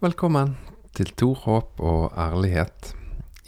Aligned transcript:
Velkommen 0.00 0.54
til 0.96 1.10
Tor 1.12 1.34
håp 1.42 1.80
og 1.84 2.14
ærlighet. 2.16 2.94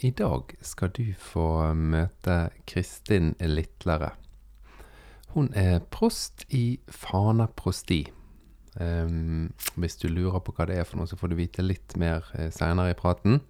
I 0.05 0.11
dag 0.13 0.51
skal 0.61 0.91
du 0.93 1.07
få 1.17 1.73
møte 1.73 2.51
Kristin 2.69 3.31
Litlere. 3.41 4.11
Hun 5.33 5.47
er 5.57 5.79
prost 5.89 6.43
i 6.53 6.77
Fana 6.85 7.47
prosti. 7.57 8.03
Um, 8.77 9.49
hvis 9.81 9.97
du 9.97 10.05
lurer 10.13 10.43
på 10.45 10.53
hva 10.53 10.67
det 10.69 10.77
er 10.77 10.85
for 10.85 11.01
noe, 11.01 11.09
så 11.09 11.17
får 11.17 11.33
du 11.33 11.39
vite 11.41 11.65
litt 11.65 11.97
mer 11.97 12.21
uh, 12.37 12.51
seinere 12.53 12.93
i 12.93 12.99
praten. 13.01 13.41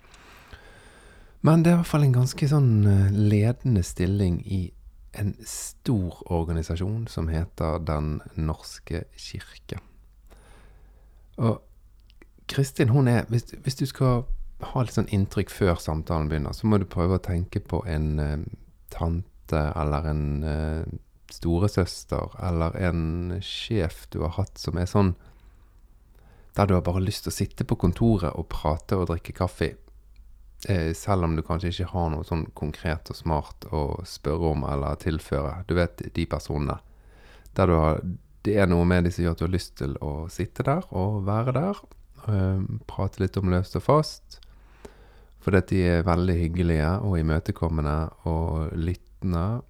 Men 1.43 1.67
det 1.67 1.73
er 1.73 1.75
i 1.75 1.81
hvert 1.81 1.91
fall 1.91 2.07
en 2.07 2.15
ganske 2.21 2.51
sånn 2.53 2.71
uh, 2.87 3.11
ledende 3.11 3.83
stilling 3.83 4.39
i 4.47 4.61
en 5.19 5.35
stor 5.43 6.23
organisasjon 6.31 7.03
som 7.11 7.27
heter 7.27 7.83
Den 7.83 8.21
norske 8.39 9.03
kirke. 9.19 9.83
Og 11.43 11.59
Kristin, 12.47 12.89
hun 12.89 13.07
er 13.07 13.27
hvis, 13.31 13.53
hvis, 13.63 13.77
du 13.79 13.85
skal 13.87 14.23
ha 14.63 14.83
litt 14.83 14.95
sånn 14.95 15.11
inntrykk 15.11 15.51
før 15.51 15.79
samtalen 15.81 16.29
begynner, 16.31 16.55
så 16.55 16.67
må 16.67 16.79
du 16.79 16.87
prøve 16.89 17.19
å 17.19 17.23
tenke 17.23 17.61
på 17.63 17.81
en 17.89 18.09
uh, 18.19 18.39
tante 18.93 19.59
eller 19.75 20.09
en 20.11 20.25
uh, 20.43 20.95
storesøster 21.31 22.35
eller 22.43 22.75
en 22.89 23.37
sjef 23.43 24.05
du 24.13 24.21
har 24.23 24.35
hatt 24.37 24.59
som 24.61 24.77
er 24.77 24.89
sånn 24.89 25.15
Der 26.53 26.67
du 26.69 26.75
har 26.75 26.83
bare 26.85 27.01
lyst 27.01 27.25
til 27.25 27.31
å 27.31 27.35
sitte 27.35 27.65
på 27.65 27.79
kontoret 27.81 28.35
og 28.37 28.45
prate 28.51 28.93
og 28.93 29.07
drikke 29.09 29.33
kaffe. 29.33 29.71
Uh, 30.69 30.91
selv 30.93 31.25
om 31.25 31.35
du 31.35 31.41
kanskje 31.41 31.71
ikke 31.73 31.91
har 31.95 32.11
noe 32.13 32.27
sånn 32.27 32.45
konkret 32.53 33.09
og 33.09 33.17
smart 33.17 33.65
å 33.73 34.03
spørre 34.05 34.53
om 34.53 34.67
eller 34.69 34.99
tilføre. 35.01 35.63
Du 35.67 35.73
vet 35.79 36.05
de 36.13 36.27
personene. 36.29 36.77
Der 37.57 37.67
du 37.69 37.75
har 37.77 38.03
det 38.43 38.57
er 38.59 38.67
noe 38.67 38.83
med 38.87 39.05
de 39.05 39.11
som 39.13 39.23
gjør 39.23 39.35
at 39.35 39.39
du 39.39 39.45
har 39.45 39.53
lyst 39.53 39.75
til 39.79 39.93
å 40.03 40.13
sitte 40.31 40.65
der 40.67 40.83
og 40.91 41.21
være 41.27 41.53
der 41.55 41.77
prate 42.87 43.23
litt 43.23 43.37
om 43.39 43.51
løst 43.51 43.75
og 43.79 43.83
fast. 43.85 44.39
Fordi 45.43 45.59
at 45.59 45.69
de 45.73 45.81
er 45.83 46.07
veldig 46.07 46.35
hyggelige 46.39 46.89
og 47.03 47.17
imøtekommende 47.19 47.97
og 48.31 48.71
lyttende. 48.79 49.61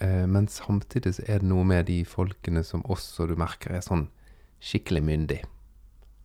Eh, 0.00 0.24
men 0.28 0.48
samtidig 0.48 1.14
så 1.18 1.24
er 1.26 1.42
det 1.42 1.50
noe 1.50 1.64
med 1.64 1.86
de 1.90 2.00
folkene 2.08 2.64
som 2.64 2.84
også 2.84 3.28
du 3.28 3.36
merker 3.36 3.76
er 3.76 3.84
sånn 3.84 4.08
skikkelig 4.60 5.02
myndig. 5.04 5.42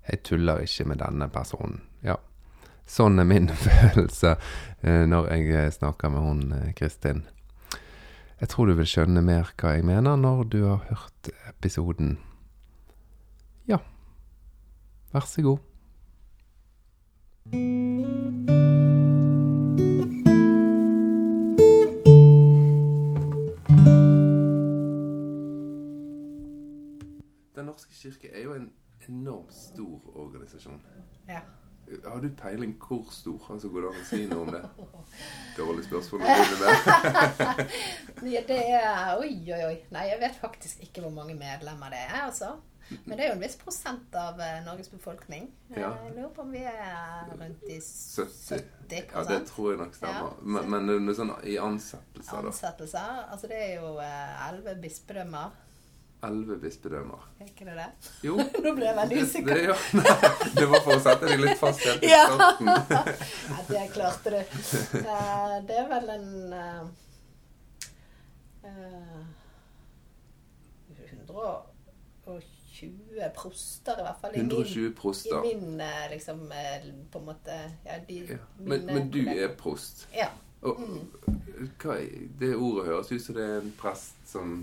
Jeg 0.08 0.24
tuller 0.28 0.64
ikke 0.64 0.88
med 0.88 1.02
denne 1.04 1.28
personen. 1.32 1.82
Ja. 2.04 2.18
Sånn 2.88 3.20
er 3.20 3.28
min 3.28 3.52
følelse 3.68 4.38
eh, 4.82 5.04
når 5.08 5.32
jeg 5.36 5.78
snakker 5.78 6.12
med 6.12 6.26
hun 6.26 6.44
eh, 6.56 6.74
Kristin. 6.76 7.26
Jeg 8.42 8.50
tror 8.50 8.72
du 8.72 8.78
vil 8.80 8.90
skjønne 8.90 9.22
mer 9.22 9.52
hva 9.60 9.76
jeg 9.76 9.86
mener 9.86 10.18
når 10.18 10.48
du 10.50 10.62
har 10.66 10.88
hørt 10.88 11.30
episoden. 11.52 12.16
Ja. 13.70 13.84
Vær 15.14 15.20
så 15.20 15.42
god. 15.42 15.58
Den 27.56 27.66
norske 27.66 27.94
kirke 27.94 28.30
er 28.34 28.44
jo 28.44 28.54
en 28.54 28.72
enormt 29.10 29.54
stor 29.54 30.00
organisasjon. 30.16 30.82
Ja. 31.28 31.40
Har 32.06 32.20
du 32.22 32.30
peiling 32.38 32.84
hvor 32.88 33.12
stor? 33.12 33.52
Altså, 33.54 33.68
Går 33.68 33.82
det 33.82 33.88
an 33.90 34.00
å 34.00 34.06
si 34.08 34.26
noe 34.32 34.42
om 34.46 34.52
det? 34.56 34.64
Dårlig 35.60 35.84
spørsmål 35.90 36.22
ja, 38.32 38.42
det 38.48 38.60
er 38.80 39.18
Oi, 39.20 39.34
oi, 39.52 39.64
oi. 39.66 39.78
Nei, 39.92 40.08
jeg 40.14 40.20
vet 40.24 40.40
faktisk 40.40 40.80
ikke 40.88 41.04
hvor 41.04 41.12
mange 41.20 41.36
medlemmer 41.36 41.92
det 41.92 42.00
er, 42.08 42.22
altså. 42.30 42.56
Men 43.06 43.18
det 43.18 43.24
er 43.24 43.30
jo 43.30 43.36
en 43.38 43.44
viss 43.44 43.58
prosent 43.60 44.16
av 44.20 44.40
uh, 44.40 44.60
Norges 44.66 44.92
befolkning. 44.92 45.48
Ja. 45.76 45.94
Jeg 46.06 46.14
lurer 46.18 46.30
på 46.36 46.44
om 46.44 46.52
vi 46.54 46.64
er 46.68 47.32
rundt 47.32 47.66
i 47.68 47.80
70, 47.80 48.62
70 48.90 49.12
Ja, 49.14 49.24
det 49.30 49.40
tror 49.50 49.72
jeg 49.72 49.82
nok 49.82 49.96
stemmer. 49.96 50.30
Ja, 50.30 50.46
men, 50.58 50.70
men, 50.74 50.94
men 51.08 51.18
sånn 51.18 51.34
i 51.48 51.58
ansettelser, 51.62 52.38
da? 52.38 52.52
Ansettelser? 52.52 53.20
Altså 53.32 53.52
det 53.52 53.60
er 53.64 53.74
jo 53.80 53.94
eh, 54.04 54.48
elleve 54.50 54.76
bispedømmer. 54.84 55.48
Elleve 56.28 56.58
bispedømmer. 56.62 57.24
Er 57.40 57.50
ikke 57.50 57.66
det 57.70 57.76
det? 57.80 57.90
Jo. 58.28 58.36
Nå 58.66 58.76
ble 58.78 58.86
jeg 58.90 58.98
veldig 59.00 59.22
usikker. 59.26 59.54
Det, 59.56 59.64
ja, 59.72 59.78
det, 60.60 60.66
var 60.74 60.84
for 60.86 60.94
å 60.98 61.02
sette 61.08 61.32
deg 61.32 61.46
litt 61.46 61.62
fast 61.62 61.86
helt 61.88 62.04
i 62.06 62.12
starten. 62.36 62.68
ja, 62.92 63.60
det 63.72 63.86
klarte 63.96 64.36
du. 64.36 64.42
Uh, 65.00 65.56
det 65.68 65.80
er 65.82 65.88
vel 65.96 66.12
en 66.18 66.30
uh, 66.54 66.84
120 71.12 72.61
120 72.82 73.30
proster, 73.36 74.00
i 74.00 74.06
hvert 74.08 74.22
fall. 74.22 74.36
I 74.36 74.40
120 74.40 74.82
min, 74.82 74.94
proster. 74.94 75.44
I 75.46 75.56
min 75.56 75.82
eh, 75.82 76.10
liksom 76.12 76.52
eh, 76.52 76.90
på 77.12 77.20
en 77.20 77.26
måte 77.26 77.58
ja, 77.86 78.00
de, 78.08 78.20
ja. 78.30 78.38
Men, 78.58 78.86
men, 78.86 79.10
du 79.12 79.22
er 79.30 79.56
prost? 79.58 80.08
Ja. 80.16 80.30
Og, 80.62 80.82
mm. 80.82 81.72
hva, 81.82 81.98
det 82.40 82.54
ordet 82.56 82.86
høres 82.86 83.12
ut 83.12 83.24
som 83.24 83.38
det 83.38 83.48
er 83.48 83.62
en 83.62 83.74
prest 83.80 84.20
som 84.30 84.62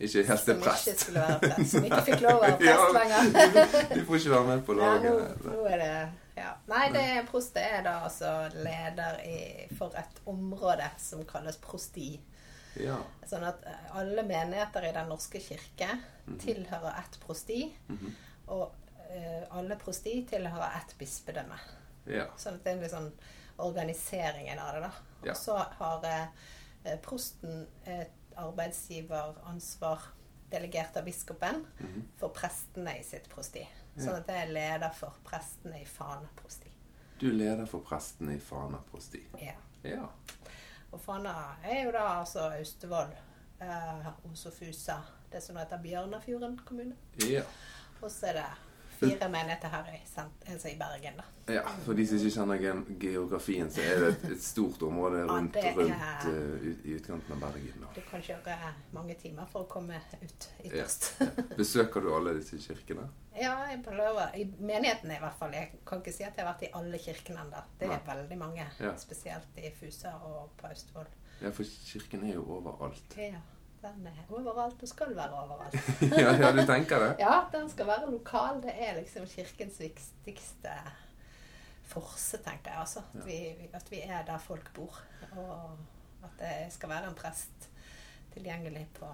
ikke 0.00 0.24
helt 0.30 0.48
er 0.48 0.60
prest. 0.64 0.88
Som 0.88 0.94
ikke 0.94 1.04
skulle 1.04 1.20
være 1.26 1.38
prest. 1.44 1.70
Som 1.70 1.84
ikke 1.84 2.02
fikk 2.08 2.24
lov 2.24 2.38
å 2.38 2.42
være 2.46 2.58
prest 2.64 2.96
lenger. 2.96 3.30
du 3.96 4.02
får 4.08 4.20
ikke 4.22 4.34
være 4.34 4.48
med 4.48 4.66
på 4.66 4.76
laget. 4.78 5.06
Ja, 5.10 5.14
nå, 5.44 5.54
nå 5.54 5.68
er 5.68 5.84
det 5.84 5.94
ja. 6.40 6.50
Nei, 6.70 6.86
det 6.94 7.06
prost 7.28 7.56
er 7.60 7.82
da 7.84 7.98
altså 8.06 8.30
leder 8.54 9.18
i, 9.28 9.66
for 9.76 9.92
et 10.00 10.20
område 10.30 10.86
som 11.02 11.24
kalles 11.28 11.58
prosti. 11.60 12.14
Ja. 12.78 12.98
Sånn 13.26 13.44
at 13.44 13.64
eh, 13.66 13.96
alle 13.98 14.22
menigheter 14.26 14.86
i 14.86 14.92
Den 14.94 15.08
norske 15.10 15.40
kirke 15.40 15.88
mm 15.88 16.02
-hmm. 16.26 16.40
tilhører 16.44 16.98
ett 16.98 17.20
prosti. 17.20 17.76
Mm 17.88 17.98
-hmm. 17.98 18.12
Og 18.46 18.74
uh, 19.10 19.58
alle 19.58 19.76
prosti 19.76 20.26
tilhører 20.30 20.76
ett 20.76 20.94
bispedømme. 20.98 21.58
Ja. 22.06 22.26
Sånn 22.36 22.54
at 22.54 22.64
det 22.64 22.82
er 22.82 22.88
sånn 22.88 23.12
organiseringen 23.56 24.58
av 24.58 24.74
det, 24.74 24.80
da. 24.80 24.90
Ja. 25.24 25.30
Og 25.30 25.36
så 25.36 25.56
har 25.56 26.04
uh, 26.04 26.96
prosten 27.02 27.66
et 27.84 28.10
arbeidsgiveransvar 28.36 30.00
delegert 30.50 30.96
av 30.96 31.04
biskopen 31.04 31.54
mm 31.54 31.86
-hmm. 31.86 32.02
for 32.18 32.28
prestene 32.28 32.98
i 32.98 33.04
sitt 33.04 33.28
prosti. 33.28 33.68
Sånn 33.96 34.16
at 34.16 34.26
det 34.26 34.34
er 34.34 34.52
leder 34.52 34.90
for 34.90 35.12
prestene 35.24 35.82
i 35.82 35.84
Fana 35.84 36.28
prosti. 36.36 36.70
Du 37.20 37.28
er 37.28 37.32
leder 37.32 37.66
for 37.66 37.80
prestene 37.80 38.34
i 38.34 38.40
Fana 38.40 38.78
prosti? 38.90 39.20
Ja. 39.38 39.52
ja. 39.82 40.08
Og 40.92 41.00
Fana 41.00 41.34
er 41.62 41.84
jo 41.84 41.92
da 41.94 42.06
altså 42.18 42.48
Austevoll, 42.56 43.12
eh, 43.62 44.08
Osofusa, 44.30 44.96
det 45.32 45.42
som 45.42 45.56
heter 45.56 45.82
Bjørnafjorden 45.82 46.58
kommune. 46.66 46.96
Ja. 47.28 47.42
Og 48.00 48.10
så 48.10 48.32
er 48.32 48.32
det 48.40 48.48
fire 49.00 49.28
menigheter 49.32 49.72
her 49.72 49.88
altså 49.90 50.68
i 50.68 50.76
Bergen, 50.78 51.16
da. 51.20 51.54
Ja, 51.54 51.62
For 51.84 51.98
de 51.98 52.06
som 52.06 52.20
ikke 52.20 52.34
kjenner 52.36 52.82
geografien, 53.00 53.70
så 53.72 53.82
er 53.82 54.02
det 54.02 54.10
et, 54.12 54.26
et 54.36 54.42
stort 54.44 54.82
område 54.86 55.24
rundt, 55.26 55.56
ja, 55.58 55.72
er, 55.72 55.78
rundt 55.78 56.26
uh, 56.28 56.68
ut, 56.68 56.84
i 56.84 56.94
utkanten 56.98 57.34
av 57.34 57.40
Bergen. 57.42 57.80
Da. 57.82 57.90
Du 57.96 58.02
kan 58.10 58.22
kjøre 58.22 58.58
mange 58.94 59.16
timer 59.18 59.48
for 59.50 59.66
å 59.66 59.70
komme 59.70 59.98
ut 60.20 60.48
ytterst. 60.62 61.10
Ja. 61.20 61.30
Besøker 61.58 62.04
du 62.04 62.12
alle 62.14 62.36
disse 62.38 62.60
kirkene? 62.62 63.08
Ja, 63.40 63.54
jeg 63.70 63.78
prøver. 63.86 64.34
I 64.36 64.42
menighetene 64.58 65.14
i 65.16 65.20
hvert 65.22 65.36
fall. 65.38 65.54
Jeg 65.54 65.78
kan 65.86 66.00
ikke 66.02 66.12
si 66.12 66.24
at 66.26 66.36
jeg 66.36 66.44
har 66.44 66.50
vært 66.50 66.64
i 66.66 66.72
alle 66.76 66.98
kirkene 67.00 67.44
ennå. 67.44 67.62
Det 67.78 67.86
er 67.86 67.94
Nei. 67.94 68.00
veldig 68.08 68.38
mange. 68.40 68.66
Spesielt 69.00 69.60
i 69.62 69.70
Fusa 69.78 70.16
og 70.26 70.50
på 70.58 70.68
Østfold. 70.68 71.14
Ja, 71.40 71.52
for 71.56 71.64
kirken 71.86 72.26
er 72.26 72.34
jo 72.34 72.42
overalt. 72.58 73.16
Ja. 73.16 73.40
Den 73.80 74.06
er 74.06 74.24
overalt 74.28 74.82
og 74.82 74.88
skal 74.88 75.14
være 75.16 75.32
overalt. 75.32 75.76
ja, 76.20 76.34
ja, 76.36 76.50
du 76.52 76.66
tenker 76.68 77.00
det? 77.00 77.14
Ja, 77.22 77.38
den 77.52 77.70
skal 77.70 77.86
være 77.88 78.10
lokal. 78.12 78.60
Det 78.62 78.74
er 78.76 78.98
liksom 78.98 79.24
kirkens 79.26 79.80
viktigste 79.80 80.74
forse, 81.90 82.38
tenker 82.44 82.74
jeg. 82.74 82.80
Altså. 82.80 83.02
At, 83.14 83.26
vi, 83.26 83.38
at 83.72 83.90
vi 83.90 84.02
er 84.04 84.24
der 84.26 84.38
folk 84.38 84.70
bor. 84.74 85.00
Og 85.32 85.78
at 86.22 86.36
det 86.38 86.72
skal 86.74 86.92
være 86.92 87.08
en 87.08 87.16
prest 87.16 87.70
tilgjengelig 88.34 88.88
på 88.94 89.06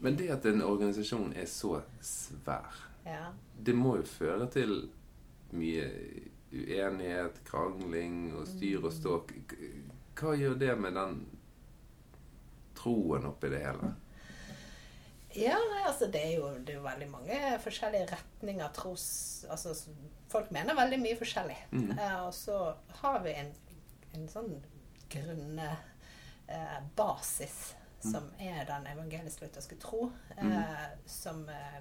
Men 0.00 0.18
det 0.18 0.30
at 0.34 0.46
en 0.46 0.62
organisasjon 0.62 1.32
er 1.36 1.46
så 1.46 1.80
svær, 2.02 2.74
ja. 3.06 3.26
det 3.66 3.74
må 3.74 3.96
jo 3.96 4.06
føre 4.08 4.48
til 4.50 4.72
mye 5.54 5.84
uenighet, 6.54 7.38
krangling 7.46 8.34
og 8.34 8.48
styr 8.48 8.82
og 8.82 8.92
ståk. 8.92 9.32
Hva 10.18 10.34
gjør 10.38 10.58
det 10.58 10.74
med 10.78 10.98
den 10.98 11.20
troen 12.78 13.26
oppi 13.30 13.50
det 13.52 13.62
hele? 13.62 13.94
Ja, 15.34 15.58
altså 15.86 16.06
det 16.06 16.20
er, 16.22 16.34
jo, 16.38 16.50
det 16.62 16.74
er 16.74 16.78
jo 16.78 16.84
veldig 16.84 17.08
mange 17.10 17.38
forskjellige 17.62 18.06
retninger 18.12 18.68
tros 18.76 19.06
Altså 19.50 19.74
folk 20.30 20.50
mener 20.54 20.76
veldig 20.78 21.00
mye 21.02 21.18
forskjellig. 21.18 21.56
Mm. 21.70 21.90
Eh, 21.98 22.20
og 22.26 22.34
så 22.34 22.58
har 23.00 23.20
vi 23.24 23.34
en, 23.38 23.50
en 24.14 24.28
sånn 24.30 24.54
grunne 25.14 25.68
eh, 26.46 26.78
basis 26.96 27.74
mm. 28.04 28.12
som 28.12 28.30
er 28.42 28.64
den 28.68 28.88
evangelisk-lutherske 28.94 29.78
tro, 29.82 30.08
mm. 30.38 30.52
eh, 30.52 30.88
som 31.06 31.44
eh, 31.48 31.78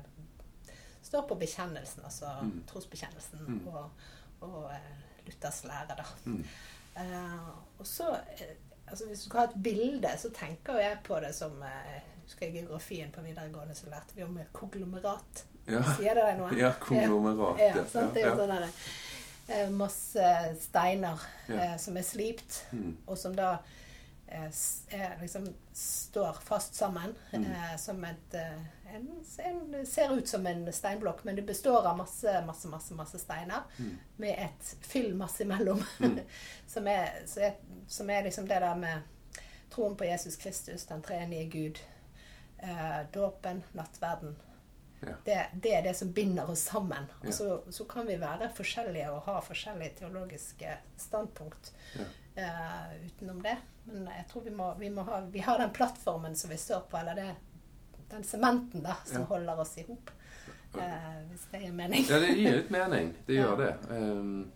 står 1.01 1.25
på 1.29 1.39
bekjennelsen, 1.41 2.05
altså 2.05 2.29
mm. 2.41 2.53
trosbekjennelsen 2.69 3.47
mm. 3.47 3.63
og, 3.73 4.05
og 4.45 4.69
eh, 4.75 4.93
Luthers 5.25 5.63
lære, 5.67 5.97
da. 5.97 6.07
Mm. 6.25 6.43
Eh, 7.01 7.49
og 7.79 7.87
så 7.87 8.15
altså 8.87 9.05
Hvis 9.07 9.19
du 9.23 9.25
skal 9.29 9.39
ha 9.39 9.45
et 9.47 9.63
bilde, 9.63 10.09
så 10.19 10.29
tenker 10.35 10.77
jeg 10.77 10.97
på 11.07 11.17
det 11.23 11.31
som 11.35 11.55
husker 12.33 12.45
jeg 12.49 12.53
geografien 12.63 13.11
på 13.13 13.21
videregående, 13.21 13.75
så 13.77 13.89
lærte 13.91 14.15
vi 14.17 14.23
om 14.25 14.39
konglomerat. 14.53 15.43
Ja. 15.67 15.83
Sier 15.95 16.15
det 16.17 16.23
deg 16.25 16.39
noe? 16.41 16.55
Ja, 16.57 16.73
konglomerat. 16.81 17.59
Ja, 17.61 17.75
ja, 17.77 17.85
sant? 17.91 18.13
Det 18.15 18.23
er 18.23 18.29
jo 18.31 18.35
sånn 18.41 18.53
der, 18.57 19.69
masse 19.71 20.27
steiner 20.59 21.19
eh, 21.51 21.77
som 21.77 21.97
er 21.97 22.03
slipt, 22.07 22.63
Mm. 22.71 22.97
og 23.07 23.17
som 23.17 23.35
da 23.35 23.57
eh, 24.27 24.49
er, 24.91 25.17
liksom 25.21 25.45
står 25.73 26.39
fast 26.43 26.75
sammen 26.75 27.13
Mm. 27.33 27.45
eh, 27.51 27.75
som 27.77 28.03
et 28.03 28.33
eh, 28.33 28.59
en, 28.95 29.07
en 29.45 29.85
ser 29.85 30.11
ut 30.13 30.27
som 30.29 30.45
en 30.47 30.67
steinblokk, 30.73 31.23
men 31.25 31.35
det 31.35 31.45
består 31.45 31.85
av 31.87 31.97
masse, 31.97 32.41
masse, 32.45 32.67
masse, 32.67 32.93
masse 32.93 33.19
steiner 33.19 33.63
Mm. 33.79 33.97
med 34.17 34.35
et 34.37 34.75
fyll 34.81 35.13
masse 35.15 35.43
imellom. 35.43 35.83
Mm. 35.99 36.19
som, 36.67 36.87
er, 36.87 37.09
som 37.87 38.09
er 38.09 38.23
liksom 38.23 38.47
det 38.47 38.59
der 38.61 38.75
med 38.75 39.01
troen 39.73 39.95
på 39.97 40.05
Jesus 40.05 40.35
Kristus, 40.37 40.85
den 40.85 41.01
treenige 41.01 41.49
Gud, 41.49 41.79
eh, 42.63 42.99
dåpen, 43.13 43.61
nattverden. 43.77 44.35
Ja. 45.03 45.13
Det, 45.27 45.37
det 45.63 45.71
er 45.75 45.81
det 45.83 45.93
som 45.99 46.11
binder 46.15 46.47
oss 46.49 46.63
sammen. 46.71 47.05
Ja. 47.21 47.27
Og 47.27 47.33
så, 47.35 47.47
så 47.75 47.85
kan 47.91 48.07
vi 48.07 48.15
være 48.21 48.47
forskjellige 48.55 49.09
og 49.11 49.25
ha 49.27 49.39
forskjellige 49.43 49.97
teologiske 49.99 50.77
standpunkt 50.97 51.73
Ja. 51.99 52.05
eh, 52.35 52.93
utenom 53.05 53.41
det. 53.43 53.57
Men 53.83 54.07
jeg 54.07 54.27
tror 54.31 54.45
vi 54.47 54.53
må, 54.55 54.69
vi 54.79 54.89
må 54.89 55.03
ha 55.09 55.19
vi 55.31 55.43
har 55.43 55.59
den 55.59 55.73
plattformen 55.75 56.35
som 56.39 56.49
vi 56.53 56.57
står 56.57 56.85
på, 56.91 56.97
eller 57.01 57.19
det, 57.19 57.31
den 58.13 58.23
sementen 58.23 58.83
da, 58.85 58.95
som 59.05 59.25
holder 59.27 59.59
oss 59.59 59.75
i 59.77 59.83
hop. 59.89 60.11
Eh, 60.79 61.17
hvis 61.29 61.43
det 61.51 61.59
gir 61.65 61.73
mening. 61.75 62.05
Ja, 62.09 62.19
det 62.23 62.31
gir 62.37 62.55
litt 62.61 62.71
mening. 62.73 63.11
Det 63.27 63.35
gjør 63.41 63.57
det. 63.59 63.73
Um, 63.91 64.51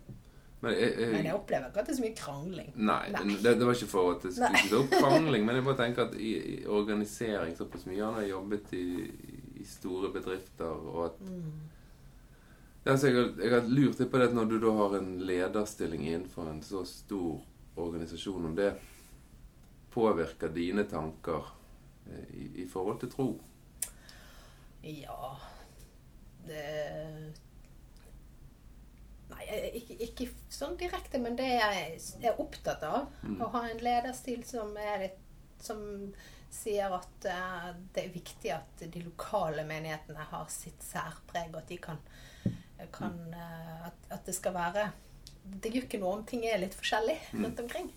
men 0.60 0.72
jeg, 0.74 0.90
jeg, 0.98 1.08
Men 1.12 1.26
jeg 1.28 1.34
opplever 1.38 1.68
ikke 1.70 1.80
at 1.80 1.86
det 1.86 1.92
er 1.92 1.96
så 1.98 2.02
mye 2.02 2.16
krangling. 2.18 2.70
Nei, 2.74 3.02
Nei. 3.14 3.36
Det, 3.42 3.52
det 3.60 3.66
var 3.68 3.76
ikke 3.78 3.90
for 3.92 4.12
at 4.16 4.24
det 4.26 4.32
skulle 4.34 4.62
ta 4.72 4.80
opp 4.80 4.94
krangling, 4.98 5.44
men 5.46 5.58
jeg 5.60 5.66
bare 5.68 5.78
tenker 5.84 6.08
at 6.08 6.16
i, 6.18 6.32
i 6.54 6.56
organisering 6.66 7.54
såpass 7.58 7.84
mye 7.86 8.02
Han 8.02 8.16
har 8.18 8.26
jobbet 8.26 8.72
i, 8.74 8.86
i 9.62 9.66
store 9.68 10.10
bedrifter, 10.14 10.72
og 10.94 11.04
at 11.06 11.20
Mm. 11.28 11.52
ja, 12.86 12.96
så 12.96 13.10
jeg, 13.12 13.28
jeg 13.38 13.52
har 13.52 13.68
lurt 13.70 13.98
litt 14.00 14.10
på 14.10 14.18
det 14.18 14.28
at 14.30 14.34
når 14.34 14.50
du 14.50 14.58
da 14.62 14.72
har 14.80 14.96
en 14.98 15.12
lederstilling 15.28 16.06
innenfor 16.08 16.50
en 16.50 16.62
så 16.62 16.82
stor 16.88 17.38
organisasjon, 17.78 18.46
om 18.50 18.54
det 18.58 18.72
påvirker 19.94 20.50
dine 20.54 20.84
tanker 20.90 21.52
eh, 22.10 22.34
i, 22.34 22.48
i 22.64 22.66
forhold 22.70 22.98
til 23.04 23.10
tro. 23.14 23.28
Ja 24.82 25.36
det, 26.48 27.34
ikke, 29.48 29.96
ikke 30.04 30.26
sånn 30.52 30.76
direkte, 30.80 31.18
men 31.22 31.36
det 31.36 31.46
jeg 31.48 32.00
er 32.22 32.40
opptatt 32.40 32.82
av, 32.82 33.06
Mm. 33.22 33.40
å 33.42 33.48
ha 33.54 33.62
en 33.68 33.78
lederstil 33.78 34.44
som 34.44 34.76
er 34.76 34.98
litt 35.06 35.18
Som 35.60 36.14
sier 36.50 36.92
at 36.94 37.24
uh, 37.26 37.72
det 37.92 38.04
er 38.04 38.12
viktig 38.14 38.52
at 38.54 38.84
de 38.92 39.00
lokale 39.02 39.64
menighetene 39.66 40.22
har 40.30 40.46
sitt 40.48 40.80
særpreg, 40.86 41.48
og 41.50 41.56
at 41.58 41.66
de 41.68 41.76
kan, 41.82 41.98
kan 42.92 43.16
uh, 43.34 43.86
at, 43.88 43.98
at 44.14 44.24
det 44.24 44.34
skal 44.36 44.54
være 44.54 44.84
Det 45.44 45.72
gjør 45.74 45.88
ikke 45.88 45.98
noe 46.00 46.12
om 46.20 46.24
ting 46.24 46.44
er 46.46 46.58
litt 46.62 46.74
forskjellig 46.78 47.18
Mm. 47.32 47.44
rundt 47.44 47.60
omkring. 47.60 47.90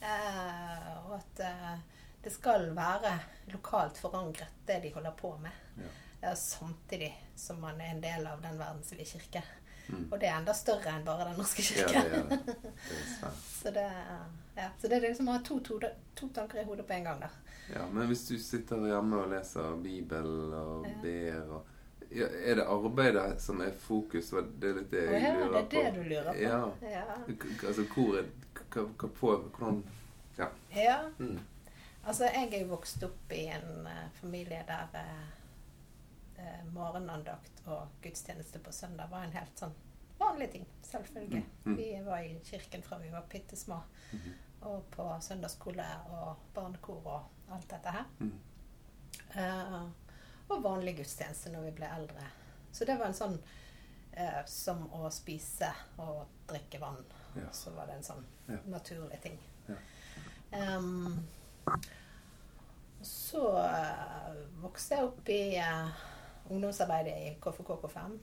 Eh, 0.00 1.06
og 1.06 1.12
at 1.18 1.40
eh, 1.40 1.76
det 2.24 2.32
skal 2.32 2.70
være 2.74 3.12
lokalt 3.52 3.98
forankret, 3.98 4.48
det 4.66 4.80
de 4.82 4.90
holder 4.94 5.12
på 5.18 5.36
med. 5.38 5.52
Ja. 5.78 5.90
Eh, 6.30 6.34
samtidig 6.34 7.12
som 7.36 7.60
man 7.60 7.80
er 7.80 7.90
en 7.92 8.00
del 8.00 8.26
av 8.26 8.40
den 8.42 8.58
verdensvide 8.58 9.04
kirke. 9.06 9.42
Mm. 9.88 10.06
Og 10.12 10.20
det 10.20 10.28
er 10.28 10.36
enda 10.38 10.54
større 10.54 10.92
enn 10.96 11.04
bare 11.04 11.24
Den 11.28 11.36
norske 11.40 11.62
Ja, 11.62 11.88
kirke. 11.88 12.02
det 12.02 12.18
er 12.18 12.28
det. 12.28 12.38
Det 12.88 12.96
er 13.26 13.34
så, 13.62 13.70
det, 13.74 13.86
ja, 14.56 14.68
så 14.80 14.88
det 14.88 14.96
er 14.96 15.00
liksom 15.08 15.28
å 15.28 15.32
ha 15.36 15.42
to, 15.44 15.58
to, 15.60 15.78
to 16.14 16.28
tanker 16.34 16.62
i 16.62 16.64
hodet 16.68 16.86
på 16.86 16.92
en 16.96 17.04
gang. 17.04 17.20
der. 17.20 17.30
Ja, 17.74 17.86
men 17.92 18.06
hvis 18.10 18.26
du 18.28 18.38
sitter 18.38 18.86
hjemme 18.86 19.22
og 19.24 19.30
leser 19.32 19.76
Bibelen 19.82 20.52
og 20.54 20.86
Ja. 20.86 20.96
ber 21.02 21.52
og 21.58 21.68
ja, 22.12 22.26
Er 22.26 22.54
det 22.60 22.64
arbeidet 22.68 23.40
som 23.40 23.60
er 23.64 23.70
fokus? 23.72 24.30
Det 24.60 24.68
er 24.68 24.74
litt 24.80 24.90
det 24.90 25.04
jeg 25.06 25.22
ja, 25.22 25.36
det 25.48 25.60
er 25.62 25.68
det 25.70 25.94
du 25.96 26.02
lurer 26.08 26.32
på? 26.32 26.40
Ja. 26.42 26.58
Ja. 26.82 27.04
Altså, 27.66 27.86
hvor 27.94 28.18
er 28.18 28.26
hva, 28.72 28.82
hva 29.00 29.08
på 29.08 29.30
Hvordan 29.56 29.82
Ja. 30.38 30.48
ja. 30.76 30.98
Mm. 31.18 31.38
Altså, 32.04 32.24
jeg 32.34 32.50
er 32.52 32.60
jo 32.64 32.72
vokst 32.74 33.02
opp 33.06 33.32
i 33.32 33.46
en 33.54 33.86
uh, 33.86 34.08
familie 34.20 34.64
der 34.68 34.88
eh, 34.98 35.22
eh, 36.42 36.64
morgenandakt 36.74 37.62
og 37.66 37.94
gudstjeneste 38.02 38.60
på 38.62 38.72
søndag 38.74 39.10
var 39.12 39.24
en 39.26 39.36
helt 39.36 39.58
sånn 39.58 39.74
vanlig 40.18 40.50
ting. 40.52 40.66
Selvfølgelig. 40.82 41.42
Mm, 41.42 41.72
mm. 41.72 41.76
Vi 41.78 41.88
var 42.06 42.18
i 42.26 42.40
kirken 42.44 42.82
fra 42.82 42.98
vi 42.98 43.10
var 43.10 43.26
bitte 43.30 43.56
små. 43.56 43.80
Mm. 44.12 44.32
Og 44.70 44.84
på 44.94 45.08
søndagsskole 45.20 45.86
og 46.14 46.44
barnekor 46.54 47.08
og 47.16 47.54
alt 47.54 47.68
dette 47.70 47.96
her. 47.96 48.06
Mm. 48.20 48.38
Eh, 49.34 49.82
og 50.52 50.62
vanlig 50.62 50.96
gudstjeneste 51.00 51.50
når 51.52 51.68
vi 51.70 51.74
ble 51.80 51.90
eldre. 51.96 52.28
Så 52.72 52.86
det 52.88 52.96
var 53.00 53.10
en 53.10 53.16
sånn 53.16 53.38
eh, 54.12 54.42
som 54.46 54.84
å 54.94 55.10
spise 55.12 55.70
og 56.02 56.26
drikke 56.50 56.80
vann. 56.82 57.02
Ja. 57.36 57.48
Så 57.52 57.72
var 57.76 57.88
det 57.88 58.00
en 58.00 58.08
sånn 58.12 58.24
Ja. 58.46 58.58
naturlig 58.66 59.20
ting. 59.22 59.38
Ja. 59.66 59.76
Um, 60.52 61.26
så 63.02 63.58
eh, 63.58 64.34
vokste 64.60 64.94
jeg 64.98 65.06
opp 65.06 65.28
i 65.32 65.56
eh, 65.56 66.02
ungdomsarbeidet 66.52 67.14
i 67.16 67.36
KFKK5 67.40 68.18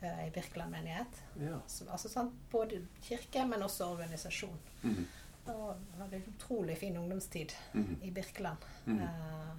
eh, 0.00 0.26
i 0.26 0.30
Birkeland 0.34 0.70
menighet. 0.74 1.22
Ja. 1.40 1.60
Som, 1.66 1.88
altså 1.94 2.08
sånn, 2.12 2.30
både 2.52 2.82
kirke, 3.02 3.44
men 3.46 3.62
også 3.66 3.90
organisasjon. 3.94 4.58
Mhm. 4.82 5.06
Og 5.50 5.76
hadde 5.98 6.16
en 6.20 6.26
utrolig 6.34 6.76
fin 6.78 6.96
ungdomstid 7.00 7.52
Mhm. 7.72 7.96
i 8.02 8.10
Birkeland. 8.10 8.64
Mhm. 8.84 9.00
Eh, 9.02 9.54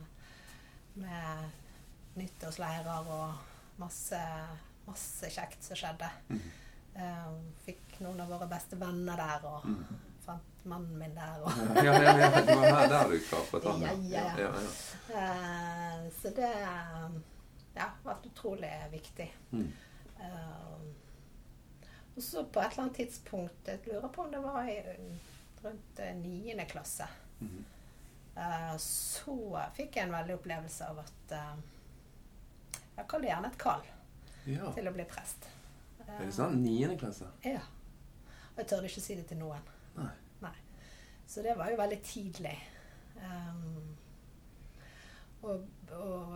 med 0.94 1.50
nyttårsleirer 2.16 3.08
og 3.12 3.34
masse, 3.80 4.20
masse 4.88 5.30
kjekt 5.32 5.64
som 5.64 5.76
skjedde. 5.80 6.10
Mhm. 6.28 6.52
Eh, 6.96 7.28
fikk 7.66 8.00
noen 8.04 8.20
av 8.22 8.28
våre 8.34 8.48
beste 8.52 8.76
venner 8.80 9.16
der, 9.18 9.46
og 9.48 9.66
Mhm. 9.66 10.00
fant 10.26 10.66
mannen 10.66 10.98
min 11.00 11.16
der. 11.16 11.42
Og, 11.44 11.52
Ja, 11.84 11.94
ja, 11.94 12.18
ja, 12.18 12.42
det 12.42 12.56
var 12.58 12.66
her 12.80 12.88
der 12.90 13.10
du 13.10 13.20
kapret 13.30 13.64
han. 13.64 13.82
Ja, 13.82 13.94
ja, 13.94 14.24
ja. 14.38 14.38
ja, 14.38 14.52
ja. 14.62 15.16
Eh, 15.22 16.10
så 16.22 16.30
det 16.36 16.52
eh, 16.62 17.10
ja, 17.76 17.90
vært 18.04 18.28
utrolig 18.32 18.72
viktig. 18.92 19.28
Mm. 19.52 19.68
Uh, 20.22 20.80
og 22.16 22.24
så 22.24 22.44
på 22.44 22.60
et 22.60 22.74
eller 22.74 22.84
annet 22.84 22.98
tidspunkt, 23.00 23.68
jeg 23.68 23.80
lurer 23.88 24.10
på 24.14 24.26
om 24.26 24.34
det 24.34 24.42
var 24.44 24.68
i, 24.68 24.78
rundt 25.64 26.00
eh, 26.00 26.16
niende 26.16 26.66
klasse, 26.70 27.08
Mm. 27.42 27.64
Uh, 28.38 28.76
så 28.78 29.34
fikk 29.74 29.96
jeg 29.98 30.06
en 30.06 30.12
veldig 30.14 30.36
opplevelse 30.38 30.86
av 30.86 31.00
at 31.02 31.32
uh, 31.34 32.78
Jeg 32.96 33.08
kaller 33.10 33.26
det 33.26 33.32
gjerne 33.32 33.50
et 33.50 33.58
kall 33.60 33.82
ja. 34.46 34.68
til 34.76 34.88
å 34.88 34.94
bli 34.94 35.06
prest. 35.10 35.48
Er 36.06 36.22
det 36.22 36.36
sant? 36.36 36.62
Niende 36.62 37.00
klasse? 37.02 37.32
Ja. 37.42 37.64
Og 38.54 38.62
jeg 38.62 38.70
tørde 38.70 38.92
ikke 38.92 39.04
si 39.04 39.18
det 39.18 39.26
til 39.32 39.42
noen. 39.42 39.66
Nei. 39.98 40.14
Så 41.32 41.42
det 41.42 41.58
var 41.58 41.74
jo 41.74 41.80
veldig 41.82 42.00
tidlig. 42.04 42.56
Um, 43.18 43.98
og, 45.42 45.68
og 45.96 46.34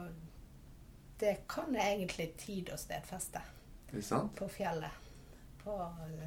det 1.19 1.47
kan 1.47 1.73
jeg 1.75 1.95
egentlig 1.97 2.29
tid 2.37 2.69
og 2.73 2.79
stedfeste 2.79 3.41
på 4.35 4.47
fjellet. 4.51 4.91
På, 5.63 5.77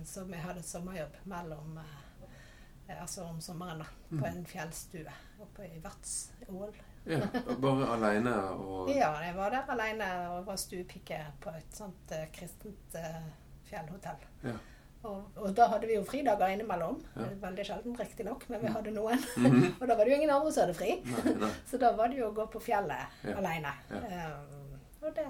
som 0.05 0.33
jeg 0.35 0.43
hadde 0.43 0.63
sommerjobb 0.67 1.19
mellom 1.31 1.77
eh, 1.79 3.01
Altså 3.03 3.23
om 3.29 3.41
sommeren, 3.41 3.79
da. 3.79 3.85
På 4.09 4.17
Mm. 4.17 4.25
en 4.25 4.45
fjellstue 4.49 5.13
oppe 5.45 5.67
i 5.67 5.79
Vatsål. 5.85 6.73
Ja, 7.05 7.21
Bare 7.61 7.87
aleine 7.95 8.33
og 8.57 8.89
Ja, 8.91 9.13
jeg 9.23 9.35
var 9.37 9.51
der 9.51 9.69
alene 9.71 10.09
og 10.33 10.47
var 10.47 10.57
stuepike 10.57 11.21
på 11.41 11.51
et 11.57 11.77
sånt 11.77 12.11
eh, 12.17 12.27
kristent 12.33 12.95
eh, 12.97 13.29
fjellhotell. 13.69 14.25
Ja. 14.43 14.57
Og, 15.05 15.29
og 15.37 15.53
da 15.55 15.69
hadde 15.71 15.87
vi 15.87 15.95
jo 15.95 16.03
fridager 16.05 16.49
innimellom. 16.51 16.97
Ja. 17.15 17.29
Veldig 17.45 17.67
sjelden, 17.69 17.95
riktignok, 18.01 18.49
men 18.51 18.61
vi 18.65 18.73
hadde 18.75 18.91
noen. 18.97 19.21
Mhm. 19.37 19.77
og 19.81 19.87
da 19.87 19.95
var 19.95 20.05
det 20.05 20.11
jo 20.15 20.17
ingen 20.23 20.31
andre 20.35 20.53
som 20.53 20.65
hadde 20.65 20.75
fri. 20.81 20.97
Nei, 21.05 21.35
nei. 21.45 21.53
Så 21.71 21.79
da 21.79 21.93
var 21.93 22.09
det 22.09 22.19
jo 22.19 22.31
å 22.33 22.35
gå 22.35 22.49
på 22.57 22.61
fjellet 22.65 23.21
Ja. 23.29 23.37
alene. 23.39 23.75
Ja. 23.93 24.33
Um, 24.33 24.58
og 25.09 25.15
det 25.15 25.27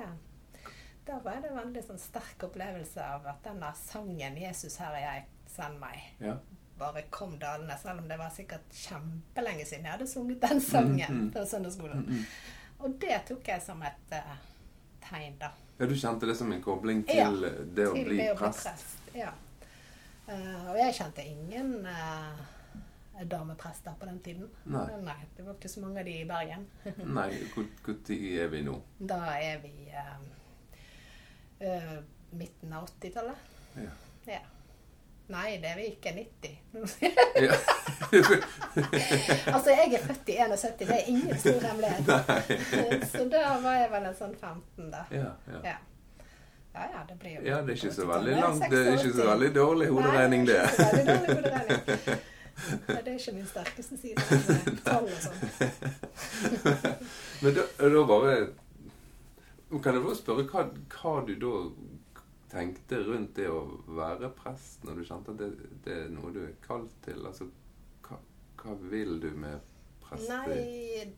Da 1.08 1.18
var 1.24 1.38
det 1.40 1.48
en 1.48 1.56
veldig 1.56 1.82
sånn 1.86 1.98
sterk 1.98 2.42
opplevelse 2.44 3.00
av 3.00 3.26
at 3.30 3.38
denne 3.46 3.70
sangen 3.74 4.34
'Jesus, 4.36 4.76
her 4.76 4.92
er 4.92 5.00
jeg, 5.06 5.24
send 5.48 5.78
meg', 5.80 6.02
Ja. 6.20 6.34
bare 6.78 7.02
kom 7.10 7.38
dalende. 7.38 7.78
Selv 7.80 8.00
om 8.02 8.08
det 8.08 8.18
var 8.18 8.28
sikkert 8.30 8.68
kjempelenge 8.70 9.64
siden 9.66 9.84
jeg 9.84 9.92
hadde 9.92 10.06
sunget 10.06 10.40
den 10.40 10.60
sangen 10.60 11.14
Mhm. 11.14 11.30
på 11.32 11.46
søndagsskolen. 11.46 12.04
Mhm. 12.06 12.24
Og 12.80 13.00
det 13.00 13.22
tok 13.26 13.48
jeg 13.48 13.62
som 13.62 13.82
et 13.82 14.12
uh, 14.12 14.36
tegn, 15.00 15.38
da. 15.40 15.50
ja, 15.80 15.86
du 15.86 15.94
kjente 15.94 16.26
det 16.26 16.36
som 16.36 16.52
en 16.52 16.62
kobling 16.62 17.06
til 17.06 17.16
Ja, 17.16 17.30
det 17.30 17.86
å 17.88 17.94
til 17.94 18.04
bli 18.04 18.16
det 18.18 18.30
å 18.34 18.36
bli 18.36 18.44
prest? 18.46 18.64
prest. 18.66 19.14
Ja. 19.14 19.30
Uh, 20.28 20.70
og 20.70 20.76
jeg 20.76 20.94
kjente 20.94 21.24
ingen 21.24 21.86
uh, 21.86 22.36
dameprester 23.24 23.92
på 24.00 24.06
den 24.06 24.20
tiden. 24.20 24.48
Nei. 24.64 25.16
Det 25.36 25.42
var 25.46 25.54
ikke 25.54 25.68
så 25.68 25.80
mange 25.80 26.00
av 26.00 26.06
de 26.06 26.20
i 26.20 26.26
Bergen. 26.28 26.66
Nei, 27.18 27.30
når 27.56 28.12
er 28.42 28.52
vi 28.52 28.62
nå? 28.66 28.76
Da 28.98 29.22
er 29.38 29.58
vi 29.62 29.72
uh, 29.94 30.20
eh, 31.58 31.98
midten 32.30 32.72
av 32.72 32.86
80-tallet. 32.86 33.36
Ja. 33.74 33.90
Ja. 34.32 34.44
Nei, 35.28 35.58
det 35.60 35.68
er 35.68 35.76
vi 35.76 35.90
ikke 35.92 36.14
90. 36.16 36.58
Altså, 39.52 39.70
jeg 39.70 39.92
er 39.98 40.04
født 40.06 40.28
i 40.28 40.36
71, 40.38 40.78
det 40.78 40.94
er 40.94 41.10
ingen 41.10 41.38
stor 41.38 41.60
hemmelighet. 41.66 43.10
Så 43.10 43.26
da 43.32 43.42
var 43.62 43.76
jeg 43.82 43.90
vel 43.92 44.08
en 44.08 44.16
sånn 44.16 44.34
15, 44.38 44.90
da. 44.94 45.04
ja, 45.12 45.30
ja. 45.52 45.60
Ja. 45.64 45.76
Ja, 46.78 46.84
ja, 46.92 47.00
det 47.08 47.14
blir 47.18 47.30
jo 47.30 47.40
Ja, 47.42 47.56
det 47.66 47.72
er 47.72 47.76
ikke 47.80 47.92
så 47.92 48.02
80-tallet. 48.02 48.14
veldig 48.14 48.40
langt. 48.40 48.64
Det 48.70 48.80
er 48.86 48.92
ikke 48.92 49.12
så 49.16 49.28
veldig 49.30 49.54
dårlig 49.54 49.88
hoderegning, 49.88 50.44
Nei, 50.44 50.52
det. 50.52 50.58
det. 50.58 50.64
Er 50.64 50.68
ikke 50.68 50.78
så 50.78 50.96
veldig 50.96 51.16
dårlig 51.18 51.36
hoderegning. 51.36 52.26
Ja, 52.88 53.00
det 53.04 53.12
er 53.12 53.18
ikke 53.18 53.34
min 53.36 53.46
sterkeste 53.46 53.98
side. 54.00 54.14
med 54.18 54.80
Tall 54.86 55.06
og 55.06 55.20
sånn. 55.22 55.38
Men 57.42 57.54
da, 57.56 57.64
da 57.78 58.02
bare 58.08 58.34
Kan 59.82 59.94
jeg 59.94 60.02
bare 60.04 60.16
spørre 60.18 60.44
hva, 60.50 60.64
hva 60.96 61.14
du 61.28 61.34
da 61.42 61.52
tenkte 62.48 63.02
rundt 63.04 63.34
det 63.36 63.48
å 63.52 63.60
være 63.92 64.30
prest, 64.38 64.84
når 64.88 65.00
du 65.00 65.04
kjente 65.04 65.34
at 65.34 65.40
det, 65.42 65.48
det 65.84 65.96
er 66.04 66.12
noe 66.12 66.32
du 66.32 66.40
er 66.46 66.54
kalt 66.64 66.94
til? 67.04 67.20
Altså, 67.28 67.44
hva, 68.06 68.16
hva 68.62 68.76
vil 68.88 69.18
du 69.20 69.28
med 69.36 69.60
prest? 70.04 70.30
Nei 70.32 70.56
eh, 70.56 71.10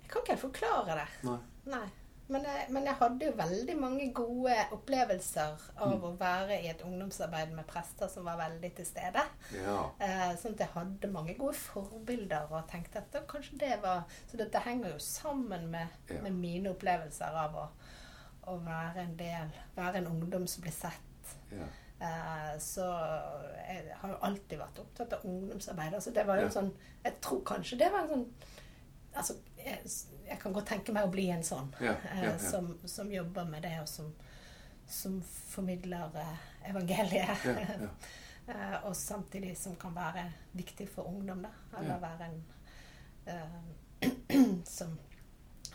Jeg 0.00 0.12
kan 0.12 0.22
ikke 0.22 0.36
helt 0.36 0.46
forklare 0.46 1.00
det. 1.02 1.08
Nei. 1.26 1.40
Nei. 1.70 1.88
Men 2.30 2.44
jeg, 2.46 2.66
men 2.70 2.84
jeg 2.86 2.94
hadde 3.00 3.26
jo 3.26 3.32
veldig 3.36 3.74
mange 3.80 4.04
gode 4.14 4.54
opplevelser 4.72 5.56
av 5.76 5.90
Mm. 5.96 6.02
å 6.06 6.10
være 6.20 6.60
i 6.62 6.68
et 6.70 6.82
ungdomsarbeid 6.86 7.52
med 7.56 7.66
prester 7.66 8.08
som 8.08 8.24
var 8.24 8.36
veldig 8.38 8.70
til 8.76 8.86
stede. 8.86 9.24
Ja. 9.56 9.78
Eh, 10.00 10.36
sånn 10.38 10.52
at 10.54 10.58
jeg 10.64 10.68
hadde 10.74 11.10
mange 11.10 11.34
gode 11.38 11.54
forbilder 11.58 12.46
og 12.52 12.68
tenkte 12.70 12.98
at 13.02 13.26
kanskje 13.28 13.58
det 13.58 13.82
var 13.82 14.04
Så 14.30 14.36
dette 14.36 14.58
henger 14.62 14.92
jo 14.92 14.98
sammen 14.98 15.68
med, 15.70 15.88
Ja. 16.10 16.20
med 16.22 16.32
mine 16.32 16.70
opplevelser 16.70 17.34
av 17.34 17.54
å, 17.56 17.68
å 18.46 18.56
være 18.64 18.96
en 19.04 19.16
del 19.16 19.50
Være 19.76 19.96
en 19.98 20.06
ungdom 20.06 20.46
som 20.46 20.62
blir 20.62 20.72
sett. 20.72 21.36
ja. 21.50 21.66
Eh, 22.00 22.58
så 22.58 22.84
jeg 23.68 23.92
har 24.00 24.08
jo 24.08 24.16
alltid 24.22 24.58
vært 24.58 24.78
opptatt 24.80 25.12
av 25.12 25.24
ungdomsarbeid. 25.24 25.94
Altså 25.94 26.10
det 26.14 26.26
var 26.26 26.36
jo 26.38 26.46
en 26.46 26.50
sånn 26.50 26.72
Jeg 27.04 27.20
tror 27.20 27.42
kanskje 27.44 27.78
det 27.78 27.90
var 27.92 28.02
en 28.06 28.08
sånn 28.08 28.26
Altså, 29.14 29.34
jeg, 29.58 29.78
jeg 30.28 30.38
kan 30.40 30.52
godt 30.54 30.70
tenke 30.70 30.94
meg 30.94 31.08
å 31.08 31.12
bli 31.12 31.26
en 31.34 31.44
sånn. 31.46 31.72
Ja, 31.82 31.96
eh, 32.12 32.22
ja, 32.24 32.32
ja. 32.32 32.38
Som, 32.38 32.72
som 32.88 33.12
jobber 33.12 33.48
med 33.50 33.64
det, 33.66 33.74
og 33.82 33.88
som, 33.90 34.12
som 34.86 35.20
formidler 35.50 36.18
eh, 36.24 36.48
evangeliet. 36.72 37.46
Eh, 38.50 38.86
og 38.88 38.96
samtidig 38.96 39.52
som 39.58 39.76
kan 39.78 39.92
være 39.94 40.24
viktig 40.58 40.88
for 40.90 41.06
ungdom, 41.06 41.44
da. 41.44 41.50
Eller 41.78 42.00
være 42.02 42.26
en 42.26 42.40
eh, 43.30 44.48
som 44.66 44.96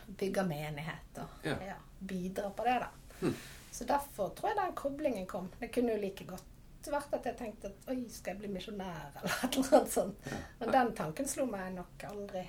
bygger 0.06 0.44
menighet 0.44 1.22
og 1.22 1.46
Ja. 1.46 1.54
ja, 1.66 1.76
bidrar 1.98 2.50
på 2.50 2.64
det, 2.64 2.74
da. 2.82 2.90
Hm. 3.20 3.34
Så 3.70 3.84
derfor 3.84 4.28
tror 4.28 4.48
jeg 4.50 4.58
den 4.60 4.74
koblingen 4.74 5.26
kom. 5.26 5.48
Det 5.60 5.70
kunne 5.72 5.92
jo 5.94 6.02
like 6.02 6.24
godt 6.28 6.44
vært 6.90 7.16
at 7.18 7.26
jeg 7.26 7.36
tenkte 7.38 7.70
at 7.72 7.88
oi, 7.90 8.04
skal 8.12 8.34
jeg 8.34 8.42
bli 8.44 8.52
misjonær, 8.52 9.08
eller 9.22 9.40
et 9.44 9.56
eller 9.56 9.78
annet 9.80 9.92
sånt. 9.92 10.28
Ja. 10.30 10.42
Men 10.60 10.72
den 10.76 10.94
tanken 11.00 11.28
slo 11.28 11.46
meg 11.50 11.72
nok 11.74 12.06
aldri. 12.10 12.44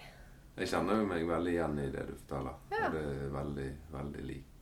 Jeg 0.58 0.68
kjenner 0.72 0.98
jo 1.02 1.06
meg 1.10 1.26
veldig 1.30 1.52
igjen 1.54 1.80
i 1.84 1.90
det 1.94 2.04
du 2.08 2.14
forteller. 2.18 2.56
Ja. 2.72 2.86
Og 2.88 2.94
det 2.96 3.02
er 3.06 3.34
veldig, 3.36 3.68
veldig 3.94 4.24
lik 4.32 4.54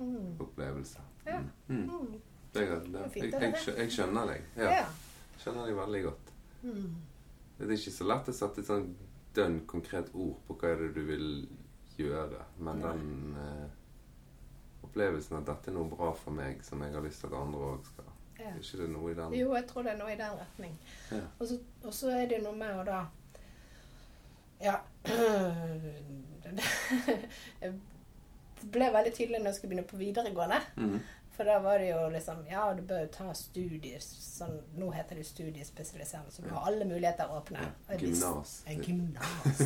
Mm. 0.00 0.36
opplevelse. 0.40 1.00
Ja. 1.26 1.38
Mm. 1.68 1.76
Mm. 1.76 1.90
Mm. 1.90 2.20
Det, 2.54 2.60
det, 2.92 3.00
jeg, 3.16 3.32
jeg, 3.32 3.74
jeg 3.76 3.90
skjønner 3.92 4.26
deg. 4.30 4.44
Ja. 4.56 4.86
Skjønner 5.42 5.66
deg 5.68 5.76
veldig 5.76 6.00
godt. 6.06 6.30
Mm. 6.62 6.94
Det 7.58 7.66
er 7.66 7.72
ikke 7.76 7.92
så 7.92 8.06
lett 8.08 8.30
å 8.32 8.32
sette 8.32 8.62
et 8.62 8.70
sånn 8.70 8.86
dønn 9.36 9.58
konkret 9.68 10.08
ord 10.16 10.38
på 10.48 10.56
hva 10.56 10.70
er 10.72 10.80
det 10.80 10.88
du 10.96 11.02
vil 11.04 11.26
gjøre, 12.00 12.40
men 12.64 12.80
Nei. 12.80 12.88
den 12.94 13.36
eh, 13.44 13.68
opplevelsen 14.88 15.36
at 15.42 15.46
dette 15.50 15.68
er 15.70 15.76
noe 15.76 15.90
bra 15.92 16.08
for 16.16 16.32
meg, 16.32 16.64
som 16.64 16.80
jeg 16.82 16.94
har 16.96 17.04
lyst 17.04 17.20
til 17.20 17.28
at 17.34 17.36
andre 17.42 17.60
òg 17.74 17.84
skal 17.92 18.08
Ja. 18.40 18.48
Er 18.54 18.56
ikke 18.62 18.78
det 18.80 18.88
noe 18.94 19.10
i 19.12 19.14
den 19.18 19.34
Jo, 19.36 19.50
jeg 19.54 19.66
tror 19.68 19.82
det 19.84 19.92
er 19.92 19.98
noe 20.00 20.12
i 20.14 20.16
den 20.16 20.38
retning. 20.40 20.78
Ja. 21.12 21.20
Og, 21.38 21.46
så, 21.46 21.58
og 21.84 21.92
så 21.92 22.08
er 22.16 22.24
det 22.30 22.38
noe 22.42 22.56
med 22.56 22.72
å 22.80 22.84
da 22.88 23.02
Ja 24.64 24.78
Det 28.60 28.68
ble 28.74 28.90
veldig 28.92 29.12
tydelig 29.16 29.38
når 29.40 29.50
jeg 29.50 29.56
skulle 29.58 29.72
begynne 29.74 29.88
på 29.88 30.00
videregående. 30.00 30.60
Mhm. 30.76 31.00
For 31.40 31.48
da 31.48 31.54
var 31.64 31.78
det 31.80 31.86
jo 31.88 32.00
liksom 32.12 32.42
Ja, 32.50 32.66
du 32.76 32.82
bør 32.84 32.98
jo 33.00 33.06
ta 33.14 33.30
studier 33.32 34.02
sånn, 34.04 34.58
Nå 34.76 34.90
heter 34.92 35.16
det 35.16 35.24
studiespesialiserende, 35.24 36.34
så 36.34 36.42
du 36.44 36.50
har 36.52 36.66
alle 36.68 36.84
muligheter 36.84 37.30
å 37.30 37.38
åpne. 37.40 37.62
Ja, 37.88 37.96
Gymnas. 37.96 38.52
Gymnas. 38.68 39.62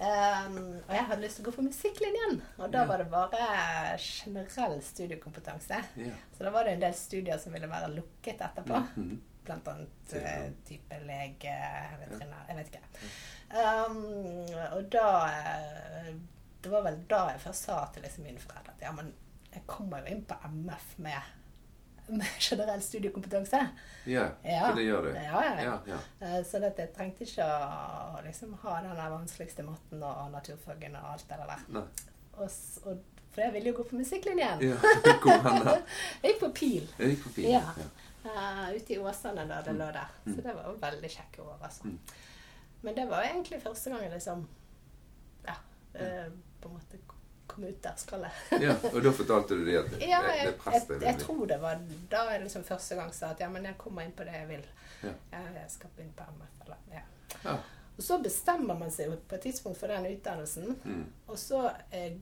um, 0.00 0.58
og 0.88 0.92
jeg 0.96 1.04
hadde 1.12 1.22
lyst 1.22 1.38
til 1.38 1.44
å 1.44 1.46
gå 1.46 1.54
for 1.54 1.68
musikklinjen. 1.68 2.40
Og 2.58 2.72
da 2.74 2.82
var 2.88 2.98
det 3.04 3.06
bare 3.12 3.44
generell 4.02 4.80
studiekompetanse. 4.82 5.78
Ja. 6.02 6.18
Så 6.34 6.48
da 6.48 6.50
var 6.56 6.66
det 6.66 6.74
en 6.74 6.82
del 6.88 6.98
studier 6.98 7.38
som 7.38 7.54
ville 7.54 7.70
være 7.70 7.94
lukket 7.94 8.42
etterpå. 8.48 8.82
Mhm. 8.96 9.18
Blant 9.48 9.68
annet 9.70 10.12
eh, 10.18 10.48
type 10.68 10.96
lege, 11.06 11.54
veterinær 12.02 12.50
Jeg 12.50 12.56
vet 12.58 12.72
ikke. 12.74 12.82
Um, 13.48 14.02
og 14.76 14.82
da 14.92 15.04
eh, 15.32 16.08
Det 16.60 16.68
var 16.70 16.82
vel 16.84 16.98
da 17.08 17.22
jeg 17.32 17.40
først 17.40 17.64
sa 17.64 17.78
til 17.94 18.02
liksom 18.04 18.24
mine 18.26 18.38
foreldre 18.42 18.74
at 18.74 18.82
ja, 18.84 18.90
men 18.92 19.12
jeg 19.54 19.62
kommer 19.66 20.02
jo 20.04 20.10
inn 20.12 20.20
på 20.28 20.36
MF 20.44 20.90
med, 20.98 21.30
med 22.08 22.26
generell 22.44 22.82
studiekompetanse. 22.84 23.60
ja, 24.06 24.26
Ja. 24.44 24.66
for 24.68 24.76
det 24.76 24.84
gjør 24.84 25.02
du. 25.06 25.08
Ja, 25.14 25.22
ja, 25.22 25.54
ja. 25.54 25.62
Ja, 25.64 25.78
ja. 25.86 26.00
Eh, 26.20 26.42
Så 26.44 26.60
jeg 26.60 26.90
trengte 26.94 27.24
ikke 27.24 27.46
å 27.46 28.20
liksom, 28.26 28.52
ha 28.62 28.74
den 28.84 28.96
vanskeligste 29.14 29.64
matten 29.64 30.02
og 30.02 30.30
naturfagene 30.34 31.00
og 31.00 31.12
alt 31.14 31.24
det 31.30 31.38
der. 31.40 31.64
Nei. 31.78 31.82
Og, 32.38 32.50
og, 32.84 33.00
for 33.32 33.40
jeg 33.46 33.52
ville 33.56 33.70
jo 33.72 33.76
gå 33.80 33.88
på 33.88 33.96
musikklinjen. 33.96 34.60
Ja? 34.60 34.76
Jeg 36.22 36.34
gikk 36.34 36.40
på 36.44 36.52
PIL. 36.60 36.86
Jeg 36.98 37.14
gikk 37.16 37.24
på 37.24 37.34
pil, 37.38 37.50
Ja. 37.56 37.62
eh, 38.28 38.64
ute 38.76 38.92
i 38.92 38.98
Åsane 38.98 39.48
da 39.48 39.62
det 39.62 39.72
Mm. 39.72 39.78
lå 39.80 39.92
der. 39.92 40.08
Så 40.26 40.36
det 40.42 40.54
var 40.54 40.64
jo 40.68 40.76
veldig 40.80 41.10
kjekke 41.16 41.42
år, 41.42 41.56
altså. 41.62 41.84
Mm. 41.84 41.98
Men 42.80 42.94
det 42.94 43.06
var 43.10 43.26
egentlig 43.26 43.62
første 43.62 43.90
gang 43.90 44.02
jeg 44.06 44.12
liksom 44.12 44.48
Ja, 45.46 45.54
eh, 45.94 46.28
på 46.60 46.68
en 46.68 46.74
måte 46.74 47.00
kom 47.48 47.64
ut 47.64 47.82
der 47.82 47.96
skallet. 47.96 48.30
ja. 48.66 48.74
Og 48.92 49.00
da 49.02 49.12
fortalte 49.12 49.56
du 49.56 49.64
det 49.66 49.78
at 49.80 49.90
det, 49.90 50.02
Ja, 50.06 50.20
det 50.26 50.36
jeg, 50.36 50.54
presset 50.60 50.94
jeg, 50.94 51.02
jeg 51.02 51.14
jeg 51.14 51.22
tror 51.24 51.46
det 51.50 51.58
var 51.62 51.80
da 52.10 52.22
jeg 52.32 52.44
liksom 52.44 52.64
første 52.68 52.98
gang 52.98 53.14
sa 53.14 53.32
at 53.34 53.40
ja, 53.40 53.48
men 53.48 53.66
jeg 53.66 53.78
kommer 53.80 54.04
inn 54.06 54.14
på 54.14 54.26
det 54.28 54.36
jeg 54.36 54.48
vil. 54.52 54.68
Ja. 55.02 55.14
Jeg 55.32 55.66
skal 55.72 55.90
begynne 55.96 56.14
på 56.18 56.28
MF, 56.36 56.62
eller 56.66 56.76
ja. 56.92 57.02
Ja. 57.44 57.56
Og 57.98 58.04
så 58.04 58.18
bestemmer 58.22 58.78
man 58.78 58.92
seg 58.94 59.10
på 59.28 59.34
et 59.34 59.42
tidspunkt 59.48 59.78
for 59.80 59.90
den 59.90 60.06
utdannelsen. 60.06 60.76
Mm. 60.84 61.06
Og 61.26 61.38
så 61.38 61.64
eh, 61.90 62.14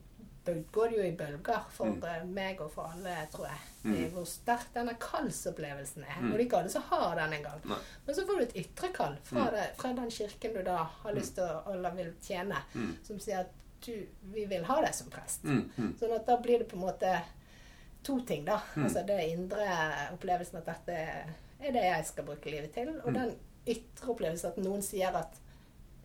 går 0.71 0.89
det 0.89 0.97
jo 0.97 1.03
i 1.03 1.15
bølger 1.15 1.63
for 1.71 1.85
Mm. 1.85 2.03
eh, 2.03 2.23
meg 2.25 2.61
og 2.61 2.71
for 2.71 2.91
alle, 2.93 3.27
tror 3.31 3.45
jeg, 3.47 3.59
Mm. 3.83 4.11
hvor 4.13 4.25
sterk 4.27 4.73
denne 4.73 4.93
kallsopplevelsen 4.99 6.03
er. 6.03 6.17
Mm. 6.21 6.31
Og 6.31 6.37
det 6.37 6.45
ikke 6.47 6.57
alle 6.59 6.69
som 6.69 6.81
har 6.83 7.15
den 7.15 7.33
engang. 7.33 7.61
Men 8.05 8.15
så 8.15 8.25
får 8.27 8.37
du 8.37 8.43
et 8.43 8.55
ytre 8.65 8.89
kall 8.93 9.17
fra, 9.23 9.39
Mm. 9.45 9.51
det, 9.53 9.69
fra 9.77 9.93
den 9.93 10.09
kirken 10.11 10.53
du 10.53 10.63
da 10.63 10.77
har 10.83 11.13
lyst 11.13 11.35
til 11.35 11.43
å 11.43 11.73
eller 11.73 11.91
vil 11.91 12.13
tjene, 12.21 12.55
Mm. 12.75 12.95
som 13.03 13.19
sier 13.19 13.39
at 13.39 13.51
du, 13.85 14.07
vi 14.33 14.45
vil 14.45 14.63
ha 14.63 14.81
deg 14.81 14.93
som 14.95 15.09
prest. 15.09 15.43
Mm. 15.43 15.69
Mm. 15.77 15.93
Sånn 15.99 16.15
at 16.15 16.25
da 16.25 16.37
blir 16.37 16.59
det 16.59 16.67
på 16.69 16.73
en 16.75 16.81
måte 16.87 17.21
to 18.03 18.19
ting, 18.21 18.45
da. 18.45 18.59
Mm. 18.75 18.83
Altså 18.85 19.05
det 19.05 19.29
indre 19.29 20.09
opplevelsen 20.13 20.57
at 20.57 20.65
dette 20.65 20.97
er 21.59 21.71
det 21.71 21.83
jeg 21.83 22.05
skal 22.05 22.23
bruke 22.25 22.45
livet 22.51 22.73
til, 22.73 22.89
og 22.89 23.07
Mm. 23.07 23.13
den 23.13 23.35
ytre 23.67 24.07
opplevelsen 24.15 24.45
at 24.49 24.57
noen 24.57 24.81
sier 24.81 25.15
at 25.15 25.35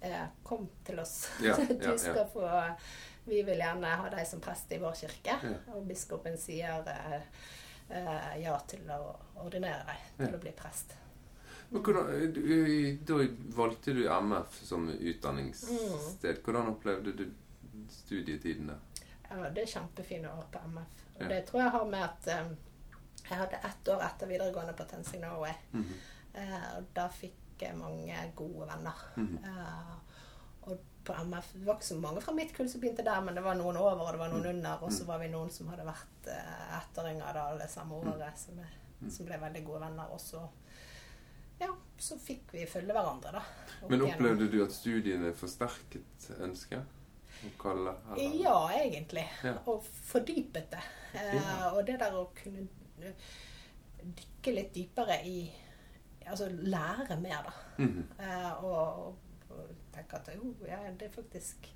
eh, 0.04 0.26
kom 0.44 0.68
til 0.84 0.98
oss. 0.98 1.28
Ja, 1.40 1.54
du 1.56 1.74
ja, 1.74 1.90
ja. 1.90 1.96
skal 1.96 2.26
få 2.34 2.76
Vi 3.24 3.42
vil 3.42 3.58
gjerne 3.58 3.86
ha 3.86 4.08
deg 4.10 4.26
som 4.26 4.40
prest 4.42 4.72
i 4.72 4.80
vår 4.82 4.96
kirke. 4.98 5.36
Og 5.74 5.86
biskopen 5.86 6.38
sier 6.38 6.88
eh, 6.90 7.20
eh, 7.88 8.32
ja 8.42 8.56
til 8.68 8.88
å 8.90 9.00
ordinere 9.44 9.84
deg 9.86 10.26
til 10.26 10.36
å 10.36 10.42
bli 10.42 10.52
prest. 10.56 10.96
Men 11.72 11.82
hvordan, 11.82 12.98
Da 13.06 13.20
valgte 13.56 13.94
du 13.96 14.02
MF 14.08 14.58
som 14.64 14.88
utdanningssted. 14.88 16.36
Mm. 16.36 16.42
Hvordan 16.44 16.68
opplevde 16.74 17.12
du 17.12 17.30
studietiden 17.88 18.66
der? 18.66 19.06
Ja, 19.30 19.48
det 19.48 19.62
er 19.62 19.70
kjempefine 19.78 20.32
år 20.32 20.50
på 20.52 20.60
MF. 20.66 20.98
Og 21.14 21.22
Ja. 21.22 21.28
det 21.28 21.46
tror 21.46 21.60
jeg 21.62 21.70
har 21.70 21.84
med 21.84 22.02
at 22.02 22.44
um, 22.44 22.56
jeg 23.28 23.38
hadde 23.38 23.60
ett 23.64 23.88
år 23.88 24.02
etter 24.04 24.26
videregående 24.26 24.72
på 24.72 24.84
Tensing 24.84 25.22
Norway. 25.22 25.52
Mm 25.72 25.84
-hmm. 25.84 26.42
uh, 26.42 26.76
og 26.76 26.84
da 26.96 27.08
fikk 27.08 27.34
jeg 27.60 27.76
mange 27.78 28.32
gode 28.36 28.66
venner. 28.68 29.12
Mm 29.16 29.26
-hmm. 29.26 29.48
og 29.48 30.01
på 31.04 31.12
MF 31.24 31.52
Det 31.54 31.64
var 31.66 31.74
ikke 31.76 31.88
så 31.88 32.00
mange 32.00 32.20
fra 32.22 32.32
mitt 32.34 32.52
kull 32.56 32.68
som 32.68 32.80
begynte 32.80 33.04
der, 33.04 33.20
men 33.20 33.34
det 33.34 33.42
var 33.44 33.54
noen 33.54 33.76
over 33.76 34.00
og 34.06 34.12
det 34.12 34.18
var 34.20 34.28
noen 34.30 34.42
Mm. 34.42 34.50
under. 34.56 34.82
Og 34.82 34.90
så 34.92 35.02
Mm. 35.02 35.06
var 35.08 35.18
vi 35.18 35.28
noen 35.28 35.50
som 35.50 35.68
hadde 35.68 35.84
vært 35.84 36.26
eh, 36.28 36.78
etteringer 36.78 37.32
da 37.34 37.56
det 37.58 37.70
samme 37.70 37.92
året, 37.94 38.38
som, 38.38 38.54
Mm. 39.02 39.10
som 39.10 39.26
ble 39.26 39.38
veldig 39.38 39.64
gode 39.66 39.80
venner. 39.80 40.06
Og 40.12 40.20
så 40.20 40.48
ja, 41.60 41.68
så 41.98 42.16
fikk 42.18 42.52
vi 42.52 42.66
følge 42.66 42.92
hverandre, 42.92 43.32
da. 43.32 43.42
Men 43.88 44.00
opplevde 44.02 44.50
du 44.50 44.64
at 44.64 44.72
studiene 44.72 45.32
forsterket 45.34 46.30
ønsket? 46.40 46.82
Kalle? 47.58 47.94
Ja, 48.18 48.68
egentlig. 48.70 49.24
Ja. 49.44 49.54
Og 49.66 49.82
fordypet 49.84 50.70
det. 50.70 50.82
Eh, 51.14 51.34
Ja. 51.34 51.70
Og 51.74 51.84
det 51.86 51.98
der 51.98 52.12
å 52.12 52.28
kunne 52.34 52.68
dykke 54.02 54.54
litt 54.54 54.72
dypere 54.74 55.20
i 55.26 55.52
Altså 56.24 56.46
lære 56.48 57.16
mer, 57.20 57.42
da. 57.42 57.52
Mhm. 57.82 58.02
Eh, 58.20 58.64
og, 58.64 59.06
og, 59.06 59.16
og 59.92 59.98
tenke 59.98 60.16
at 60.16 60.28
jo, 60.36 60.54
ja, 60.66 60.78
det 60.98 61.08
er 61.08 61.14
faktisk 61.14 61.68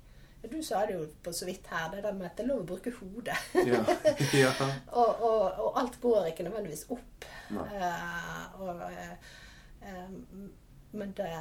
Du 0.51 0.61
sa 0.63 0.85
det 0.85 0.93
jo 0.93 1.05
på 1.23 1.31
så 1.33 1.45
vidt 1.45 1.65
her, 1.67 1.89
det 1.91 2.03
der 2.03 2.13
med 2.13 2.25
at 2.25 2.37
det 2.37 2.43
er 2.45 2.47
lov 2.47 2.61
å 2.61 2.67
bruke 2.69 2.91
hodet. 2.93 3.35
Ja. 3.67 3.79
ja. 4.43 4.51
og, 4.91 5.21
og, 5.25 5.41
og 5.65 5.79
alt 5.81 5.97
går 6.01 6.29
ikke 6.29 6.45
nødvendigvis 6.45 6.85
opp. 6.93 7.25
Eh, 7.51 8.61
og, 8.61 8.83
uh, 8.85 10.13
men 10.93 11.11
det, 11.17 11.31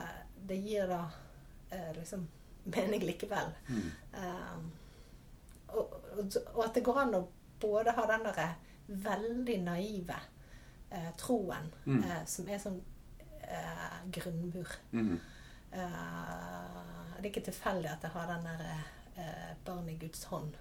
det 0.48 0.58
gir 0.64 0.88
da 0.90 1.02
uh, 1.06 1.92
liksom 1.98 2.24
mening 2.64 3.04
likevel. 3.06 3.52
Mm. 3.68 3.92
Og, 5.76 6.64
at 6.64 6.74
det 6.74 6.82
går 6.88 7.02
an 7.04 7.14
å 7.20 7.22
både 7.62 7.94
ha 7.94 8.08
den 8.10 8.26
derre 8.26 8.48
veldig 8.88 9.60
naive 9.68 10.18
troen, 11.20 11.70
Mm. 11.84 12.02
som 12.26 12.48
er 12.48 12.58
sånn 12.62 12.80
grunnmur. 14.14 14.78
Mhm. 14.90 15.20
Eh, 15.72 17.16
det 17.16 17.24
er 17.24 17.30
ikke 17.30 17.44
tilfeldig 17.50 17.90
at 17.90 18.02
jeg 18.06 18.10
har 18.10 18.26
den 18.26 18.44
der 18.44 18.64
eh, 19.16 19.52
barn 19.64 19.88
i 19.88 19.96
Guds 20.00 20.24
hånd. 20.24 20.56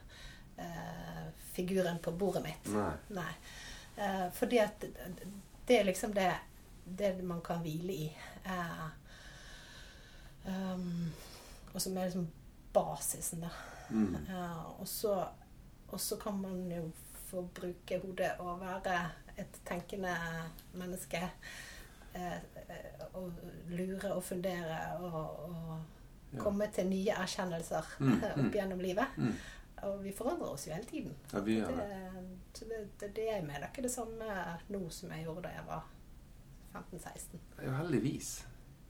eh, 0.57 1.25
figuren 1.53 1.99
på 1.99 2.11
bordet 2.11 2.43
mitt. 2.43 2.65
Nei. 2.71 2.91
Nei. 3.09 3.33
Eh, 3.97 4.29
fordi 4.31 4.57
at 4.59 4.79
det- 4.81 5.27
det 5.65 5.79
er 5.79 5.83
liksom 5.83 6.13
det, 6.13 6.33
det 6.85 7.23
man 7.23 7.41
kan 7.41 7.59
hvile 7.61 7.93
i. 7.93 8.17
Eh, 8.45 8.87
um, 10.45 11.11
og 11.73 11.81
som 11.81 11.97
er 11.97 12.05
liksom 12.05 12.27
basisen, 12.73 13.41
da. 13.41 13.49
Mm. 13.89 14.15
Eh, 14.29 14.65
og 14.79 14.87
så 15.99 16.15
kan 16.21 16.41
man 16.41 16.71
jo 16.71 16.91
få 17.29 17.41
bruke 17.53 17.99
hodet 18.01 18.31
og 18.39 18.59
være 18.61 19.09
et 19.37 19.59
tenkende 19.65 20.15
menneske. 20.73 21.29
Eh, 22.15 22.37
eh, 22.65 23.19
lure 23.75 24.13
og 24.15 24.23
fundere 24.23 24.79
og, 24.99 25.19
og 25.49 25.75
Ja. 26.35 26.39
komme 26.41 26.65
til 26.73 26.87
nye 26.89 27.13
erkjennelser 27.15 27.85
Mm, 27.99 28.09
mm. 28.35 28.45
opp 28.47 28.55
gjennom 28.57 28.79
livet. 28.83 29.13
Mm. 29.17 29.35
Og 29.85 29.99
vi 30.03 30.11
forandrer 30.11 30.49
oss 30.55 30.65
jo 30.67 30.73
hele 30.73 30.87
tiden. 30.89 31.13
Ja, 31.31 31.39
vi 31.45 31.55
gjør 31.59 31.75
det. 31.77 31.85
Det, 31.85 32.23
så 32.57 32.65
det, 32.71 32.79
det, 32.99 33.09
det 33.15 33.27
er 33.35 33.41
med. 33.45 33.55
Det 33.55 33.63
er 33.67 33.71
ikke 33.71 33.85
det 33.85 33.91
samme 33.93 34.35
nå 34.73 34.81
som 34.89 35.11
jeg 35.13 35.23
gjorde 35.27 35.43
da 35.45 35.53
jeg 35.55 35.65
var 35.69 35.85
15-16. 36.73 37.39
Ja, 37.63 37.71
heldigvis. 37.79 38.33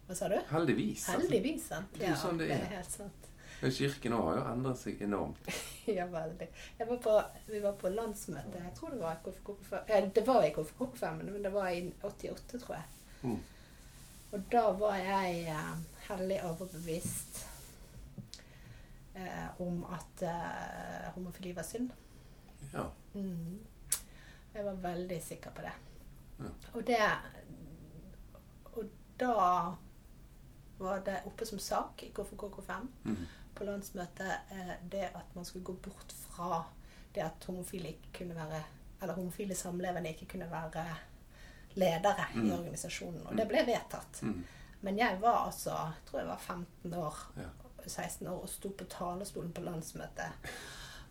Hva 0.08 0.16
sa 0.18 0.30
du? 0.32 0.36
Heldigvis. 0.52 1.06
altså. 1.10 1.22
Heldigvis, 1.22 1.68
sant? 1.70 1.94
Det 2.00 2.08
er 2.10 2.18
sånn 2.22 2.40
det 2.42 2.50
er. 2.54 2.66
helt 2.74 2.92
sant. 2.94 3.30
Men 3.62 3.72
Kirken 3.72 4.14
òg 4.18 4.26
har 4.28 4.38
jo 4.40 4.44
endret 4.52 4.82
seg 4.82 5.02
enormt. 5.06 5.54
Ja, 5.98 6.08
veldig. 6.10 6.48
Jeg 6.80 6.88
var 6.90 6.98
på, 6.98 7.12
vi 7.52 7.60
var 7.62 7.76
på 7.78 7.90
landsmøte. 7.94 8.58
Jeg 8.58 8.74
tror 8.78 8.90
det 8.96 9.02
var 9.04 9.20
i 9.20 9.22
KFK 9.22 9.52
ja, 9.92 10.00
Det 10.18 10.24
var 10.26 10.42
i 10.48 10.54
KFK5, 10.56 11.20
men 11.22 11.44
det 11.46 11.52
var 11.54 11.70
i 11.70 11.84
88, 12.02 12.58
tror 12.64 12.74
jeg. 12.80 12.88
Mm. 13.26 13.42
Og 14.36 14.48
da 14.52 14.64
var 14.80 14.98
jeg 15.00 15.46
eh, 15.50 15.76
hellig 16.10 16.40
overbevist 16.44 17.40
eh, 19.16 19.62
om 19.62 19.86
at 19.96 20.26
eh, 20.28 21.08
homofili 21.16 21.54
var 21.56 21.64
synd. 21.64 21.92
Ja. 22.74 22.90
Mm. 23.14 23.60
Jeg 24.54 24.66
var 24.66 24.74
veldig 24.74 25.24
sikker 25.24 25.56
på 25.56 25.62
det. 25.62 25.74
Ja. 26.40 26.52
Og 26.74 26.88
det 26.88 27.00
Og 28.76 28.84
da 29.20 29.34
var 30.78 31.00
det 31.06 31.22
oppe 31.26 31.46
som 31.46 31.60
sak 31.60 32.04
i 32.04 32.12
KFKK5 32.12 32.88
mm. 33.04 33.26
på 33.56 33.64
landsmøtet 33.64 34.32
eh, 34.52 34.74
det 34.92 35.10
at 35.16 35.36
man 35.36 35.46
skulle 35.46 35.66
gå 35.66 35.74
bort 35.74 36.12
fra 36.12 36.64
det 37.16 37.24
at 37.24 37.46
homofile 37.48 37.96
kunne 38.14 38.36
være 38.36 38.64
Eller 39.02 39.14
homofile 39.14 39.56
samlevende 39.56 40.10
ikke 40.10 40.26
kunne 40.26 40.52
være 40.52 40.86
ledere 41.76 42.26
i 42.34 42.38
Mm. 42.38 42.52
organisasjonen. 42.60 43.22
Og 43.28 43.36
det 43.38 43.48
ble 43.48 43.66
vedtatt. 43.68 44.22
Mm. 44.22 44.44
Men 44.82 44.98
jeg 44.98 45.18
var 45.22 45.46
altså 45.48 45.70
Jeg 45.72 46.06
tror 46.10 46.20
jeg 46.20 46.28
var 46.28 46.38
15 46.48 46.94
år. 46.94 47.16
Ja. 47.38 47.50
16 47.88 48.28
år 48.28 48.42
og 48.42 48.50
sto 48.50 48.70
på 48.70 48.84
talerstolen 48.90 49.52
på 49.54 49.62
landsmøtet 49.62 50.50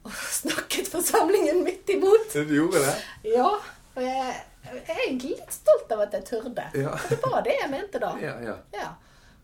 og 0.04 0.10
snakket 0.40 0.88
forsamlingen 0.90 1.62
midt 1.64 1.88
imot. 1.88 2.32
Du 2.34 2.54
gjorde 2.54 2.80
det? 2.82 2.94
Ja, 3.30 3.46
og 3.94 4.02
jeg, 4.02 4.34
jeg 4.64 4.82
er 4.88 5.02
egentlig 5.06 5.30
litt 5.38 5.52
stolt 5.54 5.92
av 5.94 6.00
at 6.00 6.12
jeg 6.18 6.24
turde. 6.24 6.64
Ja. 6.74 6.96
Det 7.08 7.20
var 7.22 7.42
det 7.46 7.54
jeg 7.60 7.70
mente 7.70 8.00
da. 8.02 8.10
Ja, 8.20 8.34
ja. 8.42 8.56
Ja. 8.74 8.88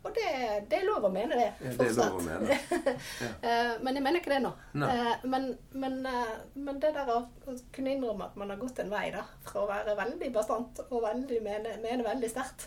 Og 0.01 0.15
det, 0.17 0.29
det 0.71 0.79
er 0.79 0.85
lov 0.87 1.03
å 1.05 1.09
mene 1.13 1.35
det. 1.37 1.49
Ja, 1.61 1.71
det 1.77 1.85
er 1.91 1.97
lov 1.99 2.15
å 2.17 2.21
mene. 2.25 2.55
Ja. 3.21 3.77
men 3.85 3.97
jeg 3.99 4.01
mener 4.03 4.17
ikke 4.17 4.31
det 4.33 4.39
nå. 4.41 4.49
Eh, 4.87 5.25
men, 5.29 5.45
men, 5.77 5.99
eh, 6.09 6.31
men 6.57 6.79
det 6.81 6.89
der 6.95 7.11
å 7.13 7.19
kunne 7.75 7.93
innrømme 7.93 8.25
at 8.31 8.39
man 8.41 8.49
har 8.49 8.57
gått 8.61 8.81
en 8.81 8.89
vei 8.89 9.11
da, 9.13 9.21
fra 9.45 9.61
å 9.61 9.69
være 9.69 9.93
veldig 9.99 10.31
bastant 10.33 10.81
og 10.87 11.03
veldig 11.05 11.37
mene, 11.45 11.75
mene 11.83 12.05
veldig 12.07 12.31
sterkt, 12.33 12.65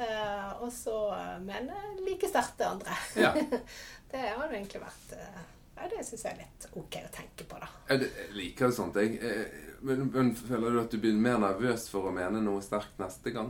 eh, 0.00 0.48
og 0.64 0.70
så 0.72 0.96
mene 1.44 1.76
like 2.06 2.30
sterkt 2.32 2.56
det 2.62 2.70
andre, 2.70 2.96
Ja. 3.20 3.34
det 4.14 4.22
har 4.30 4.40
jo 4.46 4.48
egentlig 4.54 4.80
vært 4.86 5.12
eh, 5.18 5.42
ja, 5.76 5.86
Det 5.92 6.02
syns 6.08 6.24
jeg 6.24 6.32
er 6.34 6.40
litt 6.46 6.66
ok 6.72 6.98
å 7.04 7.12
tenke 7.18 7.46
på, 7.52 7.60
da. 7.60 7.68
Jeg 7.92 8.08
liker 8.36 8.70
jo 8.70 8.78
sånt, 8.80 8.96
jeg. 9.00 9.20
Eh, 9.20 9.68
Men, 9.82 10.04
men 10.14 10.28
føler 10.38 10.70
du 10.76 10.78
at 10.86 10.92
du 10.94 11.00
blir 11.02 11.16
mer 11.18 11.40
nervøs 11.42 11.88
for 11.90 12.06
å 12.06 12.12
mene 12.14 12.38
noe 12.40 12.60
sterkt 12.62 13.00
neste 13.02 13.32
gang? 13.34 13.48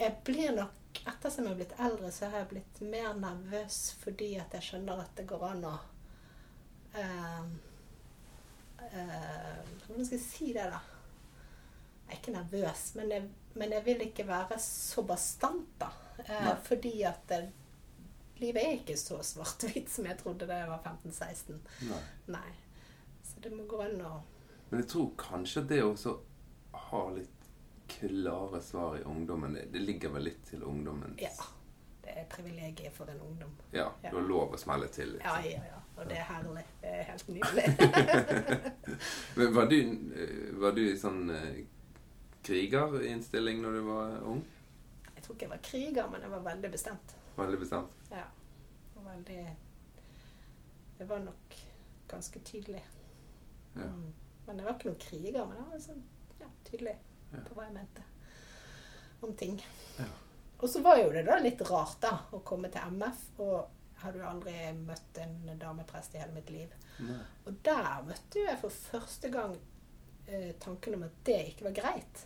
Jeg 0.00 0.14
blir 0.24 0.52
nok 0.56 0.76
Etter 1.00 1.30
som 1.30 1.46
jeg 1.46 1.52
har 1.52 1.58
blitt 1.60 1.74
eldre, 1.78 2.10
så 2.12 2.28
har 2.28 2.42
jeg 2.42 2.50
blitt 2.50 2.80
mer 2.84 3.14
nervøs 3.18 3.78
fordi 4.02 4.34
at 4.42 4.54
jeg 4.58 4.66
skjønner 4.66 5.02
at 5.04 5.12
det 5.16 5.26
går 5.30 5.44
an 5.46 5.66
å 5.70 5.74
uh, 6.96 7.44
uh, 8.82 9.60
Hvordan 9.86 10.08
skal 10.08 10.16
jeg 10.16 10.24
si 10.24 10.50
det, 10.56 10.66
da? 10.72 10.80
Jeg 12.06 12.16
er 12.16 12.18
ikke 12.18 12.34
nervøs, 12.34 12.84
men 12.98 13.14
jeg, 13.14 13.28
men 13.54 13.74
jeg 13.76 13.86
vil 13.86 14.04
ikke 14.08 14.26
være 14.26 14.58
så 14.62 15.04
bastant, 15.06 15.70
da. 15.80 15.92
Uh, 16.26 16.56
fordi 16.66 16.96
at 17.06 17.22
det, 17.30 17.44
livet 18.40 18.64
er 18.64 18.78
ikke 18.80 18.98
så 18.98 19.20
svart-hvitt 19.24 19.90
som 19.92 20.08
jeg 20.08 20.18
trodde 20.20 20.48
da 20.48 20.58
jeg 20.62 20.70
var 20.72 20.82
15-16. 20.84 21.60
Nei. 21.88 22.02
Nei. 22.34 22.50
Så 23.24 23.42
det 23.44 23.52
må 23.54 23.66
gå 23.70 23.78
an 23.84 24.00
å 24.02 24.16
Men 24.70 24.82
jeg 24.82 24.90
tror 24.92 25.12
kanskje 25.18 25.62
det 25.70 25.82
også 25.84 26.16
har 26.90 27.12
litt 27.14 27.39
klare 27.90 28.60
svar 28.62 28.96
i 28.98 29.02
ungdommen. 29.08 29.54
Det, 29.58 29.66
det 29.74 29.82
ligger 29.84 30.12
vel 30.14 30.28
litt 30.30 30.44
til 30.50 30.62
ungdommen. 30.66 31.16
Ja. 31.20 31.32
Det 32.04 32.14
er 32.16 32.24
privilegiet 32.32 32.94
for 32.96 33.10
en 33.12 33.20
ungdom. 33.20 33.50
Ja, 33.74 33.88
Ja. 34.02 34.10
du 34.10 34.16
har 34.16 34.26
lov 34.28 34.54
å 34.54 34.58
smelle 34.58 34.88
til. 34.88 35.16
Ja, 35.24 35.36
Liksom. 35.42 35.52
ja, 35.52 35.74
ja. 35.74 35.80
Og 36.00 36.08
det 36.08 36.16
er 36.16 36.24
herlig. 36.30 36.64
Det 36.80 36.90
er 36.96 37.02
helt 37.10 37.28
nydelig. 37.34 37.66
Men 39.36 39.54
var 39.54 39.66
du, 39.70 39.76
eh, 39.80 40.54
var 40.62 40.72
du 40.72 40.80
i 40.86 40.96
sånn 40.98 41.30
eh, 41.34 41.60
krigerinnstilling 42.46 43.60
når 43.62 43.72
du 43.78 43.80
var 43.90 44.14
ung? 44.32 44.40
Jeg 45.14 45.22
tror 45.26 45.34
ikke 45.36 45.44
jeg 45.46 45.50
var 45.52 45.62
kriger, 45.66 46.06
men 46.10 46.22
jeg 46.24 46.30
var 46.32 46.40
veldig 46.46 46.70
bestemt. 46.72 47.12
Veldig 47.36 47.58
bestemt? 47.60 48.06
Ja. 48.10 48.24
Veldig 49.04 49.42
Det 50.98 51.08
var 51.08 51.18
nok 51.24 51.54
ganske 52.08 52.40
tydelig. 52.48 52.80
Ja. 53.76 53.86
Mm. 53.86 54.08
Men 54.46 54.56
jeg 54.58 54.66
var 54.66 54.74
ikke 54.78 54.88
noen 54.90 55.02
kriger, 55.04 55.44
men 55.46 55.56
jeg 55.60 55.66
var 55.74 55.82
sånn 55.84 56.00
ja, 56.40 56.48
tydelig 56.66 56.96
Ja. 57.32 57.42
på 57.46 57.54
hva 57.56 57.64
jeg 57.68 57.74
mente 57.76 58.02
om 59.20 59.34
ting. 59.36 59.58
Ja. 59.98 60.06
Og 60.60 60.68
så 60.68 60.80
var 60.84 60.96
jo 61.00 61.10
det 61.12 61.22
da 61.28 61.36
litt 61.40 61.60
rart, 61.68 61.98
da, 62.02 62.14
å 62.36 62.40
komme 62.44 62.68
til 62.72 62.80
MF. 62.96 63.20
Og 63.38 63.54
jeg 63.94 64.02
hadde 64.04 64.18
jo 64.22 64.26
aldri 64.30 64.54
møtt 64.76 65.20
en 65.22 65.36
dameprest 65.60 66.14
i 66.16 66.20
hele 66.22 66.32
mitt 66.36 66.50
liv. 66.52 66.72
Nei. 67.04 67.20
Og 67.46 67.58
der 67.64 68.02
møtte 68.08 68.42
jeg 68.46 68.58
for 68.60 68.72
første 68.90 69.30
gang 69.32 69.54
eh, 70.26 70.52
tanken 70.60 70.96
om 70.98 71.04
at 71.08 71.16
det 71.28 71.38
ikke 71.52 71.68
var 71.70 71.76
greit. 71.80 72.22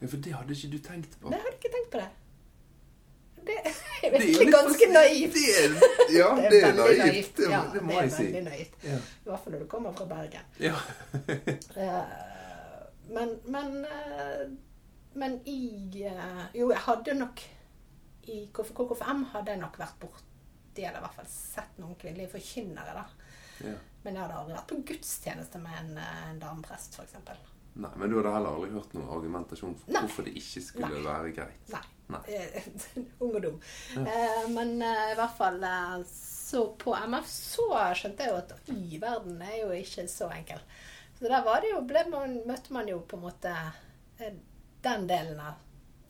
Ja, 0.00 0.06
for 0.10 0.16
det 0.22 0.34
hadde 0.34 0.54
ikke 0.56 0.72
du 0.74 0.78
tenkt 0.86 1.18
på. 1.20 1.30
Nei, 1.30 1.38
jeg 1.38 1.46
hadde 1.48 1.58
ikke 1.60 1.74
tenkt 1.76 1.90
på 1.94 2.02
det. 2.02 2.10
Det 3.44 3.56
er 3.60 3.72
Det 4.04 4.08
er 4.10 4.18
virkelig 4.20 4.52
ganske 4.52 4.86
naivt. 4.92 5.34
Det 5.34 5.46
er, 5.62 5.74
ja, 6.18 6.28
det 6.52 6.58
er, 6.62 6.74
veldig 6.76 6.98
naivt. 7.04 7.36
Det, 7.36 7.50
Ja, 7.50 7.62
det 7.72 7.82
må 7.82 7.94
det 7.94 7.98
er 7.98 8.02
jeg 8.02 8.12
si. 8.18 8.44
naivt. 8.50 8.78
Ja. 8.84 8.98
I 8.98 9.30
hvert 9.30 9.44
fall 9.44 9.54
når 9.56 9.64
du 9.64 9.66
kommer 9.74 9.92
fra 9.98 10.06
Bergen. 10.10 10.54
ja. 10.60 10.78
Men 13.08 13.34
men, 13.44 13.84
eh, 13.84 14.44
men 15.14 15.40
i 15.48 15.58
eh, 16.06 16.44
Jo, 16.56 16.70
jeg 16.72 16.80
hadde 16.86 17.14
nok 17.18 17.42
I 18.32 18.38
KFKFM 18.56 19.24
hadde 19.34 19.52
jeg 19.52 19.60
nok 19.60 19.76
vært 19.78 19.98
borti, 20.00 20.82
eller 20.84 20.98
i 20.98 21.04
hvert 21.04 21.18
fall 21.18 21.28
sett 21.28 21.76
noen 21.78 21.98
kvinnelige 22.00 22.32
forkynnere, 22.38 22.94
da. 22.96 23.04
ja. 23.68 23.74
Men 24.04 24.16
jeg 24.16 24.22
hadde 24.24 24.38
aldri 24.40 24.56
vært 24.56 24.70
på 24.72 24.78
gudstjeneste 24.92 25.60
med 25.60 25.76
en, 25.82 25.98
eh, 26.00 26.22
en 26.30 26.40
dameprest, 26.40 26.96
f.eks. 26.96 27.18
Nei, 27.74 27.90
men 27.98 28.10
du 28.10 28.16
hadde 28.20 28.30
heller 28.30 28.54
aldri 28.54 28.70
hørt 28.70 28.92
noen 28.94 29.10
argumentasjon 29.16 29.74
for 29.80 29.90
Nei. 29.92 30.02
hvorfor 30.04 30.26
det 30.28 30.34
ikke 30.38 30.60
skulle 30.62 30.90
Nei. 30.94 31.04
være 31.08 31.32
greit? 31.36 31.72
Nei. 31.74 31.82
Nei. 32.14 32.20
Ung 33.24 33.32
og 33.34 33.40
dum. 33.42 33.56
Ja. 33.96 34.04
Eh, 34.04 34.42
men 34.54 34.74
eh, 34.84 35.04
i 35.12 35.16
hvert 35.18 35.36
fall 35.38 35.62
eh, 35.64 35.94
så 36.10 36.64
på 36.78 36.94
MF 36.94 37.26
så 37.30 37.66
skjønte 37.98 38.26
jeg 38.26 38.30
jo 38.30 38.40
at 38.42 38.74
i 38.74 39.00
verden 39.02 39.40
er 39.42 39.56
jo 39.62 39.72
ikke 39.74 40.04
så 40.12 40.28
enkel. 40.36 40.60
Så 41.24 41.28
der 41.28 41.44
var 41.44 41.60
det 41.60 41.70
jo, 41.70 41.78
man, 42.10 42.34
møtte 42.46 42.72
man 42.76 42.88
jo 42.88 42.98
på 43.08 43.16
en 43.16 43.22
måte 43.22 43.52
eh, 44.20 44.34
den 44.84 45.06
delen 45.08 45.38
av 45.40 45.54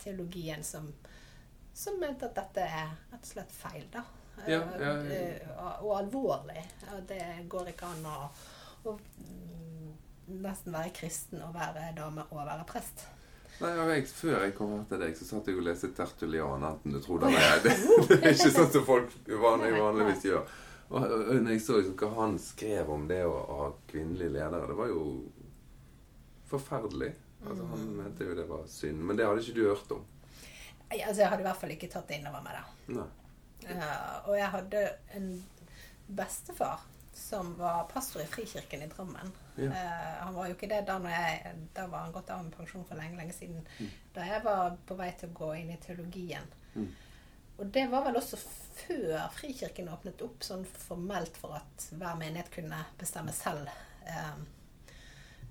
teologien 0.02 0.64
som, 0.66 0.88
som 1.72 2.00
mente 2.02 2.26
at 2.26 2.34
dette 2.34 2.64
er 2.66 2.88
rett 3.12 3.20
og 3.20 3.28
slett 3.28 3.54
feil, 3.54 3.84
da. 3.92 4.02
Eh, 4.40 4.48
Ja, 4.50 4.58
ja, 4.80 4.88
ja. 4.88 5.14
eh, 5.14 5.52
Og, 5.54 5.84
og 5.86 5.92
alvorlig. 6.00 6.64
Og 6.96 7.06
det 7.06 7.20
går 7.46 7.70
ikke 7.76 7.92
an 7.92 8.08
å, 8.10 8.16
å 8.90 8.96
mm, 8.98 9.94
nesten 10.42 10.74
være 10.74 10.90
kristen 10.98 11.46
og 11.46 11.54
være 11.54 11.92
dame 11.94 12.26
og 12.32 12.42
være 12.42 12.66
prest. 12.74 13.06
Nei, 13.60 13.70
og 13.78 13.94
jeg, 13.94 14.10
Før 14.10 14.42
jeg 14.48 14.58
kom 14.58 14.74
her 14.74 14.84
til 14.90 15.04
deg, 15.04 15.14
så 15.14 15.30
satt 15.30 15.46
jeg 15.46 15.62
og 15.62 15.68
leste 15.68 15.94
Tertulian, 15.94 16.66
enten 16.72 16.98
du 16.98 16.98
tror 17.06 17.22
det 17.22 17.30
eller 17.30 17.52
ei. 17.52 17.62
Det, 17.68 17.78
det 18.10 18.18
er 18.18 18.34
ikke 18.34 18.54
sånn 18.58 18.72
som 18.80 18.90
folk 18.90 19.14
vanlig, 19.30 19.76
vanligvis 19.78 20.26
gjør. 20.32 20.42
Og, 20.90 21.02
og 21.02 21.34
når 21.42 21.50
jeg 21.56 21.60
så 21.64 21.78
liksom 21.80 21.96
hva 21.98 22.10
han 22.20 22.38
skrev 22.38 22.90
om 22.92 23.06
det 23.08 23.22
å 23.26 23.34
ha 23.48 23.68
kvinnelige 23.90 24.34
ledere, 24.36 24.66
det 24.68 24.76
var 24.78 24.90
jo 24.92 25.04
forferdelig. 26.50 27.12
Altså, 27.46 27.64
Han 27.66 27.78
Mm. 27.78 27.96
mente 28.04 28.24
jo 28.24 28.34
det 28.34 28.48
var 28.48 28.66
synd. 28.66 28.98
Men 29.04 29.16
det 29.16 29.26
hadde 29.26 29.40
ikke 29.42 29.54
du 29.54 29.68
hørt 29.68 29.92
om. 29.92 30.04
Altså, 30.90 31.20
jeg 31.20 31.28
hadde 31.28 31.40
i 31.42 31.48
hvert 31.48 31.56
fall 31.60 31.70
ikke 31.70 31.90
tatt 31.90 32.08
det 32.08 32.18
innover 32.20 32.42
meg, 32.44 32.52
da. 32.54 32.94
Nei. 32.94 33.06
Uh, 33.64 34.28
og 34.28 34.36
jeg 34.36 34.48
hadde 34.52 34.80
en 35.16 35.44
bestefar 36.08 36.80
som 37.14 37.54
var 37.58 37.86
pastor 37.88 38.20
i 38.20 38.26
Frikirken 38.26 38.82
i 38.82 38.86
Drammen. 38.92 39.32
Ja. 39.56 39.70
Uh, 39.70 40.24
han 40.24 40.34
var 40.34 40.46
jo 40.48 40.54
ikke 40.54 40.68
det 40.68 40.82
da 40.86 40.98
når 40.98 41.10
jeg 41.14 41.54
Da 41.74 41.86
var 41.86 41.98
han 42.04 42.12
gått 42.12 42.30
av 42.30 42.44
med 42.44 42.52
pensjon 42.56 42.84
for 42.84 42.96
lenge, 42.96 43.16
lenge 43.16 43.32
siden. 43.32 43.66
Mm. 43.80 43.88
Da 44.14 44.20
jeg 44.20 44.44
var 44.44 44.76
på 44.86 44.96
vei 44.98 45.10
til 45.18 45.28
å 45.30 45.32
gå 45.38 45.52
inn 45.60 45.70
i 45.70 45.76
teologien. 45.76 46.46
Mm. 46.74 46.88
Og 47.56 47.66
det 47.66 47.86
var 47.86 48.02
vel 48.08 48.16
også 48.18 48.38
før 48.74 49.28
Frikirken 49.36 49.88
åpnet 49.92 50.22
opp 50.26 50.42
sånn 50.42 50.64
formelt 50.66 51.36
for 51.38 51.54
at 51.60 51.86
hver 51.94 52.18
menighet 52.18 52.50
kunne 52.54 52.80
bestemme 52.98 53.32
selv 53.34 53.70
eh, 54.10 54.32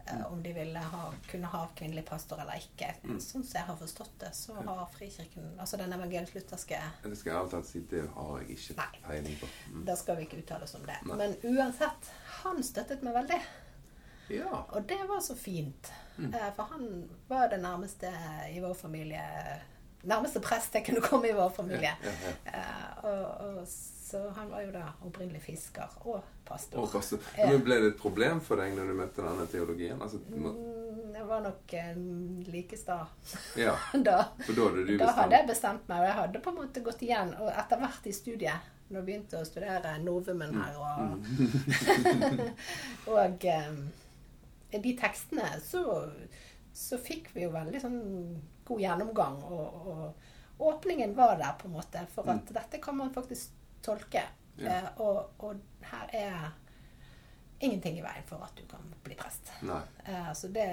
eh, 0.09 0.25
om 0.27 0.41
de 0.43 0.51
ville 0.57 0.83
ha, 0.91 1.05
kunne 1.31 1.47
ha 1.53 1.61
kvinnelig 1.79 2.03
pastor 2.09 2.43
eller 2.43 2.59
ikke. 2.59 2.91
Mm. 3.07 3.21
Sånn 3.23 3.45
som 3.47 3.55
jeg 3.61 3.69
har 3.69 3.79
forstått 3.79 4.17
det, 4.25 4.33
så 4.35 4.59
har 4.59 4.83
Frikirken, 4.97 5.53
altså 5.55 5.79
den 5.79 5.95
evangelisk-lutherske 5.95 6.81
Det 7.05 7.15
skal 7.21 7.31
jeg 7.33 7.41
alltid 7.41 7.71
si, 7.71 7.85
det 7.95 8.05
har 8.17 8.43
jeg 8.43 8.57
ikke 8.59 8.77
Nei. 8.81 9.03
peiling 9.07 9.39
på. 9.39 9.51
Mm. 9.71 9.83
Da 9.87 9.97
skal 10.03 10.19
vi 10.19 10.27
ikke 10.27 10.43
uttale 10.43 10.67
oss 10.67 10.75
om 10.79 10.87
det. 10.89 10.99
Nei. 11.07 11.19
Men 11.23 11.37
uansett, 11.55 12.13
han 12.43 12.63
støttet 12.67 13.05
meg 13.07 13.15
veldig. 13.21 13.43
Ja. 14.31 14.65
Og 14.71 14.83
det 14.87 14.99
var 15.07 15.19
så 15.23 15.35
fint. 15.35 15.91
Mm. 16.17 16.33
Eh, 16.33 16.49
For 16.55 16.75
han 16.75 16.89
var 17.27 17.47
det 17.51 17.63
nærmeste 17.63 18.11
i 18.51 18.59
vår 18.63 18.73
familie 18.73 19.23
Nærmeste 20.03 20.41
prest 20.43 20.73
jeg 20.75 20.83
kunne 20.85 21.01
komme 21.01 21.29
i 21.29 21.35
vår 21.37 21.49
familie. 21.55 21.93
Eh, 22.45 23.05
og, 23.07 23.21
og, 23.47 23.67
så 23.67 24.19
han 24.35 24.49
var 24.51 24.61
jo 24.65 24.71
da 24.75 24.81
opprinnelig 25.07 25.41
fisker 25.41 25.93
og 26.05 26.19
pastor. 26.45 26.83
Og 26.83 26.91
pastor. 26.91 27.23
Men 27.39 27.63
ble 27.65 27.77
det 27.81 27.93
et 27.93 28.01
problem 28.01 28.41
for 28.45 28.59
deg 28.61 28.75
når 28.77 28.91
du 28.91 28.97
møtte 28.99 29.23
denne 29.25 29.47
teologien? 29.49 30.01
Altså, 30.03 30.19
må- 30.37 30.53
Mm, 30.93 31.15
Jeg 31.15 31.25
var 31.27 31.39
nok 31.41 31.73
eh, 31.73 31.95
like 32.51 32.77
sta 32.77 32.99
ja, 33.57 33.73
da. 34.07 34.17
for 34.45 34.53
da 34.57 34.67
hadde 34.67 34.83
du 34.87 34.97
Da 34.97 35.07
hadde 35.17 35.37
jeg 35.39 35.47
bestemt 35.47 35.87
meg, 35.89 35.99
og 35.99 36.05
jeg 36.05 36.15
hadde 36.19 36.41
på 36.45 36.49
en 36.53 36.55
måte 36.59 36.83
gått 36.85 37.01
igjen. 37.05 37.33
Og 37.39 37.49
etter 37.49 37.79
hvert 37.81 38.07
i 38.09 38.13
studiet, 38.13 38.69
når 38.89 38.99
jeg 38.99 39.05
begynte 39.07 39.39
å 39.41 39.45
studere 39.47 39.95
novumen 40.03 40.53
her 40.59 40.77
og, 40.77 41.25
og 43.15 43.45
um, 43.55 43.77
de 44.83 44.93
tekstene, 44.99 45.49
så, 45.65 45.83
så 46.73 46.97
fikk 47.01 47.31
vi 47.35 47.45
jo 47.47 47.51
veldig 47.53 47.81
sånn 47.83 47.99
god 48.65 48.79
gjennomgang. 48.79 49.43
Og, 49.43 49.87
og 49.87 50.67
åpningen 50.69 51.15
var 51.17 51.37
der, 51.37 51.55
på 51.59 51.67
en 51.67 51.73
måte. 51.77 52.05
For 52.13 52.29
at 52.31 52.51
dette 52.55 52.79
kan 52.83 52.97
man 52.97 53.13
faktisk 53.13 53.51
tolke. 53.83 54.23
Ja. 54.57 54.69
Eh, 54.77 54.89
og, 55.01 55.31
og 55.39 55.55
her 55.89 56.09
er 56.13 56.51
ingenting 57.63 57.97
i 57.99 58.03
veien 58.05 58.25
for 58.27 58.43
at 58.43 58.55
du 58.59 58.63
kan 58.69 58.83
bli 59.03 59.15
prest. 59.15 59.51
Eh, 60.05 60.33
så, 60.35 60.47
det, 60.53 60.67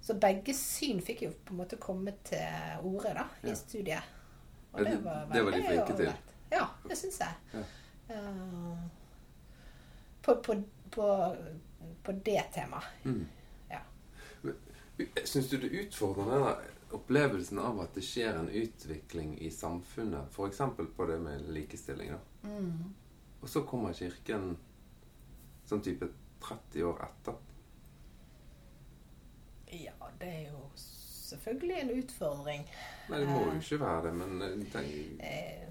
så 0.00 0.14
begge 0.18 0.54
syn 0.56 1.00
fikk 1.04 1.22
jo 1.26 1.32
på 1.44 1.54
en 1.54 1.60
måte 1.62 1.76
komme 1.80 2.14
til 2.24 2.80
orde 2.82 3.12
da, 3.18 3.26
i 3.44 3.52
Ja. 3.52 3.54
studiet. 3.54 4.14
Ja, 4.74 4.84
det- 4.84 4.98
det 5.32 5.44
var 5.44 5.50
de 5.52 5.62
flinke 5.66 5.96
til. 5.96 6.12
Ja, 6.50 6.66
det 6.88 6.96
syns 6.98 7.20
jeg. 7.20 7.34
Ja. 7.54 7.64
Uh, 8.08 8.78
på, 10.22 10.34
på, 10.42 10.54
på, 10.90 11.36
på 12.04 12.12
det 12.24 12.42
temaet. 12.54 12.84
Mm. 13.04 13.26
Ja. 13.70 13.80
Syns 15.24 15.48
du 15.50 15.56
det 15.60 15.68
er 15.68 15.82
utfordrende 15.86 16.34
denne 16.38 16.54
opplevelsen 16.96 17.58
av 17.58 17.80
at 17.82 17.94
det 17.94 18.04
skjer 18.06 18.38
en 18.38 18.48
utvikling 18.48 19.34
i 19.44 19.50
samfunnet, 19.50 20.32
f.eks. 20.32 20.62
på 20.96 21.06
det 21.06 21.18
med 21.20 21.50
likestilling, 21.52 22.14
da. 22.14 22.48
Mm. 22.48 22.94
Og 23.40 23.48
så 23.48 23.62
kommer 23.62 23.92
Kirken 23.92 24.56
som 25.68 25.82
type 25.84 26.08
30 26.40 26.84
år 26.84 27.04
etter. 27.04 27.34
ja, 29.68 29.92
det 30.20 30.28
er 30.28 30.46
jo 30.48 30.60
selvfølgelig 30.76 31.80
en 31.80 31.90
utfordring. 31.90 32.64
Nei, 33.08 33.20
det 33.20 33.28
må 33.28 33.42
jo 33.44 33.58
ikke 33.60 33.80
være 33.82 34.02
det, 34.06 34.14
men 34.16 34.42
eh, 34.42 34.64
tenk, 34.72 34.94
Eh, 35.20 35.68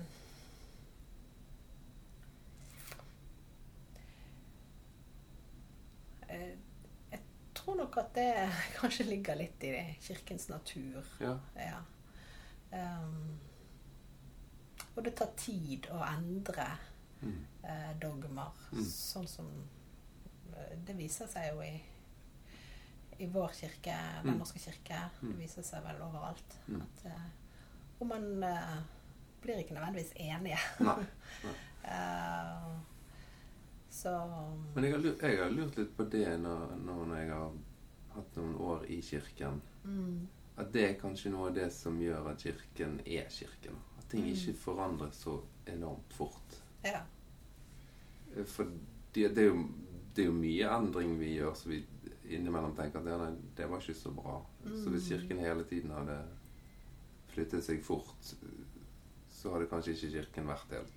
eh, 6.29 6.66
tror 7.67 7.77
nok 7.81 7.97
at 7.99 8.13
det 8.15 8.29
kanskje 8.79 9.05
ligger 9.09 9.35
litt 9.35 9.63
i 9.67 9.73
kirkens 10.01 10.47
natur. 10.49 11.03
ja. 11.19 11.37
Ja. 11.59 11.79
Um, 12.71 13.39
og 14.97 15.03
det 15.05 15.13
tar 15.15 15.29
tid 15.39 15.87
å 15.93 16.01
endre 16.13 16.67
Mm. 17.21 17.45
eh, 17.63 17.93
dogmer, 17.97 18.51
Mm. 18.71 18.83
sånn 18.85 19.27
som 19.27 19.47
eh, 20.55 20.75
Det 20.85 20.93
viser 20.95 21.25
seg 21.27 21.47
jo 21.55 21.61
i, 21.61 21.81
i 23.19 23.25
vår 23.25 23.47
kirke, 23.57 23.95
Den 24.23 24.33
Mm. 24.35 24.37
norske 24.39 24.59
kirke. 24.59 24.99
Det 25.21 25.23
Mm. 25.29 25.37
viser 25.39 25.63
seg 25.63 25.83
vel 25.83 25.95
overalt. 26.01 26.57
Mm. 26.67 26.81
At, 26.81 27.05
eh, 27.05 27.25
og 27.99 28.07
man 28.07 28.43
eh, 28.43 28.77
blir 29.41 29.57
ikke 29.63 29.73
nødvendigvis 29.73 30.13
enige. 30.15 30.59
Nei. 30.79 31.05
Eh, 31.87 32.77
så 33.97 34.11
Men 34.75 34.83
jeg 34.85 34.93
har, 34.93 35.01
lurt, 35.03 35.21
jeg 35.25 35.39
har 35.41 35.49
lurt 35.53 35.77
litt 35.79 35.93
på 35.97 36.05
det 36.13 36.27
når, 36.43 36.75
når 36.85 37.15
jeg 37.17 37.29
har 37.33 37.51
hatt 38.17 38.35
noen 38.39 38.55
år 38.69 38.85
i 38.93 39.01
kirken. 39.01 39.61
mm, 39.83 40.27
At 40.57 40.71
det 40.73 40.83
er 40.89 40.95
kanskje 41.01 41.29
noe 41.33 41.49
av 41.49 41.55
det 41.57 41.67
som 41.73 41.99
gjør 42.01 42.31
at 42.31 42.41
kirken 42.45 42.99
er 43.05 43.27
kirken. 43.29 43.75
At 43.99 44.07
ting 44.09 44.23
Mm. 44.25 44.31
ikke 44.33 44.53
forandres 44.57 45.19
så 45.25 45.35
enormt 45.67 46.13
fort. 46.17 46.55
Ja. 46.83 47.01
For 48.45 48.65
det, 49.13 49.29
det, 49.35 49.43
er 49.43 49.51
jo, 49.51 49.67
det 50.15 50.23
er 50.23 50.29
jo 50.31 50.33
mye 50.37 50.69
endring 50.77 51.13
vi 51.19 51.33
gjør, 51.37 51.53
så 51.55 51.69
vi 51.69 51.83
innimellom 52.29 52.73
tenker 52.75 52.99
at 52.99 53.05
nei, 53.21 53.29
det 53.55 53.69
var 53.69 53.79
ikke 53.81 53.93
så 53.97 54.11
bra. 54.11 54.39
Så 54.65 54.89
hvis 54.93 55.09
Mm. 55.11 55.19
kirken 55.19 55.39
hele 55.39 55.63
tiden 55.69 55.91
hadde 55.91 56.17
flyttet 57.33 57.63
seg 57.63 57.83
fort, 57.85 58.33
så 59.31 59.51
hadde 59.53 59.67
kanskje 59.69 59.93
ikke 59.93 60.11
kirken 60.17 60.47
vært 60.49 60.71
helt 60.71 60.93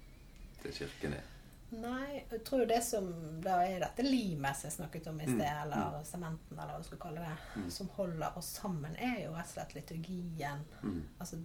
det 0.62 0.72
kirken 0.74 1.12
er. 1.16 1.28
Nei, 1.70 2.24
jeg 2.30 2.40
tror 2.44 2.64
det 2.66 2.80
som 2.82 3.06
da 3.44 3.60
er 3.62 3.78
dette 3.84 4.02
limet 4.02 4.56
som 4.58 4.66
jeg 4.68 4.74
snakket 4.74 5.06
om 5.06 5.20
i 5.20 5.26
Mm, 5.26 5.36
sted, 5.38 5.60
eller 5.62 6.02
sementen, 6.04 6.58
eller 6.58 6.72
hva 6.74 6.78
du 6.78 6.84
skal 6.88 6.98
kalle 6.98 7.20
det, 7.20 7.36
Mm. 7.60 7.70
som 7.70 7.88
holder 7.88 8.38
oss 8.38 8.46
sammen, 8.58 8.96
er 8.98 9.24
jo 9.24 9.32
rett 9.36 9.46
og 9.46 9.52
slett 9.52 9.74
liturgien. 9.74 10.64
Mm. 10.82 11.02
Altså, 11.20 11.36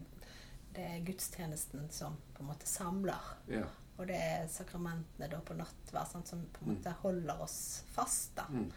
det 0.73 0.83
er 0.85 1.05
gudstjenesten 1.05 1.91
som 1.91 2.17
på 2.33 2.41
en 2.41 2.47
måte 2.49 2.65
samler. 2.65 3.21
Ja. 3.47 3.65
Og 3.97 4.07
det 4.07 4.15
er 4.15 4.47
sakramentene 4.47 5.29
da 5.29 5.39
på 5.39 5.53
nattverd 5.55 6.25
som 6.27 6.45
på 6.51 6.61
en 6.65 6.67
Mm. 6.67 6.75
måte 6.77 6.91
holder 7.03 7.41
oss 7.41 7.83
fast, 7.93 8.35
da. 8.35 8.43
Mm. 8.49 8.71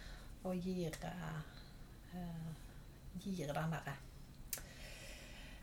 Og 0.45 0.55
gir, 0.63 0.93
eh, 1.03 1.41
eh, 2.15 2.53
gir 3.19 3.47
den 3.53 3.71
derre 3.71 3.95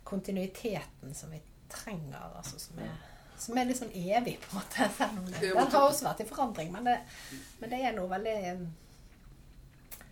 kontinuiteten 0.03 1.13
som 1.15 1.31
vi 1.31 1.41
trenger, 1.69 2.31
altså 2.37 2.59
som 2.59 2.79
er, 2.79 2.91
som 3.37 3.57
er 3.57 3.65
litt 3.65 3.77
sånn 3.77 3.91
evig, 3.95 4.37
på 4.41 4.55
en 4.55 4.61
måte. 4.61 4.89
Selv 4.97 5.19
om 5.19 5.25
den 5.31 5.71
har 5.75 5.89
også 5.89 6.05
vært 6.05 6.21
i 6.21 6.27
forandring, 6.29 6.71
men 6.71 6.83
det, 6.87 6.97
men 7.61 7.69
det 7.69 7.79
er 7.83 7.95
noe 7.97 8.09
veldig 8.09 8.67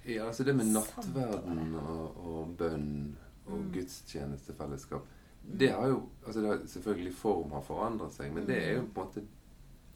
Ja, 0.06 0.26
altså 0.28 0.44
det 0.44 0.56
med 0.56 0.66
nattverden 0.74 1.76
og, 1.80 2.18
og 2.28 2.56
bønn 2.60 3.16
og 3.46 3.60
Mm. 3.60 3.72
gudstjenestefellesskap 3.74 5.02
Det 5.44 5.68
har 5.76 5.88
jo 5.92 5.98
altså 6.26 6.40
det 6.42 6.48
har, 6.50 6.60
Selvfølgelig 6.68 7.14
form 7.20 7.52
har 7.52 7.62
forandret 7.68 8.14
seg, 8.16 8.32
men 8.34 8.46
det 8.48 8.56
er 8.64 8.74
jo 8.78 8.82
Mm. 8.82 8.92
på 8.94 9.02
en 9.02 9.08
måte 9.08 9.24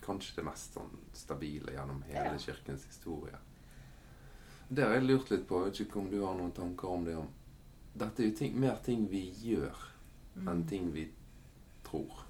kanskje 0.04 0.36
det 0.36 0.44
mest 0.46 0.74
sånn 0.76 0.98
stabile 1.14 1.72
gjennom 1.72 2.02
hele 2.10 2.34
Ja. 2.34 2.38
kirkens 2.38 2.84
historie. 2.86 3.38
Det 4.70 4.84
har 4.84 4.94
jeg 4.96 5.04
lurt 5.04 5.30
litt 5.32 5.48
på. 5.48 5.64
Jeg 5.64 5.72
vet 5.72 5.80
ikke 5.88 6.00
om 6.00 6.10
du 6.12 6.26
har 6.26 6.36
noen 6.36 6.52
tanker 6.52 6.88
om 6.90 7.06
det. 7.06 7.16
om 7.16 7.28
Dette 7.98 8.20
er 8.24 8.30
jo 8.30 8.36
ting, 8.36 8.60
mer 8.60 8.76
ting 8.84 9.08
vi 9.10 9.32
gjør 9.32 9.76
enn 10.46 10.68
ting 10.68 10.92
vi 10.94 11.10
tror. 11.84 12.26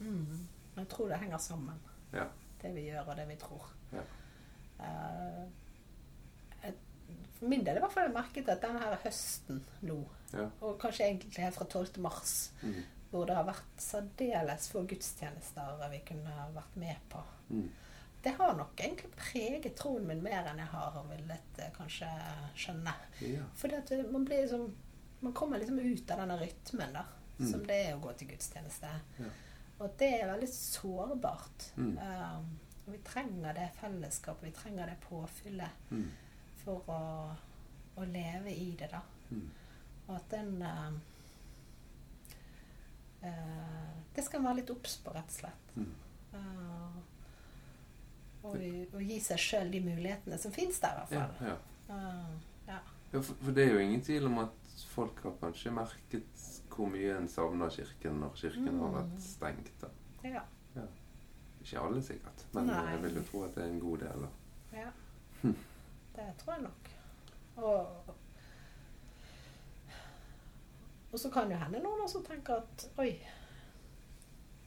Mm. 0.00 0.46
Jeg 0.76 0.88
tror 0.88 1.08
det 1.08 1.18
henger 1.18 1.38
sammen, 1.38 1.78
Ja. 2.12 2.26
det 2.62 2.74
vi 2.74 2.82
gjør 2.90 3.08
og 3.08 3.16
det 3.16 3.28
vi 3.28 3.36
tror. 3.36 3.68
Ja. 3.92 4.02
Uh, 4.80 5.46
for 7.38 7.48
min 7.48 7.64
del 7.66 7.76
i 7.76 7.80
hvert 7.80 7.92
fall 7.92 8.06
har 8.06 8.10
jeg 8.10 8.16
merket 8.16 8.48
at 8.52 8.62
denne 8.64 8.80
her 8.80 8.96
høsten 9.04 9.62
nå, 9.82 9.98
Ja. 10.32 10.46
og 10.60 10.78
kanskje 10.80 11.04
egentlig 11.06 11.42
helt 11.44 11.54
fra 11.54 11.64
12. 11.64 12.00
mars, 12.00 12.52
Mm. 12.62 12.82
hvor 13.10 13.26
det 13.26 13.36
har 13.36 13.44
vært 13.44 13.76
særdeles 13.78 14.68
få 14.72 14.82
gudstjenester 14.88 15.90
vi 15.90 15.98
kunne 16.06 16.32
vært 16.54 16.76
med 16.76 16.96
på. 17.10 17.22
Mm. 17.50 17.70
Det 18.24 18.32
har 18.34 18.56
nok 18.56 18.74
egentlig 18.80 19.10
preget 19.16 19.76
troen 19.76 20.06
min 20.06 20.22
mer 20.22 20.46
enn 20.48 20.58
jeg 20.58 20.66
har 20.66 21.04
villet 21.10 21.58
eh, 21.58 21.70
kanskje 21.76 22.08
skjønne. 22.56 22.94
Ja. 23.20 23.44
Fordi 23.54 24.02
man 24.12 24.24
blir 24.24 24.42
liksom 24.42 24.74
Man 25.22 25.32
kommer 25.32 25.58
liksom 25.58 25.78
ut 25.78 26.10
av 26.10 26.18
denne 26.18 26.38
rytmen 26.38 26.92
da, 26.92 27.04
Mm. 27.40 27.50
som 27.50 27.62
det 27.66 27.86
er 27.86 27.94
å 27.96 28.00
gå 28.00 28.12
til 28.16 28.28
gudstjeneste. 28.28 28.88
Ja. 29.18 29.24
Og 29.78 29.90
det 30.00 30.08
er 30.20 30.30
veldig 30.30 30.48
sårbart. 30.48 31.66
Mm. 31.76 31.98
Um, 31.98 32.46
og 32.86 32.92
vi 32.94 32.98
trenger 33.04 33.52
det 33.58 33.66
fellesskapet, 33.80 34.46
vi 34.48 34.54
trenger 34.56 34.86
det 34.92 34.96
påfyllet 35.08 35.90
Mm. 35.90 36.06
for 36.64 36.88
å, 36.90 37.00
å 37.96 38.04
leve 38.08 38.52
i 38.54 38.70
det, 38.78 38.88
da. 38.92 39.00
Mm. 39.30 39.50
Og 40.08 40.14
at 40.16 40.30
den 40.30 40.62
um, 40.62 41.00
uh, 43.22 43.90
Det 44.16 44.24
skal 44.24 44.40
en 44.40 44.46
være 44.48 44.60
litt 44.62 44.70
obs 44.72 44.96
på, 45.04 45.12
rett 45.14 45.30
og 45.32 45.38
slett. 45.40 45.74
Mm. 45.76 45.92
Uh, 46.36 46.98
og, 48.46 48.56
og 48.94 49.00
gi 49.02 49.16
seg 49.24 49.40
sjøl 49.42 49.70
de 49.72 49.80
mulighetene 49.82 50.38
som 50.38 50.52
fins 50.54 50.78
der, 50.82 50.94
i 50.94 51.00
hvert 51.00 51.16
Ja, 51.18 51.26
fall. 51.26 51.48
ja. 51.50 51.56
Uh, 51.90 52.36
ja. 52.70 52.78
Ja, 53.12 53.20
for, 53.22 53.34
for 53.42 53.54
det 53.56 53.66
er 53.66 53.74
jo 53.76 53.82
ingen 53.82 54.02
tvil 54.06 54.26
om 54.30 54.38
at 54.44 54.65
folk 54.84 55.22
har 55.22 55.32
kanskje 55.40 55.70
merket 55.72 56.44
hvor 56.70 56.86
mye 56.92 57.16
en 57.16 57.28
savner 57.28 57.70
kirken 57.70 58.20
når 58.20 58.34
kirken 58.36 58.78
har 58.80 58.88
Mm. 58.90 58.94
vært 58.94 59.22
stengt. 59.22 59.72
da. 59.80 59.88
ja. 60.24 60.42
Ikke 61.60 61.80
alle, 61.80 62.02
sikkert. 62.02 62.44
Men 62.54 62.66
Nei. 62.66 62.90
jeg 62.90 63.02
vil 63.02 63.14
jo 63.16 63.22
tro 63.22 63.42
at 63.44 63.54
det 63.54 63.64
er 63.64 63.68
en 63.68 63.80
god 63.80 63.98
del. 63.98 64.20
da. 64.22 64.28
Ja. 64.78 64.90
Hm. 65.42 65.56
Det 66.16 66.26
tror 66.38 66.52
jeg 66.54 66.62
nok. 66.62 66.90
Og, 67.56 68.14
og 71.12 71.18
så 71.18 71.30
kan 71.30 71.50
jo 71.50 71.56
hende 71.56 71.80
noen 71.82 72.00
også 72.04 72.20
tenker 72.26 72.60
at 72.60 72.86
oi, 72.98 73.10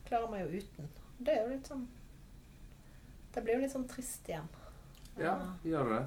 klarer 0.08 0.30
meg 0.30 0.42
jo 0.44 0.58
uten. 0.60 0.88
Det 1.20 1.28
er 1.36 1.42
jo 1.44 1.52
litt 1.54 1.68
sånn 1.68 1.86
Det 3.34 3.42
blir 3.44 3.54
jo 3.54 3.60
litt 3.62 3.70
sånn 3.72 3.86
trist 3.88 4.26
igjen. 4.28 4.48
Ja, 5.20 5.36
gjør 5.64 5.88
det? 5.92 6.00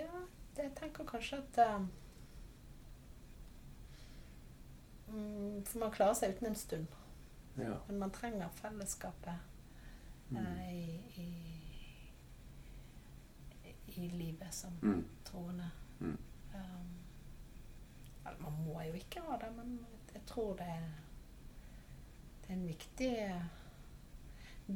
Ja, 0.00 0.22
jeg 0.56 0.74
tenker 0.76 1.04
kanskje 1.04 1.38
at 1.38 1.58
mm, 5.08 5.64
For 5.64 5.78
man 5.78 5.90
klarer 5.94 6.14
seg 6.18 6.34
uten 6.36 6.46
en 6.50 6.56
stund. 6.58 6.86
Ja. 7.56 7.76
Men 7.88 7.98
man 7.98 8.10
trenger 8.10 8.48
fellesskapet 8.60 9.48
Mm. 10.32 10.46
eh, 10.46 10.72
i, 11.20 11.22
i, 13.64 13.74
i 13.86 14.08
livet 14.08 14.54
som 14.54 14.72
Mm. 14.82 15.04
troende. 15.24 15.70
Mm. 16.00 16.18
Um, 16.54 16.94
eller 18.26 18.38
man 18.40 18.52
må 18.64 18.80
jo 18.82 18.92
ikke 18.92 19.20
ha 19.20 19.36
det, 19.36 19.50
men 19.56 19.86
jeg 20.14 20.22
tror 20.26 20.54
det 20.56 20.66
er, 20.66 20.88
det 22.42 22.48
er 22.50 22.54
en 22.54 22.66
viktig 22.68 23.42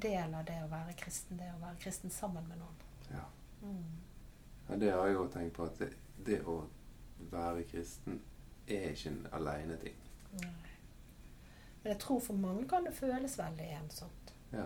del 0.03 0.35
av 0.35 0.45
det 0.45 0.59
å 0.65 0.69
være 0.69 0.93
kristen. 0.97 1.39
Det 1.39 1.49
å 1.55 1.61
være 1.61 1.77
kristen 1.81 2.11
sammen 2.11 2.49
med 2.49 2.59
noen. 2.59 2.77
Ja. 3.11 3.25
Mm. 3.63 3.85
Ja. 4.69 4.77
Det 4.77 4.93
har 4.93 5.07
jeg 5.07 5.17
òg 5.17 5.33
tenkt 5.33 5.55
på. 5.57 5.65
At 5.65 5.79
det, 5.79 5.91
det 6.27 6.41
å 6.47 6.57
være 7.31 7.63
kristen 7.71 8.21
er 8.69 8.91
ikke 8.91 9.09
en 9.13 9.27
aleneting. 9.33 9.95
Men 10.41 11.93
jeg 11.93 11.99
tror 12.03 12.21
for 12.21 12.35
mange 12.35 12.67
kan 12.69 12.85
det 12.85 12.95
føles 12.95 13.39
veldig 13.39 13.69
ensomt. 13.83 14.33
Ja. 14.53 14.65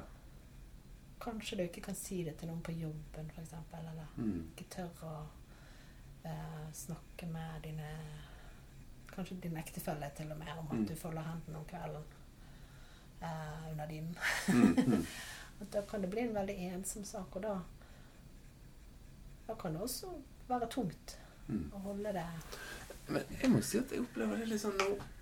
Kanskje 1.20 1.56
du 1.58 1.62
ikke 1.66 1.82
kan 1.84 1.94
si 1.98 2.22
det 2.24 2.38
til 2.40 2.48
noen 2.48 2.62
på 2.64 2.72
jobben, 2.72 3.28
f.eks. 3.36 3.52
Eller 3.76 4.06
Mm. 4.16 4.46
ikke 4.56 4.64
tør 4.70 5.02
å 5.04 5.26
eh, 6.24 6.70
snakke 6.72 7.26
med 7.28 7.62
dine 7.62 7.90
Kanskje 9.10 9.40
din 9.42 9.56
ektefelle 9.56 10.06
til 10.16 10.30
og 10.32 10.38
med 10.38 10.48
om 10.58 10.66
at 10.70 10.76
Mm. 10.78 10.86
du 10.86 10.94
folder 10.94 11.22
hendene 11.22 11.58
om 11.58 11.64
kvelden 11.64 12.02
eh, 13.22 13.70
under 13.70 13.86
din. 13.86 14.16
Mm. 14.48 14.76
Mm. 14.94 15.06
Da 15.72 15.82
kan 15.82 16.00
det 16.00 16.08
bli 16.10 16.20
en 16.22 16.34
veldig 16.34 16.54
ensom 16.72 17.04
sak, 17.04 17.36
og 17.36 17.42
da, 17.42 17.58
da 19.50 19.56
kan 19.58 19.74
det 19.76 19.82
også 19.88 20.14
være 20.50 20.70
tungt 20.70 21.16
Mm. 21.50 21.64
å 21.74 21.78
holde 21.82 22.12
det 22.14 22.22
Men 23.08 23.24
jeg 23.40 23.48
må 23.50 23.58
si 23.66 23.78
at 23.80 23.90
jeg 23.90 24.04
opplever 24.04 24.38
det 24.38 24.44
litt 24.52 24.60
sånn 24.62 24.76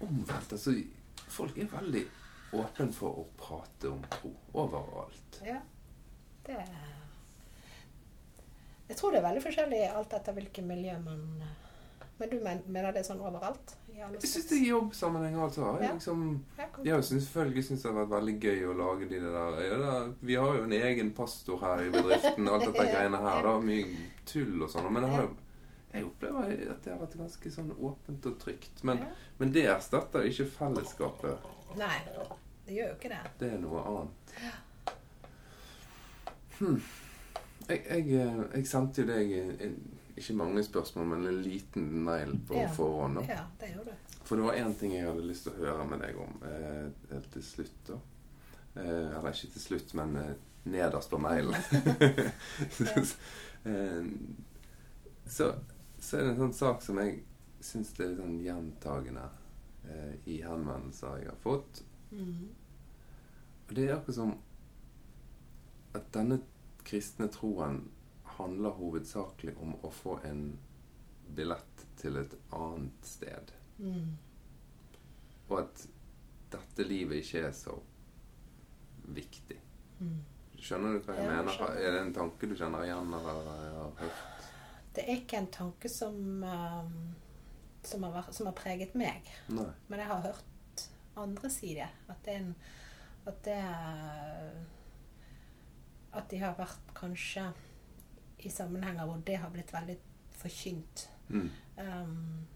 omvendt. 0.05 0.51
Altså, 0.53 0.75
folk 1.33 1.57
er 1.57 1.71
veldig 1.73 2.03
åpne 2.59 2.93
for 2.93 3.23
å 3.23 3.25
prate 3.41 3.89
om 3.89 4.03
tro 4.13 4.35
overalt. 4.61 5.39
Ja. 5.47 5.63
Det 6.45 6.59
Jeg 8.89 8.97
tror 8.97 9.13
det 9.13 9.19
er 9.23 9.27
veldig 9.29 9.43
forskjellig 9.47 9.81
alt 9.95 10.13
etter 10.19 10.37
hvilket 10.37 10.65
miljø 10.69 10.99
man 11.05 11.25
Men 12.19 12.31
du 12.31 12.39
mener 12.43 12.93
det 12.93 13.03
er 13.03 13.07
sånn 13.07 13.21
overalt? 13.23 13.77
Jeg 13.99 14.31
syns 14.31 14.47
det 14.47 14.57
er 14.61 14.69
jobbsammenheng 14.69 15.37
og 15.39 15.45
alt 15.49 15.57
så 15.57 15.65
har 15.65 15.81
jeg 15.83 15.97
liksom 15.97 16.21
Jeg 16.85 16.93
jo 16.93 16.99
selvfølgelig 17.09 17.65
syntes 17.67 17.83
det 17.83 17.89
har 17.91 17.97
vært 17.97 18.13
veldig 18.13 18.35
gøy 18.45 18.61
å 18.71 18.77
lage 18.79 19.09
de 19.11 19.19
der 19.25 19.59
ja, 19.65 19.97
Vi 20.31 20.37
har 20.39 20.59
jo 20.59 20.67
en 20.69 20.75
egen 20.77 21.11
pastor 21.17 21.59
her 21.65 21.83
i 21.83 21.91
bedriften, 21.95 22.51
alt 22.51 22.67
dette 22.69 22.87
greiene 22.93 23.23
her. 23.25 23.43
Da, 23.47 23.55
mye 23.63 24.05
tull 24.29 24.63
og 24.63 24.71
sånn. 24.71 24.87
Men 24.95 25.09
jeg, 25.09 25.17
har, 25.17 25.29
jeg 25.95 26.07
opplever 26.11 26.55
at 26.75 26.87
det 26.87 26.95
har 26.95 27.03
vært 27.03 27.19
ganske 27.25 27.55
sånn 27.59 27.75
åpent 27.75 28.31
og 28.31 28.39
trygt. 28.45 28.85
Men, 28.87 29.03
men 29.43 29.55
det 29.55 29.67
erstatter 29.73 30.31
ikke 30.31 30.47
fellesskapet. 30.59 31.51
Nei, 31.79 31.97
det 32.67 32.79
gjør 32.79 32.93
jo 32.93 32.97
ikke 33.01 33.13
det. 33.15 33.23
Det 33.43 33.53
er 33.57 33.63
noe 33.63 33.85
annet. 33.93 34.35
Hm. 36.59 36.81
Jeg, 37.69 37.83
jeg, 37.83 38.05
eh, 38.17 38.43
jeg 38.55 38.67
sendte 38.67 39.03
jo 39.03 39.11
deg 39.11 39.35
en, 39.39 39.75
ikke 40.21 40.37
mange 40.39 40.63
spørsmål, 40.67 41.07
men 41.13 41.27
en 41.31 41.43
liten 41.43 41.89
mail 42.05 42.35
på 42.49 42.55
Ja. 42.61 42.69
forhånd. 42.73 43.19
Ja, 43.29 43.45
det 43.61 43.73
gjør 43.75 43.85
du. 43.85 43.91
For 44.25 44.37
det 44.37 44.45
var 44.45 44.53
én 44.61 44.75
ting 44.79 44.93
jeg 44.93 45.07
hadde 45.07 45.25
lyst 45.27 45.43
til 45.47 45.53
å 45.55 45.65
høre 45.65 45.87
med 45.89 46.01
deg 46.05 46.17
om 46.21 46.43
eh, 46.45 46.91
helt 47.13 47.31
til 47.33 47.43
slutt. 47.43 47.87
da. 47.89 47.95
Eh, 48.77 49.17
eller 49.19 49.31
ikke 49.33 49.53
til 49.55 49.61
slutt, 49.63 49.95
men 49.95 50.17
eh, 50.17 50.35
nederst 50.69 51.11
på 51.11 51.19
mailen. 51.19 51.55
eh, 53.65 54.05
så, 55.27 55.55
så 56.01 56.17
er 56.19 56.23
det 56.25 56.31
en 56.35 56.41
sånn 56.45 56.55
sak 56.59 56.83
som 56.85 56.99
jeg 57.03 57.23
syns 57.61 57.93
er 57.99 58.07
litt 58.11 58.21
sånn 58.21 58.37
gjentagende 58.45 59.25
eh, 59.89 60.15
i 60.31 60.41
henvendelser 60.45 61.23
jeg 61.23 61.31
har 61.33 61.41
fått. 61.43 61.83
Mm. 62.13 62.49
Og 63.69 63.75
det 63.77 63.89
er 63.89 63.97
akkurat 63.97 64.19
som 64.21 64.35
at 65.99 66.07
denne 66.15 66.41
kristne 66.89 67.29
troen 67.33 67.83
handler 68.39 68.75
hovedsakelig 68.79 69.55
om 69.63 69.75
å 69.85 69.91
få 69.93 70.19
en 70.29 70.43
billett 71.37 71.85
til 72.01 72.17
et 72.23 72.35
annet 72.57 73.05
sted. 73.07 73.53
Mm. 73.79 74.17
Og 75.49 75.59
at 75.61 75.85
dette 76.53 76.87
livet 76.89 77.21
ikke 77.23 77.43
er 77.49 77.55
så 77.57 77.75
viktig. 79.09 79.59
Mm. 80.01 80.19
Skjønner 80.59 80.97
du 80.97 81.05
hva 81.07 81.15
jeg 81.15 81.25
jeg 81.27 81.31
mener? 81.35 81.53
skjønner. 81.55 81.81
Er 81.85 81.95
det 81.97 82.01
en 82.07 82.15
tanke 82.17 82.49
du 82.51 82.55
kjenner 82.59 82.87
igjen, 82.87 83.13
eller 83.19 83.51
har 83.53 83.93
hørt? 84.01 84.49
Det 84.97 85.05
er 85.05 85.21
ikke 85.21 85.39
en 85.43 85.51
tanke 85.55 85.91
som, 85.93 86.17
um, 86.43 86.97
som, 87.87 88.03
har, 88.09 88.15
vært- 88.17 88.35
som 88.35 88.49
har 88.51 88.57
preget 88.59 88.97
meg. 88.99 89.29
Nei. 89.55 89.69
Men 89.89 90.03
jeg 90.03 90.11
har 90.11 90.25
hørt 90.25 90.87
andre 91.19 91.51
si 91.51 91.75
det. 91.79 91.87
At 92.09 92.25
det 92.25 92.35
er 92.35 92.43
en 92.47 92.55
At 93.29 93.43
det 93.45 93.59
At 96.17 96.31
de 96.31 96.39
har 96.41 96.55
vært 96.59 96.93
kanskje 96.97 97.51
i 98.39 98.51
sammenhenger 98.51 99.07
hvor 99.07 99.21
det 99.27 99.37
har 99.37 99.51
blitt 99.51 99.73
veldig 99.75 99.97
forkynt. 100.39 101.11
Mm. 101.29 101.51
Um, 101.77 102.47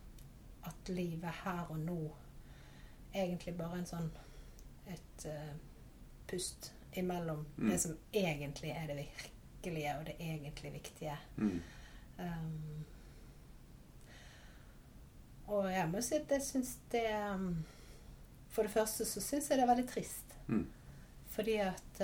at 0.65 0.89
livet 0.89 1.31
her 1.45 1.67
og 1.71 1.79
nå 1.79 2.17
egentlig 3.15 3.57
bare 3.59 3.79
en 3.79 3.87
sånn 3.87 4.11
et 4.89 5.27
uh, 5.27 5.51
pust 6.31 6.73
imellom 6.93 7.47
Mm. 7.57 7.71
det 7.71 7.79
som 7.81 7.97
egentlig 8.13 8.71
er 8.71 8.87
det 8.87 8.97
virkelige 8.97 9.99
og 9.99 10.07
det 10.07 10.15
egentlig 10.21 10.73
viktige. 10.73 11.17
Mm. 11.37 11.63
Um, 12.19 12.85
og 15.47 15.73
jeg 15.73 15.89
må 15.91 16.01
si 16.01 16.15
at 16.15 16.31
jeg 16.31 16.43
syns 16.43 16.79
det 16.93 17.07
um, 17.35 17.65
For 18.49 18.63
det 18.63 18.71
første 18.71 19.05
så 19.05 19.21
syns 19.21 19.51
jeg 19.51 19.59
det 19.59 19.65
er 19.65 19.75
veldig 19.75 19.89
trist. 19.89 20.35
Mm. 20.47 20.67
Fordi 21.27 21.57
at 21.57 22.01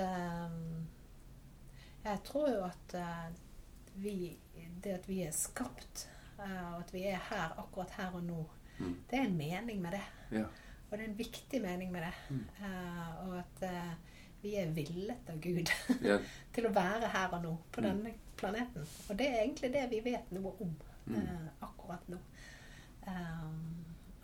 Jeg 2.03 2.19
tror 2.25 2.49
jo 2.49 2.63
at 2.65 2.95
uh, 2.95 3.35
vi 4.03 4.37
Det 4.83 4.93
at 4.95 5.07
vi 5.09 5.21
er 5.25 5.31
skapt, 5.35 6.05
uh, 6.39 6.73
og 6.73 6.79
at 6.83 6.93
vi 6.93 7.01
er 7.09 7.17
her 7.29 7.55
akkurat 7.59 7.91
her 7.97 8.13
og 8.15 8.23
nå, 8.23 8.45
Mm. 8.79 8.93
det 9.09 9.17
er 9.19 9.23
en 9.25 9.37
mening 9.37 9.81
med 9.81 9.91
det. 9.91 10.01
Ja. 10.31 10.45
Og 10.89 10.97
det 10.97 11.01
er 11.05 11.09
en 11.09 11.17
viktig 11.17 11.59
mening 11.61 11.91
med 11.91 12.01
det. 12.01 12.13
Mm. 12.29 12.45
Uh, 12.61 13.27
og 13.27 13.33
at 13.39 13.63
uh, 13.67 13.93
vi 14.41 14.53
er 14.55 14.69
villet 14.71 15.27
av 15.29 15.41
Gud 15.43 15.67
yeah. 16.05 16.21
til 16.55 16.65
å 16.69 16.71
være 16.73 17.07
her 17.11 17.33
og 17.35 17.43
nå 17.43 17.51
på 17.71 17.81
Mm. 17.81 17.87
denne 17.89 18.13
planeten. 18.39 18.85
Og 19.09 19.17
det 19.19 19.27
er 19.27 19.41
egentlig 19.41 19.73
det 19.73 19.83
vi 19.91 19.99
vet 20.11 20.31
noe 20.31 20.53
om 20.63 20.71
eh, 21.11 21.49
akkurat 21.61 22.07
nå. 22.09 22.17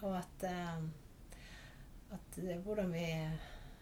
Og 0.05 0.17
at, 0.17 0.43
eh, 0.43 0.77
at 2.15 2.37
eh, 2.37 2.57
hvordan 2.63 2.91
vi 2.93 3.05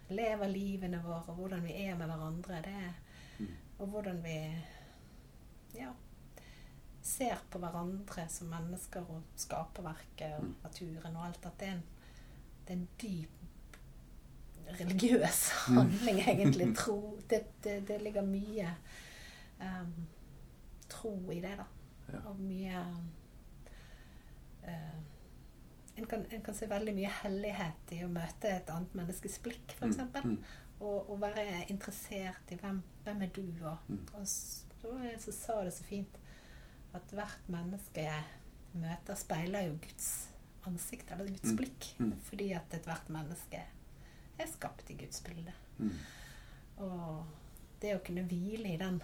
lever 0.10 0.48
livene 0.48 1.02
våre, 1.04 1.24
og 1.28 1.36
hvordan 1.36 1.64
vi 1.64 1.74
er 1.86 1.96
med 1.98 2.08
hverandre, 2.08 2.62
det 2.66 2.74
er, 2.88 2.94
Mm. 3.40 3.48
og 3.80 3.88
hvordan 3.88 4.24
vi 4.24 4.36
ja, 5.76 5.92
ser 7.02 7.42
på 7.52 7.60
hverandre 7.60 8.28
som 8.30 8.48
mennesker 8.48 9.02
og 9.12 9.24
skaperverket 9.36 10.38
og 10.38 10.44
Mm. 10.44 10.56
naturen 10.64 11.16
og 11.16 11.26
alt, 11.26 11.46
at 11.46 11.60
det 11.60 11.68
er 11.68 11.74
en, 11.74 11.84
det 12.68 12.70
er 12.70 12.78
en 12.80 12.88
dyp 13.02 13.30
religiøs 14.80 15.52
Mm. 15.70 15.76
handling, 15.78 16.20
egentlig. 16.28 16.76
Tro. 16.78 17.20
Det, 17.30 17.42
det, 17.64 17.88
det 17.88 18.02
ligger 18.02 18.22
mye 18.26 18.70
um, 19.60 19.94
tro 20.90 21.32
i 21.32 21.40
det, 21.42 21.58
da. 21.58 21.66
Ja. 22.14 22.20
Og 22.30 22.40
mye 22.40 22.80
uh, 24.68 25.00
en, 25.98 26.06
kan, 26.06 26.26
en 26.32 26.42
kan 26.42 26.56
se 26.56 26.68
veldig 26.70 26.94
mye 26.98 27.12
hellighet 27.22 27.92
i 27.94 28.02
å 28.06 28.10
møte 28.12 28.50
et 28.50 28.70
annet 28.74 28.96
menneskes 28.98 29.40
blikk, 29.46 29.76
f.eks. 29.78 29.98
Mm. 30.24 30.32
Mm. 30.32 30.38
Og, 30.80 31.10
og 31.14 31.20
være 31.22 31.66
interessert 31.72 32.52
i 32.52 32.58
hvem, 32.60 32.82
hvem 33.06 33.22
er 33.28 33.34
du, 33.36 33.46
og, 33.68 33.78
Mm. 33.88 34.00
og 34.14 34.26
så 34.84 34.92
var 34.92 35.04
det 35.08 35.14
en 35.16 35.20
som 35.24 35.34
sa 35.34 35.56
det 35.64 35.72
så 35.74 35.84
fint, 35.88 36.18
at 36.94 37.14
hvert 37.16 37.48
menneske 37.50 38.04
jeg 38.04 38.24
møter, 38.76 39.16
speiler 39.18 39.68
jo 39.70 39.78
Guds 39.82 40.10
ansikt, 40.68 41.12
eller 41.12 41.28
Guds 41.32 41.52
Mm. 41.54 41.58
blikk. 41.58 41.88
Mm. 42.00 42.12
Fordi 42.28 42.52
at 42.54 42.74
ethvert 42.78 43.10
menneske 43.10 43.62
er 44.40 44.48
skapt 44.52 44.90
i 44.92 44.98
Guds 45.00 45.22
bilde. 45.24 45.54
Mm. 45.80 45.96
Og 46.78 47.26
det 47.82 47.96
å 47.96 48.04
kunne 48.06 48.28
hvile 48.28 48.74
i 48.74 48.78
den 48.78 49.02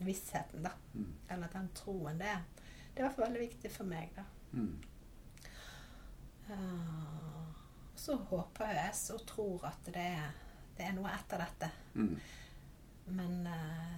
vissheten, 0.00 0.62
da, 0.62 0.70
Mm. 0.94 1.12
eller 1.30 1.48
den 1.52 1.68
troen, 1.74 2.18
det, 2.18 2.36
det 2.94 3.00
er 3.02 3.08
hvert 3.08 3.16
fall 3.16 3.24
veldig 3.32 3.48
viktig 3.48 3.70
for 3.72 3.84
meg, 3.84 4.10
da. 4.16 4.24
Mm. 4.52 4.78
Eh, 6.50 7.54
så 7.96 8.16
håper 8.16 8.74
jeg 8.74 8.94
så 8.94 9.18
tror 9.26 9.64
at 9.68 9.84
det 9.92 9.96
er, 9.96 10.30
det 10.78 10.86
er 10.86 10.92
noe 10.96 11.10
etter 11.12 11.42
dette. 11.42 11.70
Mm. 11.94 12.20
Men, 13.18 13.46
eh, 13.46 13.96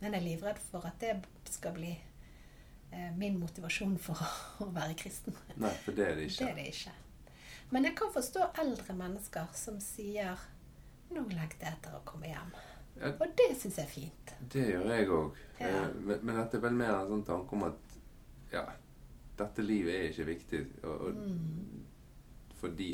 men 0.00 0.12
jeg 0.14 0.20
er 0.20 0.26
livredd 0.28 0.58
for 0.70 0.86
at 0.86 1.00
det 1.00 1.16
skal 1.50 1.72
bli 1.74 1.90
eh, 2.92 3.10
min 3.16 3.38
motivasjon 3.40 3.98
for 3.98 4.20
å 4.62 4.70
være 4.78 4.94
kristen. 5.00 5.34
Nei, 5.56 5.72
for 5.84 5.92
det 5.96 6.06
er 6.06 6.14
det 6.16 6.28
Det 6.28 6.32
ikke. 6.32 6.48
er 6.50 6.54
det 6.54 6.66
ikke. 6.72 6.92
Men 7.70 7.84
jeg 7.84 7.96
kan 7.98 8.12
forstå 8.14 8.46
eldre 8.62 8.94
mennesker 8.96 9.46
som 9.54 9.80
sier 9.80 10.38
'Nå 11.10 11.22
lengter 11.32 11.66
jeg 11.66 11.72
etter 11.78 11.94
å 11.96 12.02
komme 12.04 12.26
hjem'. 12.28 12.50
Ja. 13.00 13.12
Og 13.20 13.30
det 13.36 13.56
syns 13.56 13.76
jeg 13.78 13.86
er 13.86 13.90
fint. 13.90 14.32
Det 14.52 14.64
gjør 14.68 14.88
jeg 14.92 15.08
òg. 15.08 15.36
Ja. 15.60 15.88
Men, 15.94 16.18
men 16.22 16.36
dette 16.36 16.56
er 16.58 16.60
vel 16.60 16.74
mer 16.76 16.90
en 16.98 17.08
sånn 17.08 17.22
tanke 17.24 17.52
om 17.56 17.62
at 17.64 17.94
ja, 18.52 18.64
dette 19.38 19.62
livet 19.62 19.94
er 19.94 20.08
ikke 20.10 20.26
viktig 20.28 20.60
og, 20.84 21.00
og, 21.00 21.14
Mm. 21.14 21.84
fordi 22.60 22.90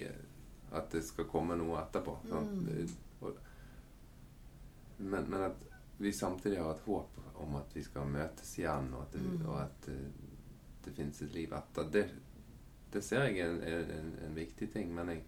at 0.73 0.91
det 0.93 1.03
skal 1.05 1.25
komme 1.25 1.57
noe 1.57 1.81
etterpå. 1.81 2.15
Mm. 2.29 2.89
Og, 3.23 3.37
men, 4.99 5.31
men 5.31 5.43
at 5.49 5.65
vi 5.99 6.13
samtidig 6.13 6.59
har 6.59 6.71
et 6.75 6.85
håp 6.87 7.19
om 7.35 7.57
at 7.57 7.75
vi 7.77 7.83
skal 7.83 8.07
møtes 8.07 8.59
igjen, 8.59 8.93
og 8.95 9.03
at 9.03 9.13
det, 9.13 9.21
Mm. 9.23 9.47
og 9.49 9.61
at 9.63 9.81
det, 9.87 10.13
det 10.85 10.95
finnes 10.97 11.23
et 11.23 11.33
liv 11.35 11.53
etter. 11.53 11.91
Det, 11.91 12.11
det 12.93 13.03
ser 13.05 13.25
jeg 13.25 13.39
er 13.39 13.51
en, 13.51 13.63
er 13.63 13.93
en, 13.99 14.19
en 14.27 14.35
viktig 14.35 14.73
ting, 14.73 14.95
men 14.95 15.09
jeg 15.09 15.23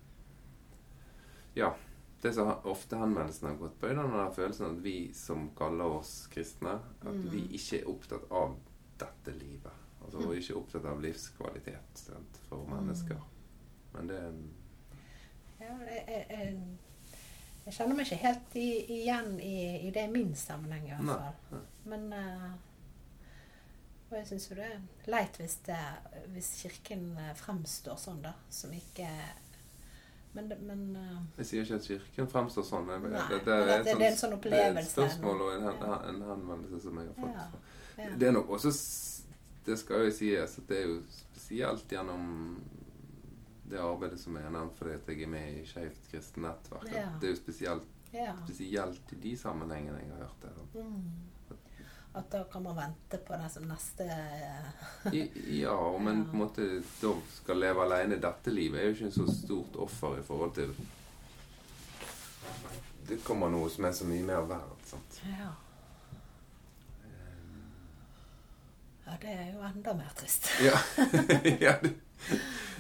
Ja. 1.56 1.74
Det 2.22 2.32
som 2.34 2.48
ofte 2.64 2.96
henvendelsen 2.96 3.48
har 3.48 3.56
gått 3.56 3.78
på, 3.80 3.86
er 3.86 3.94
den 3.94 4.32
følelsen 4.34 4.66
at 4.78 4.82
vi 4.82 5.12
som 5.14 5.50
kaller 5.56 5.84
oss 5.84 6.26
kristne, 6.32 6.78
at 7.02 7.14
Mm. 7.14 7.30
vi 7.30 7.42
ikke 7.58 7.80
er 7.82 7.88
opptatt 7.88 8.30
av 8.32 8.56
dette 8.98 9.32
livet. 9.38 9.72
Altså, 10.02 10.18
Mm. 10.18 10.30
er 10.30 10.34
ikke 10.40 10.56
opptatt 10.56 10.84
av 10.84 11.00
livskvalitet 11.02 11.94
sant, 11.94 12.36
for 12.48 12.64
mennesker. 12.66 13.20
Men 13.92 14.06
det 14.06 14.20
Ja, 15.60 15.72
jeg, 15.78 16.26
jeg, 16.30 16.62
jeg, 17.66 17.74
kjenner 17.74 17.98
meg 17.98 18.06
ikke 18.06 18.22
helt 18.22 18.54
i, 18.56 18.68
igjen 19.00 19.32
i, 19.42 19.56
i 19.88 19.90
det 19.94 20.04
i 20.06 20.12
min 20.12 20.32
sammenheng, 20.38 20.86
i 20.86 20.94
hvert 20.94 21.10
fall. 21.10 21.34
nei. 21.52 21.64
Men 21.90 22.06
uh, 22.14 22.52
Og 24.10 24.14
jeg 24.20 24.26
syns 24.28 24.46
jo 24.50 24.56
det 24.58 24.66
er 24.70 25.10
leit 25.10 25.36
hvis, 25.40 25.56
det, 25.66 25.78
hvis 26.34 26.50
Kirken 26.62 27.08
eh, 27.18 27.32
fremstår 27.38 27.98
sånn, 27.98 28.20
da. 28.22 28.32
Som 28.50 28.72
ikke 28.74 29.08
Men, 30.36 30.50
men 30.68 30.82
uh, 30.94 31.18
Jeg 31.40 31.46
sier 31.48 31.64
ikke 31.66 31.78
at 31.80 31.86
Kirken 31.88 32.28
fremstår 32.30 32.66
sånn. 32.68 32.90
Jeg, 32.92 33.02
Nei, 33.06 33.22
det, 33.32 33.40
det, 33.46 33.56
er, 33.56 33.82
det- 33.86 33.96
er 33.96 34.06
en 34.12 34.18
sånn 34.20 34.36
Det 34.44 34.60
er 34.60 34.78
et 34.82 34.90
spørsmål 34.90 35.42
og 35.46 35.52
en, 35.56 35.66
ja. 35.70 35.98
en 36.12 36.22
henvendelse 36.30 36.82
som 36.86 36.98
jeg 37.02 37.10
har 37.10 37.20
fått. 37.22 37.36
Ja, 37.98 38.04
ja. 38.04 38.10
Det 38.20 38.28
er 38.28 38.34
nok 38.36 38.50
også 38.58 38.70
Det 39.66 39.78
skal 39.80 40.04
jo 40.06 40.10
sies 40.14 40.58
at 40.60 40.66
det 40.68 40.76
er 40.82 40.90
jo 40.92 40.98
spesielt 41.10 41.90
gjennom 41.90 42.26
det 43.70 43.80
arbeidet 43.82 44.20
som 44.20 44.36
har 44.36 44.50
nevnt 44.54 44.76
fordi 44.78 44.94
at 44.94 45.08
jeg 45.10 45.22
er 45.26 45.30
med 45.32 45.60
i 45.60 45.64
Skeivt 45.66 46.10
kristent 46.10 46.44
nettverk. 46.46 46.90
Ja. 46.94 47.06
Det 47.20 47.28
er 47.30 47.32
jo 47.34 47.38
spesielt, 47.40 47.88
spesielt 48.44 49.12
i 49.12 49.22
de 49.22 49.32
sammenhengene 49.38 49.98
jeg 50.02 50.12
har 50.12 50.26
hørt 50.26 50.42
det. 50.42 50.84
Mm. 50.84 51.56
At 52.16 52.30
da 52.32 52.44
kan 52.48 52.62
man 52.64 52.76
vente 52.78 53.18
på 53.26 53.36
det 53.36 53.50
som 53.52 53.66
neste 53.68 54.06
I, 55.12 55.26
ja, 55.60 55.74
om 55.76 56.06
en 56.08 56.22
Ja. 56.22 56.24
på 56.30 56.36
en 56.36 56.42
måte 56.46 56.68
da 57.02 57.10
skal 57.34 57.60
leve 57.60 57.82
alene 57.84 58.16
dette 58.22 58.50
livet, 58.54 58.80
er 58.80 58.86
jo 58.88 58.94
ikke 58.94 59.04
en 59.10 59.12
så 59.18 59.26
stort 59.34 59.76
offer 59.76 60.18
i 60.18 60.22
forhold 60.24 60.54
til 60.56 60.72
Det 63.08 63.20
kommer 63.24 63.48
noe 63.52 63.68
som 63.70 63.84
er 63.84 63.92
så 63.92 64.04
mye 64.08 64.24
mer 64.24 64.46
verdt. 64.48 64.88
sant? 64.88 65.20
Ja. 65.28 65.50
Ja, 69.06 69.12
det 69.22 69.30
er 69.30 69.52
jo 69.52 69.60
enda 69.62 69.92
mer 69.94 70.10
trist. 70.18 70.48
Ja. 70.64 70.78
ja 71.66 71.76
det, 71.82 71.92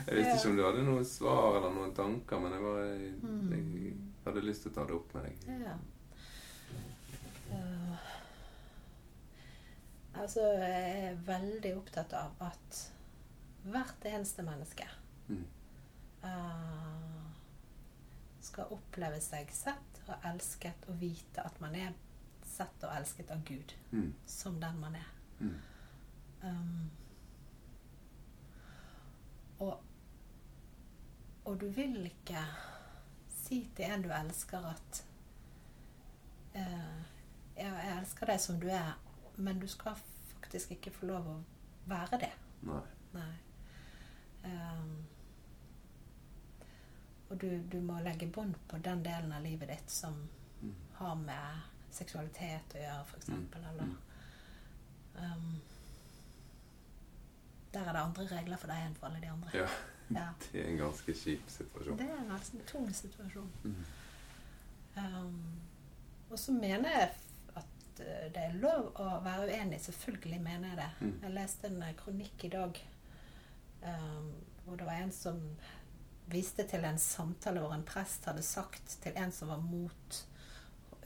jeg 0.06 0.16
visste 0.18 0.34
ikke 0.38 0.50
om 0.50 0.56
du 0.56 0.64
hadde 0.64 0.82
noen 0.86 1.04
svar 1.08 1.56
eller 1.58 1.72
noen 1.74 1.94
tanker, 1.96 2.38
men 2.42 2.52
jeg, 2.52 2.62
bare, 2.62 2.86
jeg 3.56 3.94
hadde 4.26 4.42
lyst 4.46 4.62
til 4.66 4.70
å 4.72 4.74
ta 4.78 4.84
det 4.86 4.94
opp 4.96 5.14
med 5.14 5.24
deg. 5.26 5.36
Ja. 5.64 5.74
Uh, 7.50 7.96
altså, 10.22 10.40
jeg 10.60 11.04
er 11.10 11.18
veldig 11.26 11.72
opptatt 11.78 12.12
av 12.18 12.30
at 12.50 12.82
hvert 13.66 14.06
eneste 14.12 14.42
menneske 14.46 14.86
Mm. 15.28 15.42
eh, 16.22 17.22
skal 18.46 18.70
oppleve 18.70 19.18
seg 19.20 19.50
sett 19.50 19.98
og 20.06 20.14
elsket 20.28 20.84
og 20.88 21.00
vite 21.00 21.42
at 21.42 21.58
man 21.60 21.74
er 21.74 21.92
sett 22.46 22.84
og 22.86 22.92
elsket 22.94 23.30
av 23.34 23.42
Gud 23.44 23.74
Mm. 23.90 24.12
som 24.26 24.60
den 24.62 24.78
man 24.80 24.94
er. 24.94 25.08
Mm. 25.40 25.56
Um, 26.42 26.90
og, 29.58 29.80
og 31.46 31.60
du 31.60 31.66
vil 31.72 31.98
ikke 32.08 32.42
si 33.30 33.60
til 33.76 33.84
en 33.86 34.02
du 34.04 34.10
elsker 34.12 34.64
at 34.70 35.00
eh, 36.54 37.02
ja, 37.56 37.70
'Jeg 37.70 37.98
elsker 38.00 38.26
deg 38.26 38.40
som 38.40 38.60
du 38.60 38.66
er', 38.68 38.96
men 39.36 39.60
du 39.60 39.66
skal 39.66 39.94
faktisk 39.96 40.70
ikke 40.76 40.90
få 40.90 41.06
lov 41.06 41.28
å 41.30 41.36
være 41.86 42.18
det. 42.20 42.32
Nei. 42.62 42.80
Nei. 43.14 43.32
Um, 44.44 45.06
og 47.30 47.40
du, 47.40 47.48
du 47.72 47.80
må 47.82 48.00
legge 48.00 48.26
bånd 48.32 48.54
på 48.68 48.78
den 48.78 49.02
delen 49.04 49.32
av 49.32 49.42
livet 49.42 49.68
ditt 49.68 49.90
som 49.90 50.28
Mm. 50.62 50.74
har 50.94 51.14
med 51.14 51.60
seksualitet 51.92 52.74
å 52.74 52.78
gjøre, 52.78 53.02
f.eks. 53.04 53.28
Mm. 53.28 53.48
Eller 53.56 53.82
um, 55.18 55.60
Der 57.74 57.80
er 57.80 57.92
det 57.92 58.00
andre 58.00 58.24
regler 58.30 58.56
for 58.56 58.72
deg 58.72 58.86
enn 58.86 58.94
for 58.96 59.06
alle 59.10 59.20
de 59.20 59.28
andre. 59.28 59.50
Ja. 59.58 59.66
Ja. 60.08 60.26
Det 60.52 60.62
er 60.62 60.68
en 60.70 60.80
ganske 60.80 61.14
kjip 61.14 61.50
situasjon. 61.50 61.98
Det 61.98 62.08
er 62.08 62.18
en 62.20 62.34
ganske 62.34 62.64
tung 62.70 62.90
situasjon. 62.94 63.48
Mm. 63.64 63.78
Um, 64.96 65.40
og 66.30 66.38
så 66.38 66.52
mener 66.52 66.90
jeg 66.90 67.08
at 67.56 68.00
eh, 68.00 68.28
det 68.34 68.42
er 68.42 68.60
lov 68.60 68.92
å 69.02 69.08
være 69.24 69.50
uenig. 69.50 69.80
Selvfølgelig 69.84 70.40
mener 70.42 70.68
jeg 70.72 70.78
det. 70.80 70.90
Mm. 71.00 71.16
Jeg 71.22 71.34
leste 71.36 71.70
en 71.70 71.82
eh, 71.82 71.96
kronikk 71.98 72.46
i 72.48 72.52
dag 72.54 72.80
um, 73.82 74.30
hvor 74.64 74.80
det 74.80 74.86
var 74.88 75.02
en 75.02 75.12
som 75.14 75.42
viste 76.26 76.64
til 76.66 76.84
en 76.86 76.98
samtale 76.98 77.62
hvor 77.62 77.74
en 77.74 77.86
prest 77.86 78.26
hadde 78.26 78.42
sagt 78.42 78.96
til 79.02 79.14
en 79.18 79.32
som 79.32 79.52
var 79.52 79.62
mot 79.62 80.22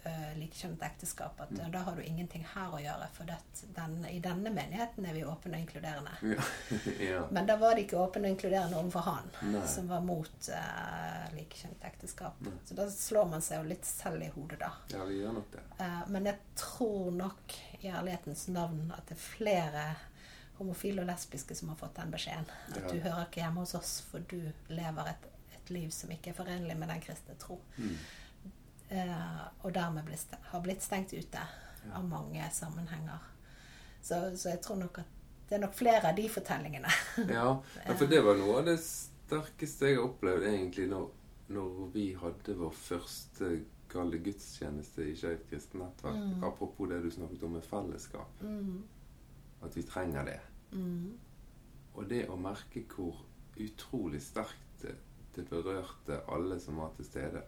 uh, 0.06 0.38
likekjønnet 0.38 0.82
ekteskap, 0.82 1.40
at 1.40 1.50
Mm. 1.50 1.60
eh, 1.60 1.70
da 1.70 1.78
har 1.86 1.96
du 1.96 2.02
ingenting 2.02 2.44
her 2.54 2.70
å 2.72 2.80
gjøre, 2.80 3.08
for 3.12 3.24
det, 3.24 3.36
den, 3.76 4.04
i 4.10 4.20
denne 4.20 4.50
menigheten 4.50 5.06
er 5.06 5.12
vi 5.16 5.24
åpne 5.24 5.56
og 5.56 5.60
inkluderende. 5.60 6.10
Ja. 6.22 6.42
ja. 7.10 7.22
Men 7.30 7.46
da 7.46 7.56
var 7.56 7.74
de 7.74 7.84
ikke 7.84 7.98
åpne 8.00 8.24
og 8.28 8.34
inkluderende 8.36 8.76
overfor 8.80 9.00
han, 9.08 9.30
Nei. 9.52 9.64
som 9.66 9.88
var 9.88 10.00
mot 10.00 10.48
uh, 10.52 11.26
likekjønnet 11.36 11.84
ekteskap. 11.92 12.40
Nei. 12.46 12.52
Så 12.64 12.74
da 12.78 12.86
slår 12.90 13.30
man 13.30 13.42
seg 13.42 13.60
jo 13.62 13.68
litt 13.72 13.84
selv 13.84 14.22
i 14.22 14.30
hodet, 14.34 14.60
da. 14.62 14.72
ja, 14.94 15.04
vi 15.04 15.18
gjør 15.22 15.32
nok 15.40 15.50
det. 15.56 15.64
Uh, 15.80 16.04
men 16.08 16.30
jeg 16.30 16.38
tror 16.56 17.10
nok 17.12 17.58
i 17.80 17.88
ærlighetens 17.88 18.48
navn 18.52 18.92
at 18.96 19.06
det 19.08 19.16
er 19.16 19.26
flere 19.36 19.84
homofile 20.60 21.00
og 21.00 21.06
lesbiske 21.08 21.54
som 21.56 21.70
har 21.72 21.76
fått 21.80 21.94
den 21.96 22.10
beskjeden. 22.12 22.48
At 22.68 22.76
Ja. 22.82 22.88
du 22.92 22.98
hører 23.00 23.22
ikke 23.26 23.40
hjemme 23.40 23.62
hos 23.64 23.74
oss, 23.74 24.00
for 24.04 24.20
du 24.28 24.52
lever 24.68 25.08
et, 25.08 25.28
et 25.56 25.70
liv 25.72 25.88
som 25.90 26.10
ikke 26.12 26.30
er 26.34 26.36
forenlig 26.36 26.76
med 26.76 26.88
den 26.92 27.00
kristne 27.00 27.34
tro. 27.40 27.56
Mm. 27.78 27.94
Eh, 28.90 29.42
og 29.62 29.74
dermed 29.74 30.06
ble, 30.06 30.18
har 30.50 30.62
blitt 30.64 30.82
stengt 30.82 31.14
ute 31.14 31.42
av 31.94 32.04
mange 32.06 32.46
sammenhenger. 32.52 33.26
Så, 34.02 34.18
så 34.36 34.54
jeg 34.54 34.62
tror 34.64 34.80
nok 34.80 35.02
at 35.02 35.16
det 35.50 35.56
er 35.56 35.62
nok 35.64 35.74
flere 35.74 36.10
av 36.10 36.16
de 36.16 36.28
fortellingene. 36.30 36.90
Ja, 37.38 37.56
for 37.98 38.10
det 38.10 38.20
var 38.26 38.38
noe 38.38 38.60
av 38.60 38.68
det 38.70 38.78
sterkeste 38.82 39.90
jeg 39.90 39.98
har 39.98 40.06
opplevd 40.06 40.46
egentlig 40.46 40.86
når, 40.90 41.08
når 41.54 41.80
vi 41.94 42.06
hadde 42.18 42.54
vår 42.58 42.74
første 42.76 43.50
kalde 43.90 44.20
gudstjeneste 44.22 45.08
i 45.10 45.16
Skeivt 45.18 45.48
kristent 45.50 45.82
nettverk. 45.82 46.18
Mm. 46.18 46.44
Apropos 46.46 46.90
det 46.90 47.00
du 47.02 47.10
snakket 47.10 47.42
om 47.46 47.56
med 47.58 47.66
fellesskap. 47.66 48.42
Mm. 48.46 48.82
At 49.66 49.76
vi 49.76 49.82
trenger 49.86 50.26
det. 50.30 50.38
Mm. 50.72 51.18
Og 51.98 52.06
det 52.10 52.24
å 52.30 52.38
merke 52.38 52.84
hvor 52.94 53.24
utrolig 53.60 54.22
sterkt 54.22 54.84
det, 54.84 54.96
berørte 55.50 56.20
alle 56.28 56.58
som 56.60 56.78
var 56.82 56.94
til 56.96 57.06
stede, 57.06 57.42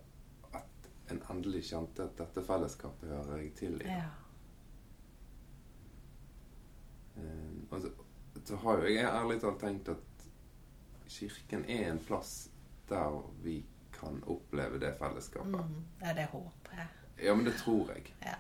en 1.12 1.22
endelig 1.30 1.64
kjente 1.70 2.04
at 2.08 2.16
dette 2.18 2.44
fellesskapet 2.46 3.08
hører 3.12 3.42
jeg 3.42 3.54
til 3.58 3.78
i. 3.82 3.88
Ja. 3.88 4.08
Um, 7.16 7.66
altså, 7.72 7.90
så 8.44 8.56
har 8.56 8.78
jo 8.82 8.94
jeg 8.94 9.04
ærlig 9.08 9.40
talt 9.42 9.60
tenkt 9.60 9.88
at 9.92 10.26
kirken 11.12 11.64
er 11.68 11.90
en 11.92 12.00
plass 12.06 12.48
der 12.88 13.18
vi 13.44 13.58
kan 13.92 14.22
oppleve 14.26 14.80
det 14.80 14.94
fellesskapet. 14.98 15.52
Mm. 15.52 15.84
ja, 16.02 16.14
det 16.16 16.26
håper 16.32 16.76
jeg. 16.80 16.88
Ja, 17.26 17.34
men 17.34 17.44
det 17.46 17.54
tror 17.60 17.92
jeg. 17.92 18.14
Ja. 18.24 18.34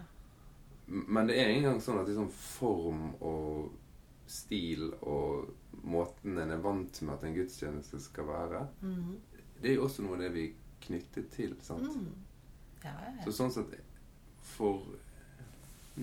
Men 0.86 1.28
det 1.28 1.36
er 1.38 1.52
engang 1.52 1.78
sånn 1.80 2.00
at 2.00 2.08
liksom 2.08 2.30
form 2.32 3.04
og 3.22 3.70
stil 4.26 4.88
og 5.02 5.52
måten 5.84 6.38
en 6.40 6.50
er 6.54 6.60
vant 6.64 7.02
med 7.04 7.14
at 7.14 7.24
en 7.28 7.36
gudstjeneste 7.36 8.00
skal 8.00 8.26
være, 8.28 8.66
Mm. 8.80 9.20
det 9.62 9.70
er 9.70 9.74
jo 9.74 9.84
også 9.84 10.02
noe 10.02 10.16
av 10.16 10.20
det 10.24 10.32
vi 10.34 10.44
er 10.48 10.54
knyttet 10.80 11.30
til. 11.30 11.56
sant? 11.62 11.96
Mm. 11.96 12.14
Ja, 12.84 12.96
ja. 13.06 13.24
Så 13.24 13.34
sånn 13.36 13.52
sett 13.54 13.74
for 14.52 14.82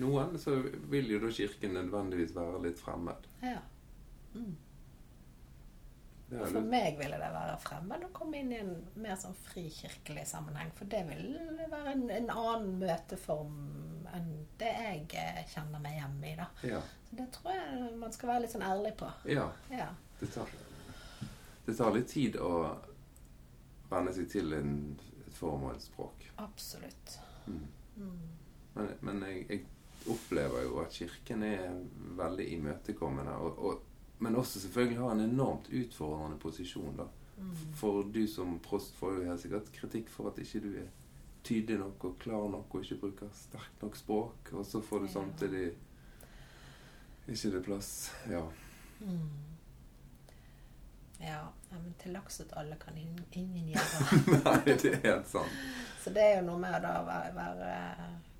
noen 0.00 0.36
så 0.38 0.56
vil 0.92 1.10
jo 1.10 1.20
da 1.22 1.30
kirken 1.34 1.74
nødvendigvis 1.76 2.34
være 2.36 2.64
litt 2.68 2.80
fremmed. 2.82 3.30
ja. 3.44 3.60
Mm. 4.34 4.56
For 6.30 6.62
meg 6.62 6.94
ville 7.00 7.16
det 7.18 7.28
være 7.34 7.56
fremmed 7.58 8.04
å 8.06 8.10
komme 8.14 8.38
inn 8.38 8.52
i 8.54 8.58
en 8.62 8.76
mer 9.02 9.16
sånn 9.18 9.34
frikirkelig 9.48 10.28
sammenheng. 10.30 10.70
For 10.78 10.86
det 10.90 11.00
vil 11.08 11.24
være 11.72 11.96
en, 11.96 12.04
en 12.14 12.30
annen 12.30 12.76
møteform 12.78 13.56
enn 14.14 14.28
det 14.60 14.70
jeg 14.70 15.02
eh, 15.18 15.40
kjenner 15.50 15.82
meg 15.82 15.96
hjemme 15.98 16.28
i. 16.30 16.36
da. 16.38 16.46
Ja. 16.70 16.78
Så 17.08 17.18
det 17.18 17.26
tror 17.34 17.56
jeg 17.56 17.90
man 17.98 18.14
skal 18.14 18.30
være 18.30 18.44
litt 18.44 18.54
sånn 18.54 18.66
ærlig 18.66 18.94
på. 19.00 19.10
ja. 19.30 19.48
Ja. 19.74 19.88
Det 20.20 20.28
tar, 20.34 20.50
det 21.66 21.74
tar 21.78 21.94
litt 21.96 22.10
tid 22.12 22.34
å 22.36 22.52
venne 23.90 24.12
seg 24.14 24.26
til 24.30 24.52
en, 24.54 24.74
form 25.40 25.68
og 25.68 25.74
et 25.74 25.84
språk. 25.88 26.24
Absolutt. 26.38 27.18
Mm. 27.46 27.66
Mm. 27.96 28.16
Men, 28.74 28.90
men 29.00 29.22
jeg, 29.26 29.46
jeg 29.50 29.64
opplever 30.10 30.64
jo 30.66 30.80
at 30.82 30.94
Kirken 30.94 31.42
er 31.46 31.80
veldig 32.18 32.46
imøtekommende. 32.54 33.32
Og, 33.32 33.58
og, 33.58 33.82
men 34.18 34.36
også 34.36 34.60
selvfølgelig 34.60 35.00
har 35.00 35.12
en 35.16 35.26
enormt 35.26 35.72
utfordrende 35.72 36.38
posisjon. 36.38 36.96
da. 36.96 37.08
Mm. 37.40 37.52
For 37.74 38.02
du 38.02 38.26
som 38.28 38.58
prost 38.64 38.96
får 38.96 39.18
jo 39.18 39.28
helt 39.28 39.42
sikkert 39.42 39.72
kritikk 39.72 40.10
for 40.12 40.30
at 40.30 40.38
ikke 40.38 40.64
du 40.64 40.72
er 40.82 40.88
tydelig 41.44 41.78
nok 41.80 42.04
og 42.04 42.18
klar 42.20 42.48
nok 42.52 42.74
og 42.74 42.82
ikke 42.84 43.00
bruker 43.00 43.30
sterkt 43.34 43.82
nok 43.82 43.96
språk. 43.96 44.52
Og 44.52 44.66
så 44.66 44.80
får 44.84 45.06
du 45.06 45.08
samtidig 45.08 45.70
ikke 47.28 47.54
det 47.56 47.62
plass. 47.64 48.10
Ja. 48.28 48.44
Mm. 49.00 49.49
Ja, 51.20 51.42
men 51.70 51.94
til 52.00 52.12
laks 52.16 52.40
at 52.40 52.52
alle 52.56 52.76
kan 52.80 52.96
ingen, 52.96 53.24
ingen 53.32 53.68
gjøre. 53.74 54.40
Nei, 54.44 54.74
det 54.80 54.94
er 54.94 55.00
helt 55.04 55.28
sant. 55.28 55.60
Så 56.04 56.10
det 56.16 56.22
er 56.24 56.38
jo 56.40 56.46
noe 56.46 56.58
med 56.62 56.74
å 56.78 56.80
da 56.80 56.92
være, 57.04 57.34
være 57.36 57.72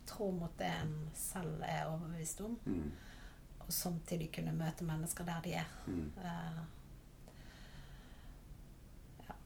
tro 0.09 0.31
mot 0.33 0.55
det 0.59 0.71
en 0.81 0.95
selv 1.15 1.63
er 1.69 1.87
overbevist 1.91 2.41
om, 2.47 2.57
Mm. 2.67 2.91
og 3.61 3.73
samtidig 3.73 4.31
kunne 4.33 4.53
møte 4.57 4.85
mennesker 4.89 5.25
der 5.29 5.41
de 5.45 5.53
er. 5.61 5.69
Mm. 5.87 6.07
Uh, 6.17 6.63
ja. 9.29 9.37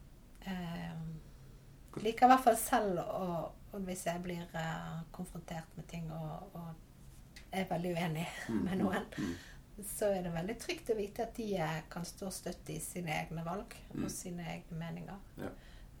uh, 0.47 2.01
liker 2.03 2.25
i 2.25 2.31
hvert 2.31 2.43
fall 2.47 2.57
selv 2.59 2.99
å 3.03 3.51
hvis 3.85 4.05
jeg 4.07 4.21
blir 4.23 4.45
uh, 4.55 5.01
konfrontert 5.11 5.73
med 5.75 5.83
ting 5.91 6.07
og, 6.15 6.55
og 6.55 7.51
er 7.51 7.67
veldig 7.69 7.91
uenig 7.97 8.27
Mm. 8.47 8.61
med 8.63 8.77
noen, 8.79 9.05
Mm. 9.17 9.35
Så 9.83 10.05
er 10.15 10.21
det 10.23 10.31
veldig 10.33 10.55
trygt 10.61 10.89
å 10.89 10.95
vite 10.95 11.23
at 11.25 11.35
de 11.35 11.49
eh, 11.59 11.81
kan 11.91 12.05
stå 12.07 12.29
støtt 12.31 12.69
i 12.71 12.79
sine 12.79 13.11
egne 13.21 13.43
valg 13.45 13.75
Mm. 13.93 14.03
og 14.05 14.11
sine 14.11 14.43
egne 14.53 14.77
meninger. 14.79 15.19
Ja. 15.37 15.49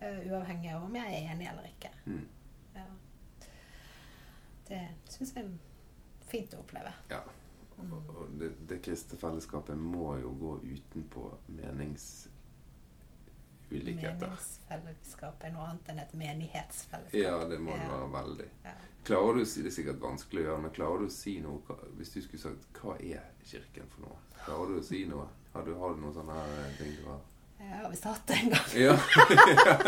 Uh, 0.01 0.19
uavhengig 0.31 0.73
av 0.75 0.83
om 0.83 0.95
jeg 0.95 1.13
er 1.13 1.31
enig 1.31 1.47
eller 1.47 1.67
ikke. 1.69 1.89
Mm. 2.05 2.25
Ja. 2.75 2.85
Det 4.67 4.81
syns 5.09 5.31
jeg 5.35 5.45
er 5.45 5.51
fint 6.27 6.53
å 6.53 6.59
oppleve. 6.63 6.91
Ja. 7.11 7.21
Mm. 7.77 7.93
Og 7.93 8.09
og 8.15 8.33
det, 8.39 8.53
det 8.69 8.81
kristne 8.83 9.17
fellesskapet 9.19 9.77
må 9.77 10.15
jo 10.19 10.31
gå 10.39 10.53
utenpå 10.63 11.29
meningsulikheter. 13.75 14.33
Meningsfellesskap 14.33 15.45
er 15.45 15.55
noe 15.55 15.69
annet 15.69 15.93
enn 15.93 16.03
et 16.03 16.17
menighetsfellesskap. 16.19 17.19
Ja, 17.19 17.37
det 17.49 17.59
må 17.61 17.75
det 17.77 17.89
være 17.91 18.11
veldig. 18.15 18.49
Ja. 18.65 18.75
Klarer 19.05 19.37
du 19.37 19.43
å 19.43 19.45
si, 19.45 19.61
Det 19.61 19.69
er 19.69 19.75
sikkert 19.75 20.01
vanskelig 20.01 20.41
å 20.41 20.45
gjøre, 20.47 20.61
men 20.63 20.71
klarer 20.73 21.03
du 21.03 21.05
å 21.05 21.13
si 21.13 21.35
noe 21.43 21.75
Hvis 21.99 22.15
du 22.15 22.21
skulle 22.25 22.41
sagt 22.41 22.79
hva 22.81 22.95
er 22.97 23.27
Kirken 23.45 23.91
for 23.93 24.07
noe? 24.07 24.17
Klarer 24.41 24.73
du 24.73 24.79
å 24.79 24.85
si 24.85 25.03
noe? 25.09 25.27
Har 25.53 25.65
du, 25.67 25.75
har 25.79 25.93
du 25.93 26.01
noen 26.01 26.15
sånne 26.15 26.37
eh, 26.55 26.71
ting 26.79 26.95
du 26.97 27.05
har 27.07 27.21
Jeg 27.61 27.69
har 27.83 27.91
visst 27.93 28.07
hatt 28.09 28.25
det 28.27 28.39
en 28.41 28.49
gang. 28.51 28.73
Ja. 28.75 28.95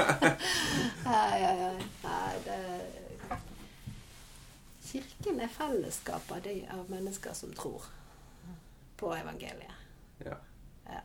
Nei, 1.08 1.40
nei, 1.42 1.74
nei. 2.04 2.36
det... 2.46 2.60
Kirken 4.88 5.42
er 5.44 5.52
fellesskap 5.52 6.32
av, 6.32 6.48
mennesker 6.88 7.36
som 7.36 7.52
tror 7.58 7.90
på 8.98 9.12
evangeliet. 9.14 9.76
ja. 10.24 10.38
ja. 10.88 11.02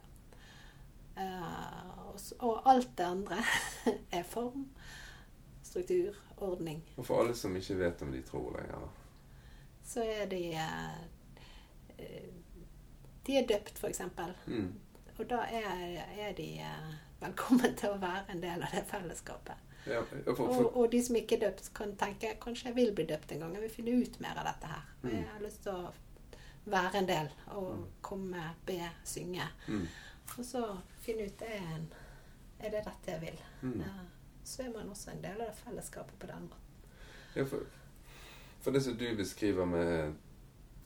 og, 1.18 2.01
s- 2.20 2.34
og 2.38 2.62
alt 2.70 2.90
det 2.98 3.04
andre 3.04 3.38
er 4.18 4.22
form, 4.22 4.66
struktur, 5.62 6.14
ordning. 6.36 6.82
Og 6.96 7.06
for 7.06 7.20
alle 7.22 7.34
som 7.38 7.56
ikke 7.56 7.78
vet 7.78 8.02
om 8.02 8.12
de 8.12 8.22
tror 8.22 8.56
lenger. 8.58 8.88
Så 9.84 10.02
er 10.04 10.26
de 10.30 10.42
eh, 10.54 11.02
eh, 11.98 12.28
De 13.26 13.36
er 13.38 13.46
døpt, 13.46 13.78
f.eks. 13.78 14.00
Mm. 14.46 14.72
Og 15.18 15.26
da 15.30 15.36
er, 15.46 15.98
er 16.18 16.32
de 16.34 16.46
eh, 16.58 16.94
velkommen 17.20 17.76
til 17.78 17.92
å 17.94 17.98
være 18.02 18.24
en 18.32 18.40
del 18.42 18.62
av 18.66 18.72
det 18.74 18.84
fellesskapet. 18.90 19.68
Ja, 19.86 20.00
for, 20.02 20.34
for, 20.36 20.48
Og, 20.62 20.76
og 20.76 20.92
de 20.92 21.00
som 21.02 21.16
ikke 21.18 21.36
er 21.36 21.44
døpt, 21.48 21.72
kan 21.74 21.96
tenke 21.98 22.36
kanskje 22.42 22.68
jeg 22.70 22.76
vil 22.76 22.92
bli 22.94 23.04
døpt 23.10 23.32
en 23.34 23.40
gang. 23.42 23.54
Jeg 23.58 23.62
vil 23.66 23.74
finne 23.76 23.96
ut 24.02 24.20
mer 24.22 24.38
av 24.38 24.46
dette 24.52 24.70
her. 24.70 24.84
Mm. 25.02 25.10
jeg 25.16 25.28
har 25.32 25.42
lyst 25.42 25.62
til 25.66 25.72
å 25.74 25.92
være 26.70 26.98
en 27.02 27.08
del 27.08 27.30
og 27.56 27.72
Mm. 27.76 27.84
komme, 28.06 28.42
be, 28.66 28.76
synge. 29.04 29.46
mm. 29.68 29.86
Og 30.38 30.44
så 30.46 30.60
finne 31.02 31.26
ut 31.26 31.38
det 31.40 31.48
er, 31.56 31.64
en, 31.76 31.88
er 32.62 32.70
det 32.70 32.84
dette 32.86 33.10
jeg 33.14 33.20
vil. 33.22 33.40
Mm. 33.62 33.80
Ja. 33.80 33.92
Så 34.44 34.62
er 34.62 34.72
man 34.74 34.90
også 34.90 35.10
en 35.12 35.22
del 35.22 35.40
av 35.40 35.50
det 35.52 35.58
fellesskapet 35.62 36.18
på 36.18 36.26
den 36.30 36.48
måten. 36.48 36.88
Ja, 37.34 37.44
for, 37.48 37.66
for 38.60 38.74
det 38.74 38.82
som 38.84 38.96
du 38.98 39.06
beskriver 39.16 39.64
med 39.64 40.14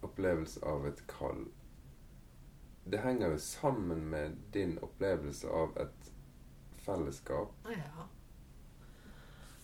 opplevelse 0.06 0.60
av 0.64 0.84
et 0.86 1.00
kall 1.10 1.46
Det 2.86 3.00
henger 3.02 3.32
jo 3.32 3.38
sammen 3.42 4.04
med 4.12 4.36
din 4.54 4.76
opplevelse 4.78 5.48
av 5.50 5.72
et 5.82 6.12
fellesskap. 6.86 7.50
Ja. 7.66 8.04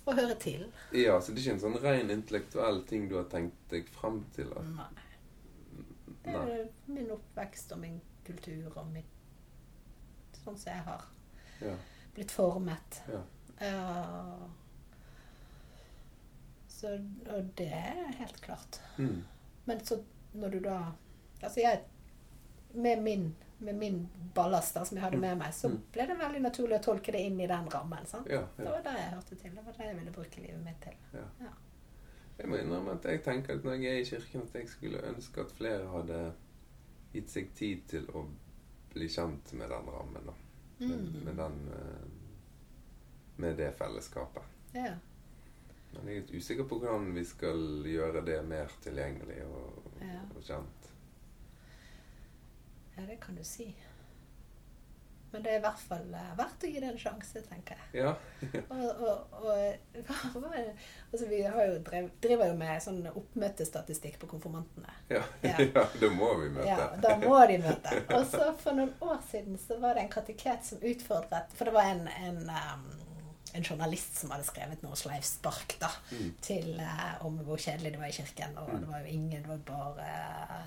Å 0.03 0.15
høre 0.19 0.35
til. 0.43 0.65
Ja, 0.91 1.21
så 1.23 1.31
det 1.31 1.39
er 1.39 1.45
ikke 1.45 1.55
en 1.55 1.63
sånn 1.63 1.79
ren 1.85 2.11
intellektuell 2.11 2.81
ting 2.91 3.07
du 3.07 3.15
har 3.21 3.29
tenkt 3.31 3.61
deg 3.71 3.87
frem 3.95 4.25
til? 4.35 4.51
At, 4.59 4.67
Nei. 4.75 4.89
Det 6.25 6.35
nei. 6.35 6.43
er 6.57 6.67
min 6.91 7.13
oppvekst 7.15 7.77
og 7.77 7.83
min 7.85 8.01
kultur 8.27 8.75
og 8.75 8.91
min 8.91 9.07
Sånn 10.43 10.59
som 10.59 10.73
jeg 10.73 10.83
har 10.89 11.07
Ja. 11.63 11.77
Blitt 12.15 12.31
formet. 12.35 13.03
Ja. 13.09 13.23
Ja. 13.61 14.49
Så, 16.69 16.93
og 17.31 17.45
det 17.59 17.69
er 17.73 18.13
helt 18.19 18.41
klart. 18.43 18.81
Mm. 18.99 19.23
Men 19.65 19.85
så 19.87 20.01
når 20.33 20.49
du 20.57 20.61
da 20.65 20.79
Altså 21.43 21.61
jeg 21.61 21.81
Med 22.75 23.03
min, 23.03 23.35
med 23.59 23.75
min 23.77 24.09
ballast 24.35 24.75
da, 24.75 24.85
som 24.85 24.97
jeg 24.97 25.03
hadde 25.05 25.19
med 25.21 25.37
meg, 25.39 25.53
så 25.55 25.69
Mm. 25.69 25.81
ble 25.93 26.07
det 26.07 26.15
veldig 26.19 26.41
naturlig 26.43 26.79
å 26.79 26.83
tolke 26.83 27.13
det 27.13 27.21
inn 27.21 27.41
i 27.41 27.47
den 27.47 27.67
rammen. 27.69 28.07
sant? 28.07 28.27
Ja, 28.31 28.47
Det 28.57 28.65
var 28.65 28.81
det 28.83 28.95
jeg 28.97 29.11
hørte 29.13 29.35
til. 29.37 29.51
Det 29.55 29.65
var 29.67 29.73
det 29.73 29.85
jeg 29.87 29.97
ville 29.99 30.11
bruke 30.13 30.41
livet 30.41 30.65
mitt 30.65 30.81
til. 30.81 30.95
Ja. 31.13 31.25
Ja. 31.41 31.51
Jeg 32.39 32.49
må 32.49 32.57
innrømme 32.57 32.93
at 32.93 33.05
jeg 33.05 33.23
tenker 33.25 33.55
at 33.59 33.65
når 33.65 33.73
jeg 33.83 33.85
er 33.93 34.01
i 34.01 34.05
kirken, 34.05 34.43
at 34.43 34.55
jeg 34.55 34.69
skulle 34.69 35.03
ønske 35.03 35.41
at 35.41 35.53
flere 35.53 35.89
hadde 35.93 36.33
gitt 37.13 37.29
seg 37.31 37.53
tid 37.55 37.83
til 37.89 38.07
å 38.15 38.25
bli 38.95 39.09
kjent 39.09 39.53
med 39.53 39.69
den 39.69 39.87
rammen. 39.87 40.27
da. 40.27 40.33
Med, 40.89 40.99
Mm. 40.99 41.25
med, 41.25 41.37
den, 41.37 41.69
eh, 41.73 42.09
med 43.37 43.57
det 43.57 43.73
fellesskapet. 43.79 44.43
Ja. 44.75 44.95
Men 45.93 46.07
jeg 46.09 46.17
er 46.17 46.21
litt 46.21 46.35
usikker 46.35 46.65
på 46.65 46.79
hvordan 46.81 47.15
vi 47.15 47.25
skal 47.25 47.85
gjøre 47.85 48.25
det 48.25 48.39
mer 48.49 48.69
tilgjengelig 48.83 49.43
og, 49.47 49.83
Ja. 50.01 50.21
og 50.37 50.43
kjent. 50.43 50.89
ja, 52.97 53.03
det 53.07 53.21
kan 53.21 53.35
du 53.37 53.45
si. 53.45 53.75
Men 55.33 55.43
det 55.45 55.51
er 55.55 55.59
i 55.59 55.65
hvert 55.65 55.83
fall 55.89 56.15
eh, 56.15 56.33
verdt 56.37 56.65
å 56.67 56.69
gi 56.69 56.81
det 56.83 56.89
en 56.93 56.99
sjanse, 57.01 57.41
tenker 57.49 57.79
jeg. 57.79 58.03
Ja. 58.03 58.11
Og, 58.73 59.03
og, 59.07 59.37
og, 59.43 60.55
altså, 61.13 61.27
vi 61.31 61.39
har 61.45 61.67
jo 61.71 61.79
drev, 61.87 62.09
driver 62.25 62.51
jo 62.51 62.57
med 62.59 62.83
sånn 62.85 63.01
oppmøtestatistikk 63.11 64.19
på 64.23 64.29
konfirmantene. 64.35 64.93
Ja. 65.13 65.23
Ja. 65.43 65.55
ja, 65.59 65.85
da 66.01 66.11
må 66.15 66.29
vi 66.41 66.51
møte. 66.55 66.69
Ja, 66.69 66.89
da 67.03 67.15
må 67.23 67.39
de 67.51 67.57
møte. 67.65 67.97
Og 68.17 68.27
så 68.31 68.51
for 68.61 68.77
noen 68.79 68.93
år 69.05 69.19
siden 69.31 69.57
så 69.61 69.79
var 69.83 69.97
det 69.97 70.05
en 70.07 70.13
kateket 70.13 70.65
som 70.69 70.83
utfordret 70.87 71.51
For 71.59 71.69
det 71.69 71.75
var 71.75 71.89
en, 71.91 72.05
en, 72.29 72.39
um, 72.53 72.85
en 73.59 73.67
journalist 73.67 74.21
som 74.23 74.31
hadde 74.33 74.47
skrevet 74.49 74.85
noe 74.85 74.97
sleivspark 74.99 75.77
da, 75.83 75.91
Mm. 76.13 76.31
til 76.45 76.71
uh, 76.81 77.25
om 77.27 77.41
hvor 77.47 77.61
kjedelig 77.61 77.95
det 77.97 78.01
var 78.01 78.13
i 78.13 78.17
kirken. 78.21 78.57
Og 78.63 78.71
det 78.79 78.89
var 78.91 79.03
jo 79.05 79.13
ingen, 79.17 79.43
det 79.43 79.49
var 79.51 79.63
bare 79.73 80.63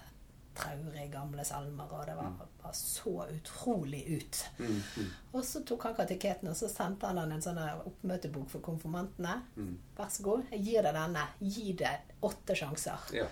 traurige, 0.55 1.07
gamle 1.11 1.43
salmer, 1.45 1.91
og 1.91 2.05
det 2.07 2.15
var, 2.17 2.31
var 2.63 2.71
så 2.77 3.13
utrolig 3.31 4.01
ut. 4.17 4.39
Mm, 4.59 4.81
mm, 4.97 5.09
Og 5.33 5.43
så 5.45 5.61
tok 5.67 5.83
han 5.89 5.95
kateketen, 5.97 6.49
og 6.49 6.55
så 6.57 6.69
sendte 6.71 7.07
han 7.11 7.19
en 7.31 7.41
sånn 7.43 7.59
oppmøtebok 7.85 8.49
for 8.49 8.63
konfirmantene. 8.65 9.41
mm. 9.55 9.73
Vær 9.97 10.09
så 10.09 10.23
god, 10.23 10.45
jeg 10.51 10.63
gir 10.69 10.81
deg 10.87 10.95
denne. 10.97 11.25
Gi 11.41 11.73
det 11.83 11.91
åtte 12.21 12.55
sjanser. 12.55 13.09
Ja. 13.13 13.27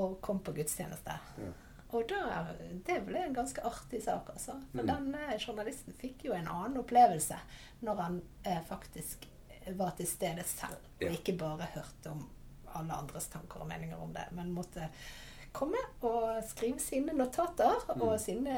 Og 0.00 0.16
kom 0.24 0.40
på 0.42 0.52
gudstjeneste. 0.56 1.18
Ja. 1.38 1.52
Og 1.94 2.08
da, 2.10 2.46
det 2.88 2.96
ble 3.06 3.20
en 3.28 3.34
ganske 3.36 3.62
artig 3.62 4.00
sak, 4.02 4.30
altså. 4.34 4.56
For 4.72 4.82
Mm. 4.82 4.88
denne 4.90 5.36
journalisten 5.38 5.94
fikk 5.94 6.24
jo 6.26 6.32
en 6.34 6.48
annen 6.50 6.80
opplevelse 6.80 7.36
når 7.86 8.00
han 8.02 8.16
eh, 8.44 8.62
faktisk 8.66 9.28
var 9.78 9.94
til 9.96 10.06
stede 10.06 10.42
selv, 10.44 10.76
Ja. 11.00 11.06
og 11.08 11.14
ikke 11.14 11.36
bare 11.38 11.68
hørte 11.76 12.10
om 12.10 12.24
alle 12.74 12.92
andres 12.98 13.28
tanker 13.30 13.60
og 13.62 13.68
meninger 13.68 13.96
om 14.02 14.12
det, 14.12 14.24
men 14.32 14.50
måtte 14.52 14.88
komme 15.54 15.80
og 16.02 16.42
skrive 16.48 16.80
sine 16.82 17.14
notater 17.16 17.80
Mm. 17.94 18.02
og 18.02 18.18
sine 18.20 18.54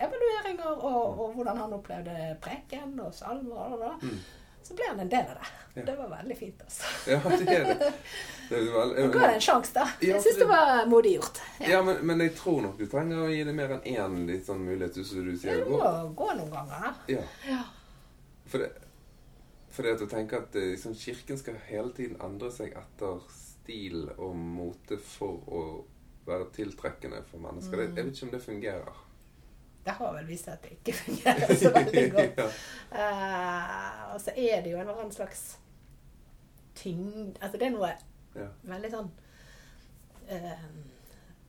evalueringer 0.00 0.70
og, 0.84 1.20
og 1.20 1.32
hvordan 1.36 1.56
han 1.60 1.72
opplevde 1.76 2.36
preken 2.42 2.98
og 3.04 3.14
salmer 3.14 3.56
og 3.74 3.78
bla. 3.82 3.90
Mm. 4.02 4.18
så 4.68 4.74
ble 4.76 4.84
han 4.90 5.00
en 5.00 5.08
del 5.12 5.28
av 5.32 5.38
det. 5.38 5.50
Ja. 5.78 5.82
Det 5.86 5.94
var 5.98 6.08
veldig 6.10 6.36
fint, 6.36 6.62
altså. 6.64 6.88
Ja, 7.08 7.18
det 7.30 7.54
er 7.54 7.68
det. 7.68 7.92
det 8.50 8.58
er 8.58 8.64
vel, 8.74 8.90
Og 9.04 9.12
ga 9.14 9.20
det 9.28 9.34
en 9.38 9.44
sjanse, 9.46 9.72
da. 9.76 9.84
Ja, 10.02 10.08
Jeg 10.16 10.22
syns 10.24 10.40
det 10.42 10.48
var 10.50 10.82
modig 10.90 11.12
gjort. 11.18 11.38
ja, 11.68 11.78
men, 11.86 12.00
men 12.06 12.20
jeg 12.24 12.34
tror 12.36 12.60
nok 12.66 12.78
du 12.80 12.84
trenger 12.90 13.22
å 13.22 13.30
gi 13.32 13.44
det 13.48 13.54
mer 13.56 13.76
enn 13.78 13.86
én 13.94 14.18
litt 14.28 14.44
sånn 14.48 14.64
mulighet, 14.66 14.98
som 15.06 15.24
du 15.24 15.32
sier. 15.38 15.62
det 15.62 15.70
må 15.70 15.80
gå 16.18 16.28
noen 16.34 16.50
ganger, 16.52 16.88
da. 16.88 16.94
Ja. 17.14 17.22
Ja. 17.48 17.62
For 18.48 18.64
det, 18.64 18.72
for 19.70 19.84
det 19.86 19.94
at 19.94 20.00
jeg 20.04 20.10
tenker 20.16 20.42
at 20.42 20.56
eh, 20.58 20.72
liksom, 20.74 20.94
kirken 20.98 21.38
skal 21.40 21.60
hele 21.68 21.92
tiden 21.96 22.18
endre 22.24 22.50
seg 22.52 22.74
etter 22.76 23.20
stil 23.36 24.08
og 24.16 24.34
mote 24.36 24.98
for 25.04 25.38
å 25.48 25.62
være 26.28 26.50
tiltrekkende 26.56 27.22
for 27.26 27.38
mennesker. 27.42 27.76
Det, 27.76 27.86
jeg 27.96 28.04
vet 28.06 28.14
ikke 28.16 28.26
om 28.28 28.32
det 28.36 28.42
fungerer. 28.44 29.04
Det 29.88 29.94
har 29.96 30.12
vel 30.18 30.26
vist 30.28 30.44
seg 30.44 30.54
at 30.58 30.62
det 30.66 30.72
ikke 30.76 30.92
fungerer 30.98 31.54
så 31.56 31.70
veldig 31.72 32.04
godt. 32.16 32.42
ja. 32.42 32.48
uh, 32.92 34.14
og 34.14 34.20
så 34.20 34.34
er 34.36 34.62
det 34.64 34.72
jo 34.74 34.80
en 34.82 34.90
annen 34.92 35.12
slags 35.14 35.46
tyngd 36.78 37.38
Altså 37.42 37.58
det 37.58 37.66
er 37.68 37.74
noe 37.74 37.90
Ja. 38.36 38.48
veldig 38.68 38.90
sånn 38.92 39.08
uh, 40.30 40.66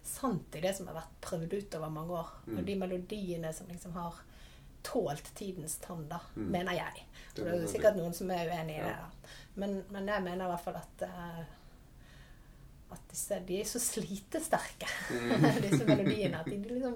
sant 0.10 0.56
i 0.58 0.62
det 0.64 0.72
som 0.78 0.88
har 0.90 0.96
vært 1.02 1.18
prøvd 1.22 1.52
ut 1.54 1.76
over 1.78 1.92
mange 1.94 2.16
år. 2.18 2.30
Mm. 2.48 2.56
Og 2.58 2.64
de 2.66 2.76
melodiene 2.80 3.52
som 3.54 3.68
liksom 3.70 3.92
har 3.94 4.16
tålt 4.88 5.28
tidens 5.36 5.76
tann, 5.84 6.08
da, 6.10 6.18
Mm. 6.36 6.48
mener 6.56 6.74
jeg. 6.74 7.04
Det 7.36 7.42
Og 7.44 7.46
det 7.50 7.54
er 7.54 7.62
jo 7.62 7.68
sikkert 7.68 7.98
noen 8.00 8.14
som 8.16 8.32
er 8.32 8.48
uenig 8.50 8.76
i 8.76 8.80
Ja. 8.80 8.88
det. 8.88 8.96
da. 8.96 9.30
Men, 9.56 9.84
men 9.92 10.08
jeg 10.08 10.24
mener 10.24 10.46
i 10.46 10.50
hvert 10.54 10.64
fall 10.64 10.76
at 10.80 11.02
eh, 11.06 11.44
at 12.92 13.04
disse, 13.12 13.38
de 13.46 13.60
er 13.62 13.68
så 13.70 13.80
slitesterke, 13.84 14.88
disse 15.66 15.86
melodiene. 15.86 16.40
At 16.42 16.50
de 16.50 16.58
liksom, 16.66 16.96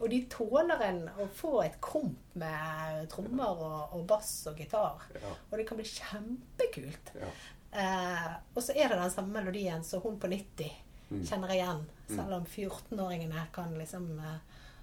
og 0.00 0.08
de 0.12 0.22
tåler 0.32 0.82
en 0.88 1.02
å 1.22 1.26
få 1.36 1.52
et 1.64 1.76
komp 1.84 2.34
med 2.40 3.06
trommer 3.12 3.60
og, 3.66 3.94
og 3.98 4.06
bass 4.08 4.32
og 4.50 4.58
gitar. 4.60 5.04
Ja. 5.16 5.34
Og 5.50 5.58
det 5.60 5.66
kan 5.68 5.80
bli 5.80 5.86
kjempekult. 5.88 7.12
Ja. 7.20 7.30
Eh, 7.76 8.32
og 8.54 8.62
så 8.64 8.72
er 8.76 8.88
det 8.92 9.00
den 9.02 9.12
samme 9.12 9.34
melodien 9.40 9.84
som 9.84 10.02
hun 10.06 10.18
på 10.22 10.32
90 10.32 10.82
Mm. 11.06 11.20
kjenner 11.22 11.52
igjen. 11.54 11.84
Mm. 12.08 12.16
Selv 12.16 12.32
om 12.34 12.46
14-åringene 12.50 13.44
kan 13.54 13.76
liksom 13.78 14.08
eh, 14.18 14.38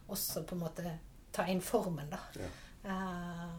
også 0.07 0.45
på 0.47 0.55
en 0.55 0.61
måte 0.61 0.93
ta 1.35 1.43
inn 1.51 1.59
formen, 1.59 2.07
da. 2.13 2.19
Ja. 2.39 2.47
Eh, 2.87 3.57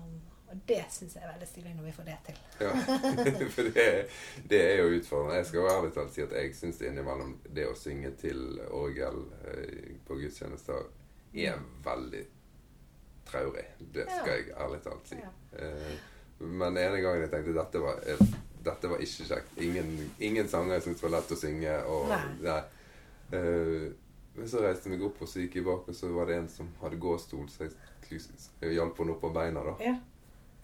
og 0.55 0.61
det 0.69 0.81
syns 0.95 1.17
jeg 1.19 1.25
er 1.27 1.33
veldig 1.33 1.49
stilig 1.51 1.73
når 1.75 1.87
vi 1.89 1.93
får 1.97 2.07
det 2.07 2.17
til. 2.29 2.37
Ja, 2.63 2.71
for 3.57 3.71
det, 3.75 3.87
det 4.53 4.61
er 4.69 4.83
jo 4.83 4.93
utfordrende. 5.01 5.41
Jeg 5.41 5.49
skal 5.51 5.61
jo 5.61 5.73
ærlig 5.73 5.93
talt 5.97 6.15
si 6.15 6.23
at 6.23 6.37
jeg 6.39 6.55
syns 6.55 6.81
innimellom 6.87 7.35
det 7.57 7.67
å 7.67 7.75
synge 7.79 8.13
til 8.21 8.45
orgel 8.71 9.19
eh, 9.51 9.97
på 10.07 10.19
gudstjenester 10.23 10.87
er 11.35 11.59
veldig 11.85 12.23
traurig. 13.27 13.67
Det 13.81 14.07
skal 14.07 14.33
jeg 14.39 14.55
ærlig 14.63 14.83
talt 14.85 15.11
si. 15.11 15.19
Men 16.45 16.75
den 16.75 16.81
ene 16.85 17.01
gangen 17.03 17.25
jeg 17.25 17.31
tenkte 17.33 17.55
dette 17.57 17.83
var, 17.83 18.01
eh, 18.07 18.25
dette 18.65 18.91
var 18.95 19.03
ikke 19.03 19.27
kjekt. 19.33 19.59
Ingen, 19.67 19.93
ingen 20.19 20.49
sanger 20.51 20.79
jeg 20.79 20.87
syntes 20.89 21.03
var 21.05 21.17
lett 21.17 21.35
å 21.35 21.39
synge. 21.39 21.75
Og, 21.91 22.09
Nei. 22.11 22.23
nei. 22.47 22.61
Eh, 23.35 23.87
men 24.35 24.49
så 24.51 24.63
reiste 24.65 24.89
jeg 24.91 24.97
meg 24.97 25.05
opp, 25.07 25.21
og 25.23 25.31
så 25.31 25.45
gikk 25.45 25.61
jeg 25.61 25.67
bak, 25.67 25.87
og 25.89 25.95
så 25.95 26.09
var 26.11 26.27
det 26.31 26.41
en 26.41 26.49
som 26.51 26.71
hadde 26.81 26.99
gåstol, 27.03 27.45
så 27.53 27.69
jeg 27.69 28.73
hjalp 28.75 28.99
henne 28.99 29.15
opp 29.15 29.21
på 29.23 29.31
beina. 29.35 29.63
da. 29.63 29.75
Ja. 29.83 29.95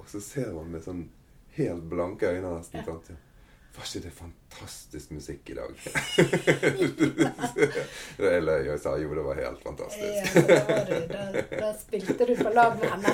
Og 0.01 0.09
så 0.09 0.21
ser 0.25 0.53
hun 0.57 0.71
med 0.73 0.85
sånn 0.85 1.05
helt 1.57 1.85
blanke 1.91 2.31
øyne 2.33 2.55
nesten. 2.57 2.81
Ja. 2.81 2.87
sant? 2.89 3.11
Ja. 3.13 3.17
Var 3.71 3.87
ikke 3.87 4.01
det 4.03 4.11
fantastisk 4.11 5.11
musikk 5.15 5.51
i 5.53 5.55
dag? 5.55 5.77
jeg 8.33 8.43
løy 8.43 8.71
og 8.73 8.81
sa 8.83 8.97
jo, 8.99 9.13
det 9.15 9.25
var 9.29 9.39
helt 9.39 9.63
fantastisk. 9.63 10.35
ja, 10.35 10.43
det 10.49 10.57
var 10.67 10.89
du, 10.89 10.97
da, 11.13 11.45
da 11.53 11.69
spilte 11.79 12.27
du 12.27 12.33
på 12.41 12.51
lag 12.57 12.75
med 12.81 12.89
henne. 12.97 13.13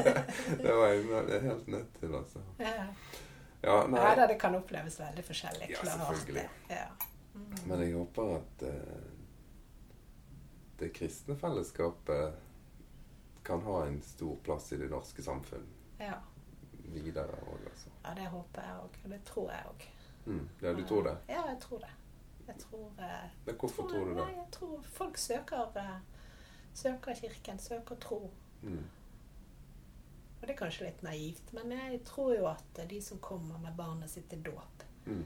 det 0.62 0.76
var 0.76 0.92
jeg 0.92 1.40
helt 1.48 1.72
nødt 1.74 1.98
til, 1.98 2.14
altså. 2.20 2.44
Ja. 2.62 2.86
Ja, 3.60 3.86
nei. 3.90 4.04
Ja, 4.04 4.26
det 4.30 4.36
kan 4.38 4.54
oppleves 4.54 5.00
veldig 5.00 5.24
forskjellig. 5.26 5.70
Ja, 5.72 5.80
klart 5.80 6.04
selvfølgelig. 6.06 6.46
Ja. 6.70 6.86
Mm. 7.34 7.56
Men 7.64 7.82
jeg 7.82 7.96
håper 7.96 8.36
at 8.36 8.62
uh, 8.70 9.08
det 10.78 10.92
kristne 10.94 11.34
fellesskapet 11.40 12.38
kan 13.42 13.66
ha 13.66 13.80
en 13.88 13.98
stor 14.06 14.38
plass 14.46 14.70
i 14.72 14.78
det 14.78 14.92
norske 14.92 15.22
samfunn 15.26 15.66
Ja. 16.00 16.14
videre 16.88 17.34
òg, 17.42 17.64
altså. 17.70 17.90
ja, 18.04 18.14
det 18.14 18.26
håper 18.32 18.62
jeg 18.62 18.76
òg. 18.82 18.98
Og 19.04 19.10
det 19.10 19.24
tror 19.24 19.50
jeg 19.50 19.64
òg. 19.66 19.82
Mm. 20.26 20.48
Ja, 20.62 20.72
du 20.72 20.84
tror 20.86 21.02
det? 21.02 21.16
Ja, 21.28 21.42
jeg 21.48 21.58
tror 21.60 21.78
det. 21.78 21.90
Jeg 22.48 22.56
tror, 22.58 22.92
eh, 22.98 23.30
Men 23.46 23.54
hvorfor 23.54 23.88
tror 23.88 24.04
du 24.04 24.10
det? 24.14 24.16
Nei, 24.26 24.36
jeg 24.36 24.46
tror 24.52 24.82
folk 24.82 25.16
søker, 25.18 25.76
eh, 25.76 25.98
søker 26.74 27.14
kirken, 27.14 27.58
søker 27.58 27.94
tro. 28.00 28.30
Mm. 28.62 28.84
Og 30.40 30.46
det 30.46 30.50
er 30.50 30.56
kanskje 30.66 30.84
litt 30.86 31.02
naivt, 31.02 31.52
men 31.52 31.72
jeg 31.72 32.00
tror 32.04 32.34
jo 32.36 32.46
at 32.46 32.80
de 32.90 33.00
som 33.02 33.18
kommer 33.18 33.58
med 33.58 33.76
barnet 33.76 34.10
sitt 34.10 34.28
til 34.30 34.42
dåp 34.42 34.84
Mm. 35.06 35.24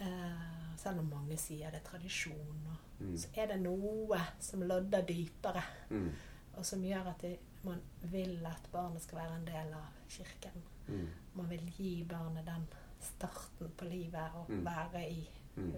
eh, 0.00 0.76
Selv 0.76 0.98
om 0.98 1.06
mange 1.10 1.36
sier 1.36 1.70
det 1.70 1.80
er 1.80 1.84
tradisjon, 1.90 2.66
og, 2.70 2.76
Mm. 3.00 3.16
så 3.16 3.28
er 3.36 3.46
det 3.46 3.60
noe 3.60 4.18
som 4.40 4.60
lodder 4.62 5.02
dypere, 5.02 5.62
Mm. 5.90 6.10
og 6.56 6.64
som 6.66 6.82
gjør 6.82 7.06
at 7.10 7.18
det, 7.20 7.38
man 7.64 7.80
vil 8.02 8.46
at 8.46 8.68
barnet 8.72 9.02
skal 9.02 9.18
være 9.18 9.36
en 9.36 9.46
del 9.46 9.72
av 9.74 9.86
kirken. 10.08 10.62
Mm. 10.86 11.08
Man 11.34 11.50
vil 11.50 11.72
gi 11.76 12.04
barnet 12.08 12.46
den 12.46 12.66
starten 13.00 13.70
på 13.76 13.84
livet 13.84 14.30
og 14.34 14.50
Mm. 14.50 14.64
være, 14.64 15.08
i, 15.10 15.30
Mm. 15.56 15.72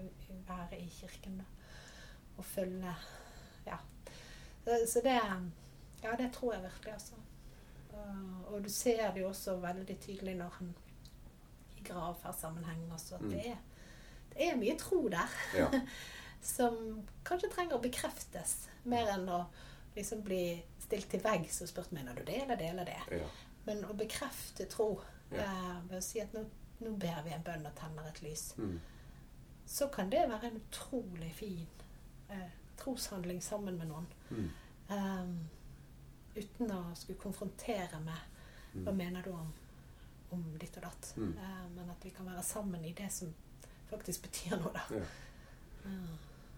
være 0.49 0.79
i 0.81 0.89
kirken. 0.89 1.39
Da. 1.39 1.45
Og 2.39 2.45
følge 2.45 2.95
Ja. 3.67 3.77
Så, 4.65 4.71
så 4.93 5.01
det 5.05 5.21
Ja, 6.03 6.17
det 6.17 6.33
tror 6.33 6.53
jeg 6.55 6.63
virkelig, 6.63 6.93
altså. 6.93 7.15
Og, 7.93 8.55
og 8.55 8.65
du 8.65 8.69
ser 8.71 9.13
det 9.13 9.21
jo 9.21 9.29
også 9.29 9.57
veldig 9.57 9.99
tydelig 10.01 10.37
når 10.37 10.49
han 10.59 10.75
i 11.79 11.83
gravferdssammenheng 11.83 12.93
også, 12.93 13.15
at 13.15 13.21
Mm. 13.21 13.31
det, 13.31 13.47
er, 13.47 13.57
det 14.33 14.49
er 14.53 14.57
mye 14.57 14.77
tro 14.79 15.09
der. 15.09 15.29
Ja. 15.55 15.81
som 16.43 17.03
kanskje 17.25 17.51
trenger 17.51 17.77
å 17.77 17.83
bekreftes, 17.83 18.69
mer 18.85 19.07
enn 19.15 19.29
å 19.29 19.45
liksom 19.97 20.23
bli 20.23 20.63
stilt 20.87 21.09
til 21.11 21.21
veggs 21.25 21.61
og 21.63 21.69
spurt 21.69 21.93
mener 21.93 22.15
du 22.15 22.23
det 22.27 22.43
eller 22.43 22.57
det 22.61 22.69
eller 22.71 22.85
det. 22.89 23.01
ja. 23.21 23.29
Men 23.67 23.85
å 23.85 23.95
bekrefte 23.99 24.67
tro 24.71 25.01
Ja. 25.33 25.43
eh, 25.43 25.81
ved 25.91 25.99
å 25.99 26.03
si 26.03 26.21
at 26.23 26.33
nå, 26.35 26.45
nå 26.81 26.93
ber 27.03 27.23
vi 27.25 27.33
en 27.35 27.43
bønn 27.43 27.67
og 27.67 27.75
tenner 27.75 28.07
et 28.09 28.21
lys, 28.23 28.55
Mm. 28.57 28.79
så 29.67 29.89
kan 29.93 30.11
det 30.11 30.29
være 30.29 30.45
en 30.53 30.61
utrolig 30.61 31.33
fin 31.35 31.67
eh, 32.31 32.51
troshandling 32.77 33.41
sammen 33.43 33.79
med 33.79 33.89
noen. 33.89 34.07
Mm. 34.31 34.51
Eh, 34.91 36.41
uten 36.43 36.71
å 36.71 36.95
skulle 36.95 37.19
konfrontere 37.19 38.01
med 38.05 38.19
hva 38.85 38.93
Mm. 38.93 38.97
mener 38.97 39.23
du 39.23 39.31
om, 39.33 39.53
om 40.33 40.45
ditt 40.59 40.77
og 40.77 40.83
datt. 40.83 41.13
Mm. 41.17 41.35
Eh, 41.39 41.69
men 41.75 41.91
at 41.91 42.05
vi 42.05 42.11
kan 42.11 42.27
være 42.27 42.43
sammen 42.43 42.85
i 42.85 42.93
det 42.93 43.11
som 43.13 43.35
faktisk 43.91 44.23
betyr 44.23 44.57
noe, 44.61 44.73
da. 44.73 44.83
Ja. 44.91 45.05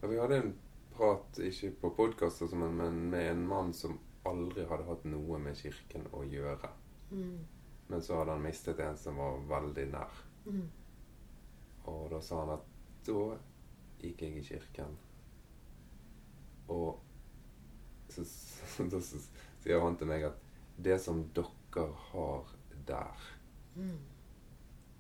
Ja. 0.03 0.09
Vi 0.09 0.17
hadde 0.19 0.37
en 0.43 0.55
prat, 0.97 1.39
ikke 1.39 1.71
på 1.81 1.91
podkast, 1.97 2.43
men, 2.53 2.77
men 2.77 3.11
med 3.11 3.31
en 3.31 3.47
mann 3.47 3.73
som 3.75 3.99
aldri 4.31 4.65
hadde 4.69 4.87
hatt 4.89 5.05
noe 5.09 5.39
med 5.43 5.57
kirken 5.59 6.07
å 6.15 6.23
gjøre. 6.29 6.71
Mm. 7.11 7.39
Men 7.89 8.03
så 8.05 8.19
hadde 8.21 8.35
han 8.37 8.45
mistet 8.45 8.81
en 8.85 8.97
som 9.01 9.17
var 9.21 9.39
veldig 9.49 9.87
nær. 9.93 10.19
Mm. 10.47 10.67
Og 11.89 12.11
da 12.13 12.21
sa 12.25 12.43
han 12.43 12.55
at 12.59 12.67
da 13.09 13.23
gikk 14.03 14.23
jeg 14.27 14.37
i 14.41 14.45
kirken. 14.45 14.97
Og 16.69 16.99
så, 18.13 18.25
så, 18.25 18.85
da 18.93 19.01
så 19.01 19.21
sier 19.63 19.81
han 19.83 19.97
til 20.01 20.11
meg 20.11 20.27
at 20.29 20.45
det 20.79 20.99
som 21.03 21.25
dere 21.37 21.89
har 22.13 22.55
der, 22.89 23.27
Mm. 23.79 23.99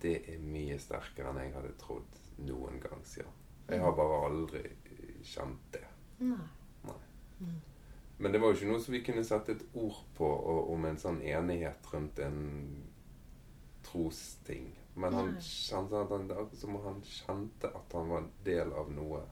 det 0.02 0.12
er 0.30 0.38
mye 0.38 0.76
sterkere 0.78 1.32
enn 1.32 1.38
jeg 1.40 1.54
hadde 1.56 1.72
trodd 1.80 2.18
noen 2.46 2.76
gang, 2.78 3.00
sier 3.04 3.26
han. 3.26 3.38
Jeg 3.72 3.80
har 3.82 3.94
bare 3.98 4.18
aldri 4.28 4.60
kjent 5.26 5.64
det. 5.74 5.82
Nei. 6.20 6.44
Nei. 6.86 6.98
Mm. 7.40 7.56
Men 8.18 8.32
det 8.32 8.40
var 8.42 8.50
jo 8.50 8.58
ikke 8.58 8.70
noe 8.72 8.82
som 8.82 8.94
vi 8.96 9.02
kunne 9.06 9.24
sette 9.26 9.54
et 9.54 9.64
ord 9.78 10.00
på 10.18 10.26
og, 10.26 10.72
om 10.74 10.86
en 10.88 10.98
sånn 10.98 11.20
enighet 11.22 11.90
rundt 11.92 12.18
en 12.22 12.40
trosting. 13.86 14.72
Men 14.98 15.14
han 15.14 15.28
han, 15.70 16.30
er 16.30 16.56
som 16.58 16.74
han 16.82 17.02
kjente 17.06 17.70
at 17.70 17.94
han 17.94 18.10
var 18.10 18.26
del 18.44 18.72
av 18.74 18.90
noe. 18.90 19.22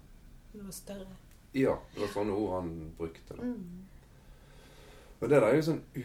Noe 0.54 0.72
større. 0.72 1.18
Ja, 1.56 1.74
det 1.94 2.04
var 2.04 2.12
sånne 2.14 2.36
ord 2.36 2.52
han 2.54 2.72
brukte. 2.98 3.34
da. 3.34 3.42
Mm. 3.42 3.86
Og 5.18 5.28
det 5.28 5.40
der 5.40 5.48
er 5.48 5.56
jo 5.56 5.66
sånn 5.66 5.82
u, 5.96 6.02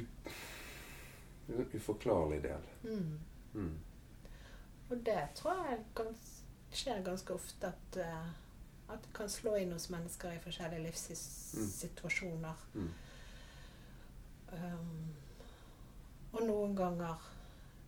en 1.51 1.73
uforklarlig 1.75 2.41
del. 2.45 2.69
Mm. 2.87 3.17
Mm. 3.53 3.73
Og 4.89 5.03
det 5.05 5.19
tror 5.37 5.65
jeg 5.67 5.83
gans, 5.95 6.31
skjer 6.73 7.03
ganske 7.05 7.35
ofte 7.35 7.69
at, 7.69 7.99
eh, 8.01 8.31
at 8.93 9.03
det 9.03 9.13
kan 9.13 9.29
slå 9.29 9.55
inn 9.57 9.71
hos 9.71 9.89
mennesker 9.89 10.31
i 10.35 10.39
forskjellige 10.43 10.83
livssituasjoner. 10.87 12.65
Mm. 12.73 12.89
Um, 14.51 15.13
og 16.33 16.41
noen 16.47 16.75
ganger 16.75 17.23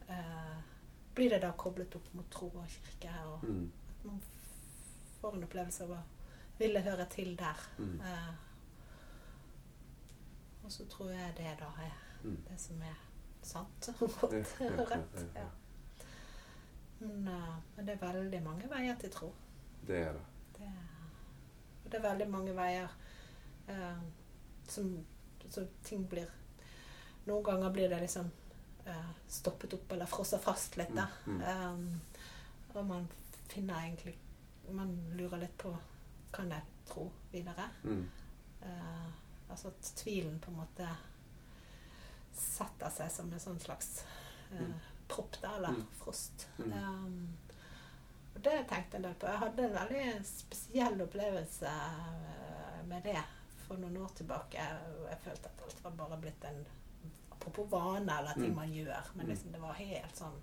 eh, 0.10 0.58
blir 1.16 1.30
det 1.34 1.42
da 1.44 1.52
koblet 1.60 1.96
opp 1.96 2.08
mot 2.16 2.30
tro 2.32 2.48
og 2.60 2.68
kirke, 2.68 3.12
og 3.28 3.44
Mm. 3.44 3.72
at 3.90 4.06
man 4.06 4.22
får 5.22 5.36
en 5.38 5.44
opplevelse 5.44 5.84
av 5.84 5.92
å 5.92 6.00
ville 6.60 6.82
høre 6.82 7.06
til 7.10 7.36
der. 7.40 7.60
Mm. 7.78 8.00
Eh, 8.02 8.34
og 10.64 10.72
så 10.72 10.86
tror 10.88 11.10
jeg 11.12 11.34
det 11.38 11.58
da 11.60 11.72
er 11.84 11.94
Mm. 12.24 12.38
det 12.50 12.60
som 12.60 12.82
er 12.82 12.96
sant 13.42 13.90
og 14.02 14.10
godt 14.22 14.62
og 14.80 14.92
rett. 14.92 15.26
Ja. 15.36 15.48
Men, 17.00 17.28
uh, 17.28 17.56
men 17.76 17.86
det 17.86 17.94
er 18.02 18.14
veldig 18.14 18.44
mange 18.44 18.70
veier 18.72 18.96
til 18.96 19.10
tro. 19.12 19.34
Det 19.88 19.98
er 19.98 20.14
det. 20.14 20.22
Det 20.58 20.64
er, 20.64 20.93
og 21.84 21.90
det 21.92 21.98
er 22.00 22.06
veldig 22.10 22.28
mange 22.32 22.54
veier 22.56 22.90
eh, 23.68 24.02
som, 24.68 24.94
som 25.50 25.68
ting 25.84 26.06
blir 26.10 26.30
Noen 27.26 27.44
ganger 27.44 27.70
blir 27.72 27.88
det 27.90 28.02
liksom 28.04 28.28
eh, 28.86 29.12
stoppet 29.32 29.74
opp 29.78 29.92
eller 29.96 30.06
frosset 30.12 30.42
fast 30.44 30.76
litt, 30.78 30.92
da. 30.96 31.06
Mm, 31.26 31.42
Um, 31.48 32.02
og 32.74 32.86
man 32.90 33.08
finner 33.48 33.80
egentlig 33.86 34.18
Man 34.76 34.92
lurer 35.16 35.38
litt 35.46 35.56
på 35.62 35.72
Kan 36.34 36.52
jeg 36.52 36.64
tro 36.90 37.06
videre? 37.32 37.70
Mm. 37.84 38.04
Uh, 38.64 39.08
altså 39.50 39.68
at 39.72 39.92
tvilen 39.96 40.40
på 40.44 40.52
en 40.52 40.58
måte 40.64 40.88
setter 42.34 42.90
seg 42.90 43.12
som 43.14 43.32
en 43.32 43.40
sånn 43.44 43.60
slags 43.62 44.04
uh, 44.54 44.74
propp, 45.08 45.36
da, 45.44 45.56
eller 45.60 45.76
Mm. 45.78 45.84
frost. 46.00 46.48
Um, 46.60 47.38
og 48.36 48.44
det 48.44 48.68
tenkte 48.70 48.98
jeg 49.02 49.16
på. 49.20 49.28
Jeg 49.28 49.38
hadde 49.44 49.64
en 49.68 49.76
veldig 49.76 50.26
spesiell 50.26 51.02
opplevelse 51.02 51.66
eh, 51.70 52.80
med 52.88 53.04
det 53.04 53.18
for 53.68 53.78
noen 53.78 53.98
år 54.04 54.10
tilbake. 54.16 54.58
Jeg 55.10 55.18
følte 55.24 55.50
at 55.52 55.62
alt 55.66 55.84
var 55.84 55.92
bare 55.92 56.18
blitt 56.22 56.44
en 56.50 56.66
Apropos 57.34 57.68
vane 57.72 58.08
eller 58.20 58.34
ting 58.34 58.52
Mm. 58.52 58.56
man 58.56 58.70
gjør. 58.72 59.08
Men 59.16 59.26
Mm. 59.26 59.30
liksom, 59.32 59.52
det 59.52 59.62
var 59.62 59.74
helt 59.74 60.16
sånn 60.16 60.42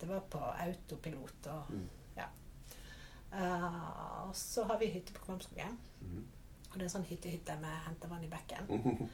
Det 0.00 0.08
var 0.08 0.20
på 0.20 0.38
autopilot 0.38 1.46
og 1.46 1.70
Mm. 1.70 1.88
ja. 2.16 2.26
Uh, 3.32 4.28
og 4.28 4.34
så 4.36 4.64
har 4.64 4.78
vi 4.78 4.86
hytte 4.86 5.12
på 5.12 5.24
Kvamskogen. 5.24 5.78
Mm. 6.00 6.24
Og 6.72 6.78
det 6.78 6.84
er 6.84 6.88
sånn 6.98 7.04
hytte-hytte 7.08 7.58
med 7.60 7.76
hentevann 7.86 8.24
i 8.24 8.28
bekken. 8.28 8.68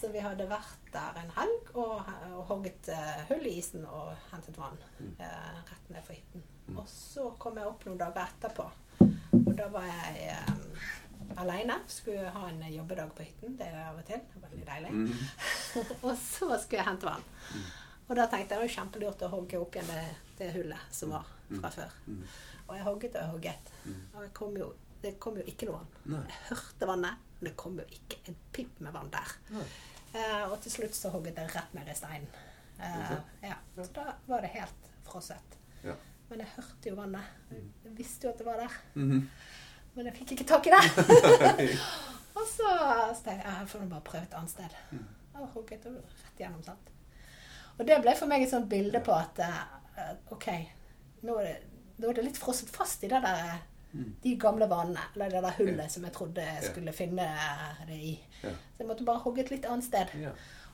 Mm. 0.00 0.06
Så 0.06 0.08
vi 0.14 0.20
hadde 0.24 0.46
vært 0.48 0.86
der 0.94 1.18
en 1.20 1.30
helg 1.36 1.70
og, 1.76 2.08
og 2.32 2.44
hogget 2.48 2.88
uh, 2.88 3.18
hull 3.28 3.44
i 3.46 3.52
isen 3.60 3.84
og 3.84 4.14
hentet 4.32 4.56
vann 4.58 4.78
Mm. 5.00 5.14
eh, 5.18 5.60
rett 5.70 5.90
ned 5.90 6.02
for 6.04 6.12
hytten. 6.12 6.42
Mm. 6.68 6.78
Og 6.78 6.88
så 6.88 7.30
kom 7.40 7.56
jeg 7.56 7.66
opp 7.66 7.84
noen 7.86 7.98
dager 8.00 8.26
etterpå. 8.28 8.66
Og 9.32 9.54
da 9.56 9.68
var 9.72 9.86
jeg 9.88 10.34
um, 10.50 10.74
aleine. 11.40 11.78
Skulle 11.88 12.28
ha 12.34 12.42
en 12.50 12.60
jobbedag 12.72 13.14
på 13.16 13.24
hytten. 13.24 13.56
Det 13.56 13.66
er 13.68 13.78
av 13.88 13.96
og 14.00 14.04
til. 14.08 14.20
Veldig 14.42 14.66
deilig. 14.68 14.90
Mm. 14.92 15.08
og 16.06 16.12
så 16.20 16.50
skulle 16.60 16.82
jeg 16.82 16.88
hente 16.90 17.08
vann. 17.08 17.24
Og 18.10 18.16
da 18.18 18.26
tenkte 18.26 18.38
jeg 18.42 18.48
det 18.52 18.60
var 18.66 18.74
kjempelurt 18.76 19.24
å 19.24 19.32
hogge 19.32 19.58
opp 19.62 19.76
igjen 19.78 19.88
det, 19.94 20.04
det 20.40 20.50
hullet 20.58 20.92
som 21.00 21.12
var 21.16 21.28
fra 21.60 21.70
før. 21.78 21.96
Mm. 22.06 22.22
Og 22.66 22.76
jeg 22.76 22.84
hogget 22.90 23.16
og 23.16 23.20
jeg 23.22 23.32
hogget. 23.36 23.72
Mm. 23.86 24.00
Og 24.14 24.22
jeg 24.26 24.32
kom 24.36 24.56
jo, 24.60 24.72
det 25.02 25.14
kom 25.22 25.38
jo 25.40 25.44
ikke 25.48 25.68
noe 25.68 25.78
vann. 25.80 25.92
Nei. 26.14 26.22
Jeg 26.28 26.46
hørte 26.50 26.88
vannet, 26.90 27.22
men 27.38 27.48
det 27.48 27.54
kom 27.60 27.78
jo 27.80 27.86
ikke 27.96 28.18
en 28.28 28.36
pip 28.52 28.80
med 28.84 28.92
vann 28.96 29.10
der. 29.14 29.32
Eh, 30.12 30.44
og 30.50 30.58
til 30.64 30.72
slutt 30.74 30.96
så 30.98 31.12
hogget 31.14 31.38
jeg 31.40 31.52
rett 31.54 31.74
ned 31.76 31.88
i 31.88 31.96
steinen. 31.96 32.28
Eh, 32.80 33.14
ja. 33.46 33.56
Så 33.76 33.88
da 33.96 34.06
var 34.26 34.44
det 34.44 34.52
helt 34.56 34.90
frosset. 35.06 35.56
Ja. 35.84 35.94
Men 36.30 36.44
jeg 36.44 36.52
hørte 36.56 36.92
jo 36.92 36.98
vannet. 36.98 37.32
Jeg 37.50 37.96
visste 37.98 38.28
jo 38.28 38.32
at 38.34 38.38
det 38.42 38.46
var 38.46 38.60
der. 38.62 38.76
Mhm. 38.94 39.24
Men 39.96 40.06
jeg 40.06 40.14
fikk 40.20 40.36
ikke 40.36 40.46
tak 40.46 40.68
i 40.68 40.70
det. 40.70 40.82
og 42.38 42.44
så, 42.46 42.68
så 42.68 43.24
tenkte 43.24 43.40
jeg 43.42 43.56
jeg 43.56 43.68
får 43.72 43.88
bare 43.90 44.04
prøve 44.06 44.22
et 44.28 44.36
annet 44.38 44.52
sted. 44.52 44.76
Mm. 44.94 45.08
Og 45.40 45.48
hogget 45.56 45.88
og 45.90 45.96
rett 45.96 46.38
gjennom. 46.38 46.62
sant? 46.62 46.92
Og 47.74 47.82
det 47.88 47.96
ble 48.04 48.14
for 48.18 48.30
meg 48.30 48.44
et 48.44 48.52
sånt 48.52 48.68
bilde 48.70 49.00
på 49.02 49.16
at 49.16 49.40
uh, 49.42 50.12
OK, 50.36 50.46
nå 51.26 51.34
er, 51.42 51.48
det, 51.48 51.82
nå 51.98 52.10
er 52.10 52.20
det 52.20 52.26
litt 52.28 52.38
frosset 52.38 52.70
fast 52.70 53.02
i 53.04 53.10
det 53.10 53.18
der, 53.24 53.40
Mm. 53.50 53.69
De 54.22 54.36
gamle 54.38 54.66
vannene. 54.70 55.00
Eller 55.14 55.30
det 55.30 55.42
der 55.42 55.56
hullet 55.58 55.82
Ja. 55.84 55.88
som 55.88 56.04
jeg 56.04 56.12
trodde 56.12 56.40
jeg 56.42 56.62
Ja. 56.62 56.68
skulle 56.70 56.92
finne 56.92 57.26
det 57.86 57.96
i. 57.96 58.20
Ja. 58.42 58.48
Så 58.50 58.78
jeg 58.78 58.86
måtte 58.86 59.04
bare 59.04 59.18
hogge 59.24 59.40
et 59.40 59.50
litt 59.50 59.64
annet 59.66 59.84
sted. 59.84 60.06
Ja. 60.20 60.30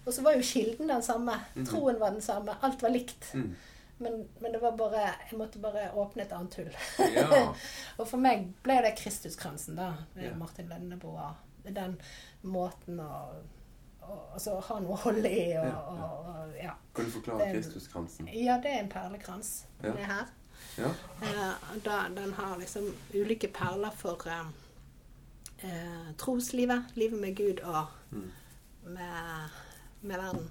Og 0.06 0.12
så 0.12 0.22
var 0.22 0.32
jo 0.36 0.42
kilden 0.42 0.88
den 0.88 1.02
samme. 1.02 1.32
Mhm. 1.54 1.66
Troen 1.66 2.00
var 2.00 2.10
den 2.10 2.20
samme. 2.22 2.56
Alt 2.62 2.82
var 2.82 2.88
likt. 2.90 3.34
Mm. 3.34 3.56
Men, 3.98 4.28
men 4.40 4.52
det 4.52 4.60
var 4.62 4.76
bare, 4.76 5.14
jeg 5.30 5.38
måtte 5.38 5.58
bare 5.58 5.90
åpne 5.94 6.22
et 6.22 6.32
annet 6.32 6.54
hull. 6.54 6.70
Ja. 7.14 7.54
og 7.98 8.08
for 8.08 8.18
meg 8.18 8.52
ble 8.62 8.74
det 8.84 8.94
Kristuskransen, 8.98 9.76
da. 9.76 9.94
Med 10.14 10.24
Ja. 10.24 10.34
Martin 10.34 10.68
Lønneboa. 10.68 11.34
Den 11.64 11.96
måten 12.44 13.00
å 13.00 13.42
altså, 14.34 14.60
ha 14.60 14.78
noe 14.80 14.92
å 14.94 15.00
holde 15.06 15.30
i 15.30 15.56
og, 15.58 15.64
Ja, 15.64 15.70
ja. 15.70 16.04
og, 16.04 16.26
og 16.26 16.56
ja. 16.62 16.74
Kan 16.94 17.04
du 17.04 17.10
forklare 17.10 17.48
Kristuskransen? 17.54 18.28
ja, 18.28 18.58
det 18.62 18.70
er 18.74 18.78
en 18.84 18.88
perlekrans. 18.92 19.64
Ja. 19.82 19.88
Den 19.88 19.98
er 19.98 20.04
her. 20.12 20.26
Ja. 20.78 20.90
Eh, 21.22 21.54
da, 21.84 22.02
den 22.12 22.32
har 22.36 22.58
liksom 22.60 22.90
ulike 23.14 23.48
perler 23.48 23.90
for 23.96 24.20
eh, 24.28 24.46
eh, 25.64 26.10
troslivet, 26.20 26.92
livet 26.94 27.20
med 27.20 27.36
Gud 27.36 27.60
og 27.64 27.86
Mm. 28.12 28.30
med, 28.84 29.50
med 30.02 30.16
verden. 30.20 30.50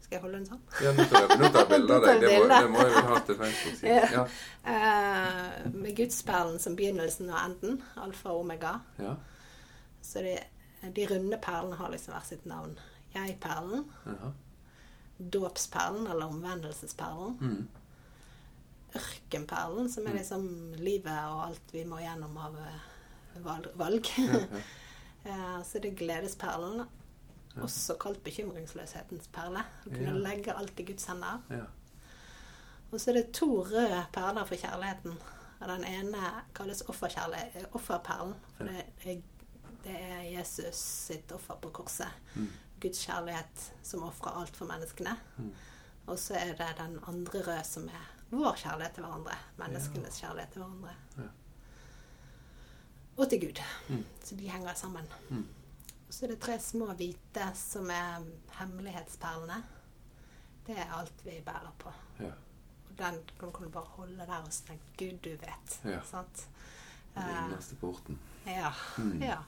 Skal 0.00 0.16
jeg 0.16 0.22
holde 0.24 0.38
den 0.40 0.46
sånn? 0.48 0.62
Ja, 0.82 0.90
nå 0.96 1.04
tar 1.06 1.20
jeg 1.60 1.68
bilde 1.70 1.94
av 1.94 2.02
deg. 2.06 2.20
Det 2.24 2.30
må, 2.40 2.48
det 2.50 2.70
må 2.72 2.80
jeg 2.82 2.94
jo 2.96 3.02
ha 3.10 3.18
til 3.28 3.36
Facebook-siden. 3.38 4.14
Ja. 4.16 4.24
Eh, 4.72 5.68
med 5.76 5.96
gudsperlen 6.00 6.58
som 6.58 6.74
begynnelsen 6.76 7.30
og 7.30 7.38
enden. 7.44 7.82
Alfa 8.02 8.32
og 8.34 8.40
omega. 8.42 8.72
Ja. 8.98 9.14
Så 10.02 10.24
de, 10.26 10.34
de 10.96 11.06
runde 11.12 11.38
perlene 11.44 11.78
har 11.78 11.92
liksom 11.94 12.16
hvert 12.16 12.26
sitt 12.32 12.46
navn. 12.50 12.74
Jeg-perlen, 13.14 13.84
dåpsperlen 15.18 16.06
eller 16.10 16.26
omvendelsesperlen. 16.26 17.38
Mm. 17.40 17.68
Ørkenperlen, 18.98 19.90
som 19.92 20.06
er 20.08 20.16
liksom 20.18 20.46
livet 20.80 21.18
og 21.30 21.44
alt 21.48 21.74
vi 21.74 21.84
må 21.86 22.00
gjennom 22.02 22.38
av 22.40 22.56
eh, 22.64 22.80
valg. 23.78 24.10
Så 25.68 25.82
det 25.82 25.90
er 25.90 25.98
gledesperlen. 26.00 26.86
Også 27.60 27.96
kalt 28.00 28.22
bekymringsløshetens 28.24 29.28
perle. 29.34 29.60
Å 29.84 29.90
kunne 29.90 30.14
legge 30.22 30.54
alt 30.56 30.80
i 30.80 30.86
Guds 30.88 31.08
hender. 31.10 31.42
Og 32.90 32.96
så 32.98 33.10
er 33.10 33.20
det 33.20 33.34
to 33.36 33.48
røde 33.66 34.00
perler 34.14 34.46
for 34.48 34.58
kjærligheten. 34.58 35.18
Og 35.60 35.68
den 35.68 35.84
ene 35.84 36.30
kalles 36.56 36.82
offerperlen. 36.88 38.34
For 38.56 38.70
det 38.70 38.84
er, 39.04 39.20
det 39.84 39.96
er 39.98 40.22
Jesus 40.30 40.80
sitt 41.10 41.34
offer 41.36 41.58
på 41.60 41.72
korset. 41.82 42.22
Mm. 42.34 42.48
Guds 42.80 43.02
kjærlighet 43.04 43.66
som 43.84 44.06
ofrer 44.06 44.40
alt 44.40 44.56
for 44.56 44.70
menneskene. 44.70 45.16
Mm. 45.36 45.52
Og 46.06 46.18
så 46.18 46.38
er 46.40 46.56
det 46.58 46.70
den 46.78 46.96
andre 47.10 47.44
røde 47.44 47.66
som 47.66 47.90
er 47.92 48.08
vår 48.30 48.56
kjærlighet 48.56 48.94
til 48.94 49.04
hverandre. 49.04 49.36
Menneskenes 49.58 50.20
kjærlighet 50.20 50.52
til 50.54 50.62
hverandre. 50.62 50.94
Ja. 51.18 51.28
Og 53.20 53.28
til 53.30 53.40
Gud. 53.42 53.60
Mm. 53.88 54.04
Så 54.24 54.36
de 54.38 54.48
henger 54.48 54.74
sammen. 54.74 55.08
Mm. 55.30 55.46
Og 56.08 56.14
så 56.14 56.24
er 56.26 56.32
det 56.32 56.40
tre 56.42 56.58
små 56.62 56.86
hvite 56.98 57.48
som 57.58 57.90
er 57.90 58.24
hemmelighetsperlene. 58.58 59.60
Det 60.66 60.78
er 60.78 60.94
alt 60.96 61.24
vi 61.24 61.40
bærer 61.46 61.72
på. 61.78 61.92
Ja. 62.20 62.30
Og 62.90 62.96
den 62.98 63.20
kan 63.40 63.64
du 63.64 63.68
bare 63.70 63.84
holde 63.96 64.26
der 64.26 64.36
og 64.40 64.50
tenke 64.66 64.94
Gud, 64.98 65.18
du 65.24 65.30
vet. 65.42 65.76
Ja. 65.84 66.00
Sant? 66.04 66.46
Den 67.14 67.22
Eh, 67.22 67.44
innerste 67.44 67.74
porten. 67.76 68.18
ja. 68.46 68.72
Mm. 68.98 69.22
ja. 69.22 69.38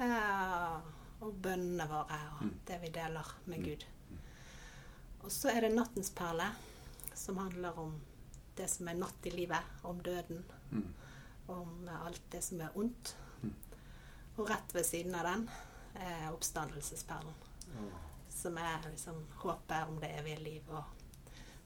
Eh, 0.00 0.80
og 1.20 1.34
bønnene 1.42 1.86
våre 1.88 2.18
og 2.38 2.44
Mm. 2.44 2.54
det 2.66 2.80
vi 2.82 2.88
deler 2.88 3.34
med 3.46 3.58
Mm. 3.58 3.64
Gud. 3.64 3.84
Og 5.24 5.32
så 5.32 5.48
er 5.50 5.60
det 5.60 5.72
nattens 5.74 6.10
perle, 6.10 6.44
som 7.14 7.38
handler 7.38 7.78
om 7.78 8.00
det 8.56 8.68
som 8.70 8.88
er 8.88 8.94
natt 8.94 9.26
i 9.26 9.30
livet, 9.34 9.62
om 9.82 10.00
døden, 10.02 10.44
Mm. 10.70 10.94
om 11.48 11.88
alt 11.88 12.22
det 12.30 12.42
som 12.44 12.60
er 12.60 12.76
ondt. 12.78 13.14
Mm. 13.42 13.54
Og 14.36 14.50
rett 14.50 14.74
ved 14.74 14.84
siden 14.84 15.14
av 15.14 15.24
den 15.24 15.50
er 15.94 16.32
oppstandelsesperlen, 16.32 17.34
Oh. 17.74 17.90
som 18.28 18.56
er 18.58 18.82
liksom 18.90 19.26
håpet 19.42 19.88
om 19.88 20.00
det 20.00 20.10
evige 20.18 20.38
liv, 20.42 20.62
og 20.70 20.84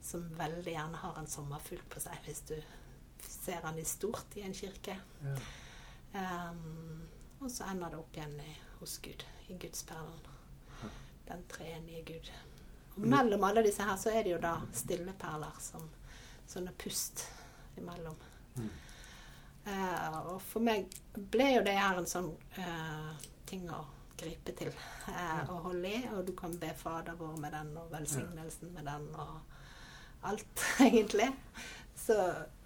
som 0.02 0.28
veldig 0.38 0.72
gjerne 0.72 0.96
har 0.96 1.18
en 1.18 1.26
sommerfugl 1.26 1.82
på 1.90 2.00
seg, 2.00 2.18
hvis 2.24 2.40
du 2.48 2.54
ser 3.20 3.60
den 3.60 3.78
i 3.78 3.84
stort 3.84 4.36
i 4.36 4.40
en 4.42 4.54
kirke. 4.54 4.96
Ja. 5.24 6.50
Um, 6.50 7.02
og 7.40 7.50
så 7.50 7.64
ender 7.70 7.90
det 7.90 7.98
opp 7.98 8.16
igjen 8.16 8.40
i, 8.40 8.56
hos 8.80 8.98
Gud, 8.98 9.24
i 9.48 9.56
Gudsperlen. 9.58 10.20
Den 11.28 11.42
treenige 11.48 12.04
Gud. 12.04 12.30
Mellom 12.98 13.44
alle 13.46 13.62
disse 13.66 13.84
her 13.86 13.96
så 14.00 14.10
er 14.10 14.24
det 14.26 14.34
jo 14.34 14.40
da 14.42 14.56
stille 14.74 15.14
perler 15.18 15.58
som 15.62 15.84
sånne 16.48 16.72
pust 16.80 17.26
imellom. 17.78 18.16
Mm. 18.56 18.70
Eh, 19.68 20.18
og 20.32 20.40
for 20.42 20.64
meg 20.64 20.88
ble 21.14 21.52
jo 21.58 21.64
det 21.66 21.76
her 21.76 21.98
en 22.00 22.08
sånn 22.08 22.30
eh, 22.58 23.26
ting 23.48 23.68
å 23.70 23.82
gripe 24.18 24.54
til 24.58 24.70
eh, 24.72 25.42
og 25.50 25.68
holde 25.68 25.92
i. 25.92 26.02
Og 26.16 26.24
du 26.26 26.34
kan 26.38 26.54
be 26.60 26.72
Fader 26.76 27.18
vår 27.18 27.36
med 27.42 27.54
den, 27.54 27.74
og 27.78 27.92
velsignelsen 27.92 28.72
med 28.74 28.88
den, 28.88 29.08
og 29.14 30.28
alt, 30.28 30.64
egentlig. 30.86 31.28
Så, 31.98 32.16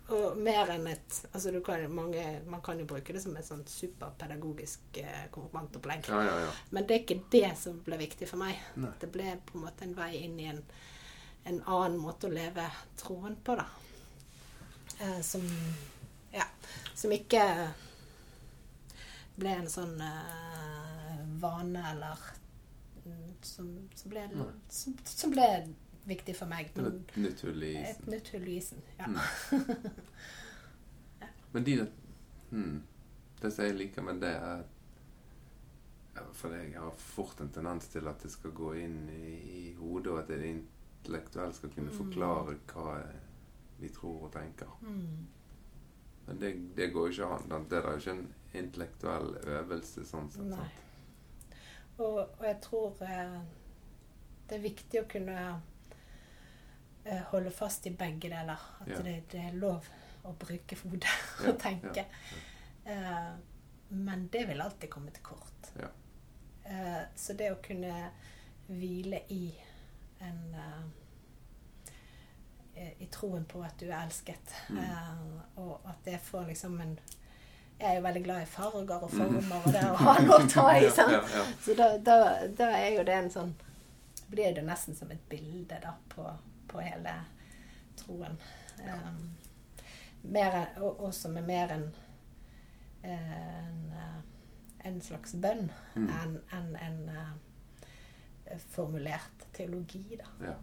og 0.09 0.39
mer 0.43 0.73
enn 0.75 0.89
et 0.91 1.19
altså 1.31 1.53
du 1.55 1.61
kan, 1.65 1.85
mange, 1.95 2.25
Man 2.47 2.63
kan 2.65 2.81
jo 2.81 2.87
bruke 2.89 3.15
det 3.15 3.23
som 3.23 3.37
et 3.37 3.47
sånt 3.47 3.71
superpedagogisk 3.71 4.99
eh, 5.03 5.29
konfirmantopplegg. 5.31 6.09
Ja, 6.11 6.25
ja, 6.27 6.41
ja. 6.47 6.51
Men 6.71 6.89
det 6.89 6.97
er 6.97 7.05
ikke 7.05 7.31
det 7.33 7.53
som 7.61 7.79
ble 7.87 8.01
viktig 8.03 8.29
for 8.29 8.43
meg. 8.43 8.59
Nei. 8.75 8.91
Det 9.01 9.13
ble 9.15 9.37
på 9.47 9.59
en 9.59 9.67
måte 9.69 9.87
en 9.87 9.97
vei 9.97 10.11
inn 10.25 10.37
i 10.43 10.51
en, 10.51 10.61
en 11.49 11.63
annen 11.63 12.01
måte 12.03 12.29
å 12.29 12.35
leve 12.35 12.67
troen 13.01 13.39
på, 13.45 13.57
da. 13.61 13.69
Eh, 14.99 15.21
som 15.25 15.47
ja, 16.33 16.45
som 16.95 17.13
ikke 17.13 17.43
ble 19.37 19.55
en 19.63 19.71
sånn 19.71 19.99
eh, 20.05 21.21
vane 21.43 21.83
eller 21.93 22.27
mm, 23.05 23.31
som, 23.45 23.69
som, 23.95 24.13
ble, 24.13 24.25
som, 24.73 24.97
som 25.05 25.33
ble 25.33 25.49
viktig 26.09 26.35
for 26.37 26.47
meg. 26.51 26.71
Men 26.77 26.87
et 26.87 27.17
nytt 27.17 27.41
hull 27.47 27.63
i 27.63 27.75
et 27.79 27.91
isen. 27.97 28.11
nytt 28.13 28.29
hull 28.35 28.49
i 28.49 28.57
isen. 28.59 28.83
Ja. 28.99 29.07
Mm. 29.07 29.19
Men 31.53 31.65
de 31.65 31.87
hmm, 32.51 32.83
Det 33.43 33.51
som 33.53 33.65
jeg 33.65 33.75
liker 33.77 34.03
med 34.03 34.21
det, 34.23 34.31
er 34.37 34.63
For 36.33 36.53
jeg 36.55 36.73
har 36.79 36.91
fort 36.99 37.41
en 37.41 37.49
tendens 37.53 37.87
til 37.93 38.09
at 38.09 38.23
det 38.23 38.31
skal 38.33 38.51
gå 38.57 38.73
inn 38.81 39.09
i, 39.11 39.33
i 39.59 39.75
hodet, 39.79 40.13
og 40.13 40.19
at 40.23 40.29
det 40.29 40.45
intellektuelle 40.51 41.55
skal 41.57 41.71
kunne 41.75 41.91
Mm. 41.93 41.97
forklare 41.99 42.55
hva 42.73 43.03
vi 43.81 43.89
tror 43.89 44.23
og 44.29 44.33
tenker. 44.33 44.67
Mm. 44.83 45.27
Men 46.27 46.39
det, 46.41 46.53
det 46.77 46.93
går 46.93 47.09
ikke 47.11 47.25
an. 47.27 47.67
Det 47.71 47.79
er 47.79 47.91
jo 47.91 47.97
ikke 47.99 48.11
en 48.11 48.35
intellektuell 48.55 49.35
øvelse 49.57 50.05
sånn 50.07 50.31
sett. 50.31 50.45
Nei. 50.53 50.69
Og, 51.99 52.19
og 52.39 52.45
jeg 52.47 52.61
tror 52.63 53.03
eh, 53.03 53.41
det 54.49 54.57
er 54.59 54.63
viktig 54.69 55.01
å 55.03 55.09
kunne 55.11 55.39
holde 57.31 57.51
fast 57.51 57.87
i 57.87 57.91
begge 57.91 58.29
deler. 58.31 58.61
At 58.81 58.89
Ja. 58.89 58.99
det, 59.03 59.23
det 59.33 59.41
er 59.41 59.53
lov 59.59 59.89
å 60.25 60.33
bruke 60.39 60.77
hodet 60.83 61.09
Ja, 61.43 61.49
og 61.51 61.59
tenke. 61.59 61.97
ja, 61.97 62.05
Eh, 62.85 63.33
men 63.91 64.27
det 64.33 64.47
vil 64.49 64.61
alltid 64.61 64.91
komme 64.91 65.11
til 65.15 65.23
kort. 65.23 65.69
Ja. 65.79 65.87
Eh, 66.65 67.03
så 67.17 67.33
det 67.37 67.53
å 67.53 67.61
kunne 67.63 68.11
hvile 68.69 69.21
i 69.29 69.55
en 70.21 70.55
eh, 72.75 72.89
I 73.01 73.07
troen 73.13 73.45
på 73.45 73.63
at 73.65 73.79
du 73.79 73.87
er 73.91 74.01
elsket, 74.07 74.55
Mm. 74.69 74.79
eh, 74.79 75.61
og 75.61 75.81
at 75.87 76.05
det 76.05 76.21
får 76.21 76.47
liksom 76.49 76.81
en 76.81 76.99
Jeg 77.81 77.91
er 77.91 77.95
jo 77.97 78.03
veldig 78.03 78.25
glad 78.25 78.43
i 78.43 78.47
farger 78.47 79.03
og 79.03 79.11
Mm. 79.13 79.19
former, 79.19 79.57
og 79.67 79.73
det 79.73 79.81
å 79.83 79.95
ha 80.07 80.19
noe 80.23 80.39
å 80.39 80.49
ta 80.51 80.71
i. 80.79 80.91
sant? 80.91 81.13
Ja, 81.13 81.21
ja, 81.39 81.45
Så 81.61 81.75
da, 81.77 81.97
da, 81.99 82.47
da 82.47 82.65
er 82.77 82.97
jo 82.97 83.03
det 83.05 83.15
en 83.15 83.31
sånn 83.31 83.55
Blir 84.31 84.55
det 84.55 84.65
nesten 84.65 84.95
som 84.97 85.11
et 85.11 85.29
bilde 85.29 85.79
da 85.83 85.95
på, 86.09 86.31
på 86.73 86.81
hele 86.83 87.15
troen. 88.01 88.37
Um, 88.83 89.23
mer, 90.33 90.53
enn- 90.63 90.81
og, 90.83 91.01
og 91.09 91.15
som 91.15 91.37
er 91.37 91.47
mer 91.47 91.73
enn 91.77 91.89
en, 93.05 93.81
eh, 93.93 94.21
en 94.89 95.01
slags 95.03 95.35
bønn 95.43 95.69
Mm. 95.95 96.09
enn 96.09 96.37
en, 96.59 96.69
en 96.77 97.01
eh, 97.11 98.59
formulert 98.73 99.47
teologi, 99.53 100.17
da. 100.21 100.29
ja. 100.47 100.55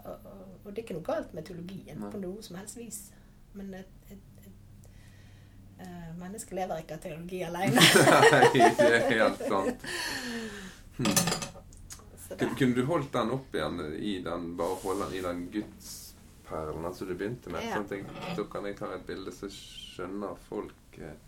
Og, 0.00 0.14
og, 0.24 0.44
og 0.64 0.70
det 0.72 0.78
er 0.78 0.84
ikke 0.86 0.94
noe 0.96 1.04
galt 1.04 1.34
med 1.36 1.44
teologien 1.44 1.98
Nei. 2.00 2.08
på 2.10 2.18
noe 2.22 2.42
som 2.42 2.56
helst 2.56 2.78
vis. 2.80 3.00
Men 3.52 3.74
et, 3.76 3.90
et, 4.10 4.46
et 4.46 4.88
eh, 5.84 6.10
menneske 6.16 6.54
lever 6.56 6.80
ikke 6.80 6.96
av 6.96 7.02
teologi 7.04 7.42
alene. 7.44 7.82
Nei, 8.32 8.70
det 8.78 8.86
er 8.88 9.04
helt 9.10 9.42
sant. 9.44 9.84
Det, 10.96 11.14
Kunne, 12.40 12.74
du 12.76 12.84
holdt 12.88 13.12
den 13.14 13.32
opp 13.36 13.54
igjen 13.54 13.80
i 13.96 14.18
den, 14.24 14.52
bare 14.58 14.78
holde 14.84 15.08
den 15.08 15.18
i 15.18 15.24
den 15.24 15.42
gudsperlen 15.54 16.86
altså 16.88 17.08
du 17.08 17.14
begynte 17.14 17.52
med? 17.52 17.64
Ja. 17.66 17.80
Sånn 17.80 17.90
jeg, 17.92 18.36
da 18.38 18.46
kan 18.52 18.68
jeg 18.68 18.78
ta 18.78 18.92
et 18.96 19.04
bilde, 19.08 19.34
så 19.34 19.50
skjønner 19.54 20.38
folk 20.48 21.00
eh, 21.00 21.18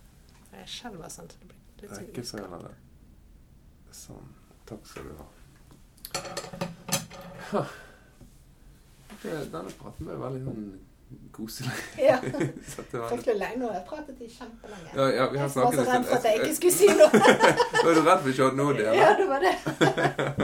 jeg 0.53 0.69
skjelver 0.69 1.09
sånn. 1.13 1.29
så 1.33 1.41
det 1.41 1.49
blir 1.49 1.61
litt 1.83 1.99
rekkefølgen 1.99 2.57
av. 2.59 2.67
Sånn. 3.97 4.33
Takk 4.69 4.87
skal 4.89 5.09
du 5.09 5.15
ha. 5.21 5.29
Ha. 7.53 7.63
Det, 9.23 9.37
denne 9.53 9.73
praten 9.81 10.09
ble 10.09 10.17
veldig 10.21 10.43
sånn 10.45 10.67
koselig. 11.33 11.73
Ja. 12.01 12.19
Det 12.93 13.01
Fryktelig 13.09 13.39
lenge 13.41 13.61
nå. 13.63 13.71
Jeg 13.73 13.85
pratet 13.89 14.21
i 14.21 14.29
kjempelenge. 14.29 14.93
ja, 14.97 15.09
ja, 15.17 15.29
vi 15.33 15.41
har 15.41 15.49
Jeg 15.49 15.57
var 15.57 15.77
så 15.77 15.87
redd 15.89 16.07
for 16.09 16.17
at 16.17 16.29
jeg 16.29 16.41
ikke 16.43 16.57
skulle 16.59 16.77
si 16.77 16.89
noe. 16.97 17.11
Var 17.85 17.95
du 17.97 18.03
redd 18.03 18.21
for 18.25 18.33
ikke 18.33 18.45
å 18.45 18.51
ha 18.51 18.57
noe 18.61 18.73
å 18.73 18.77
dele? 18.77 18.95
Ja, 18.97 19.11
det 19.19 19.29
var 19.31 19.47
det. 19.47 19.55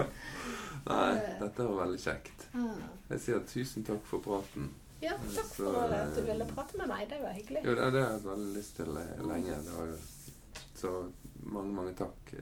Nei, 0.88 1.14
dette 1.40 1.66
var 1.68 1.80
veldig 1.84 2.00
kjekt. 2.02 2.46
Mm. 2.54 2.82
Jeg 3.12 3.24
sier 3.24 3.46
tusen 3.52 3.84
takk 3.88 4.04
for 4.08 4.24
praten. 4.24 4.70
Ja, 5.02 5.14
takk 5.34 5.50
Så, 5.54 5.68
for 5.68 5.94
at 5.94 6.14
du 6.16 6.20
eh, 6.24 6.28
ville 6.32 6.48
prate 6.50 6.78
med 6.80 6.90
meg. 6.90 7.06
Det 7.10 7.20
var 7.22 7.36
hyggelig. 7.36 7.62
Jo, 7.64 7.74
det, 7.78 7.90
det 7.94 8.02
har 8.04 8.12
jeg 8.16 8.24
veldig 8.26 8.52
lyst 8.56 8.76
til 8.80 8.96
eh, 9.04 9.24
lenge. 9.28 9.58
Så 10.78 10.92
mange, 11.44 11.72
mange 11.74 11.94
takk. 11.98 12.34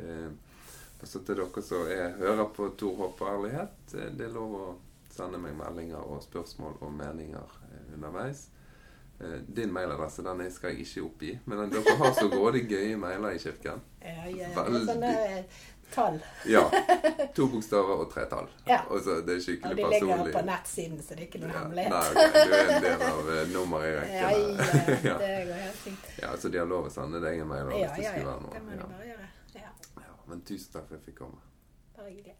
Og 1.02 1.08
så 1.08 1.20
til 1.24 1.36
dere 1.36 1.62
som 1.62 1.88
er, 1.92 2.14
hører 2.20 2.48
på 2.56 2.70
Tor 2.80 2.94
Håp 3.02 3.20
og 3.22 3.32
ærlighet. 3.34 3.94
Eh, 3.94 4.12
Det 4.16 4.26
er 4.28 4.34
lov 4.36 4.54
å 4.56 4.66
sende 5.12 5.40
meg 5.40 5.56
meldinger 5.56 6.04
og 6.04 6.22
spørsmål 6.24 6.78
og 6.80 6.92
meninger 6.96 7.58
eh, 7.70 7.94
underveis. 7.96 8.46
Eh, 9.20 9.38
Din 9.58 9.72
mailadresse 9.72 10.24
den 10.24 10.42
skal 10.52 10.72
jeg 10.74 10.86
ikke 10.86 11.04
oppgi, 11.06 11.34
men 11.44 11.70
dere 11.72 11.96
har 12.00 12.12
så 12.16 12.28
grådig 12.32 12.66
gøye 12.70 12.96
mailer 13.00 13.36
i 13.36 13.42
kirken. 13.42 13.84
Ja, 14.02 14.24
ja, 14.28 14.48
ja. 14.48 14.50
Veldig. 14.56 14.82
Sånne 14.88 15.12
eh, 15.28 15.62
tall. 15.94 16.18
Ja. 16.46 16.62
To 17.36 17.46
bokstaver 17.52 18.00
og 18.04 18.10
tre 18.12 18.24
tall. 18.30 18.48
Ja. 18.66 18.80
Og 18.90 19.00
så 19.04 19.20
det 19.26 19.34
er 19.34 19.40
Og 19.40 19.44
skikkelig 19.44 19.76
de 19.76 19.82
ligger 19.82 20.00
personlig. 20.16 20.32
på 20.34 20.42
nettsiden, 20.46 21.02
så 21.02 21.14
det 21.14 21.20
er 21.20 21.26
ikke 21.26 21.40
noe 21.42 21.52
Ja, 21.52 21.58
hemmelighet. 21.60 21.92
Nei, 21.92 22.06
ok, 22.10 22.36
du 22.36 22.54
er 22.56 22.72
en 22.76 22.82
del 22.86 23.04
av 23.08 23.30
uh, 23.30 23.42
nummeret 23.52 23.86
i 23.86 23.96
rekken. 23.96 24.16
ja, 24.16 24.30
ja, 24.30 25.10
Ja. 25.10 25.18
det 25.18 25.32
går 25.50 25.60
helt 25.66 25.80
fint. 25.84 26.08
Ja, 26.22 26.30
så 26.36 26.48
de 26.52 26.58
har 26.58 26.66
lov 26.66 26.86
å 26.86 26.90
sende 26.96 27.20
deg 27.24 27.40
en 27.44 27.48
mail 27.52 27.64
hvis 27.70 27.80
Ja, 27.84 27.92
det 27.96 28.02
ja, 28.06 28.10
skulle 28.12 28.26
ja. 28.26 28.32
være 28.32 28.42
noe. 28.46 28.54
Det 28.56 28.62
må 28.62 28.70
de 28.70 28.76
Ja. 28.80 28.90
bare 28.96 29.06
gjøre. 29.12 29.28
Ja, 29.54 29.70
Ja, 30.06 30.12
men 30.26 30.40
tusen 30.42 30.72
takk 30.72 30.88
for 30.88 30.94
at 30.96 31.04
jeg 31.04 31.14
fikk 31.14 31.18
komme. 31.24 31.40
bare 31.96 32.10
hyggelig. 32.10 32.34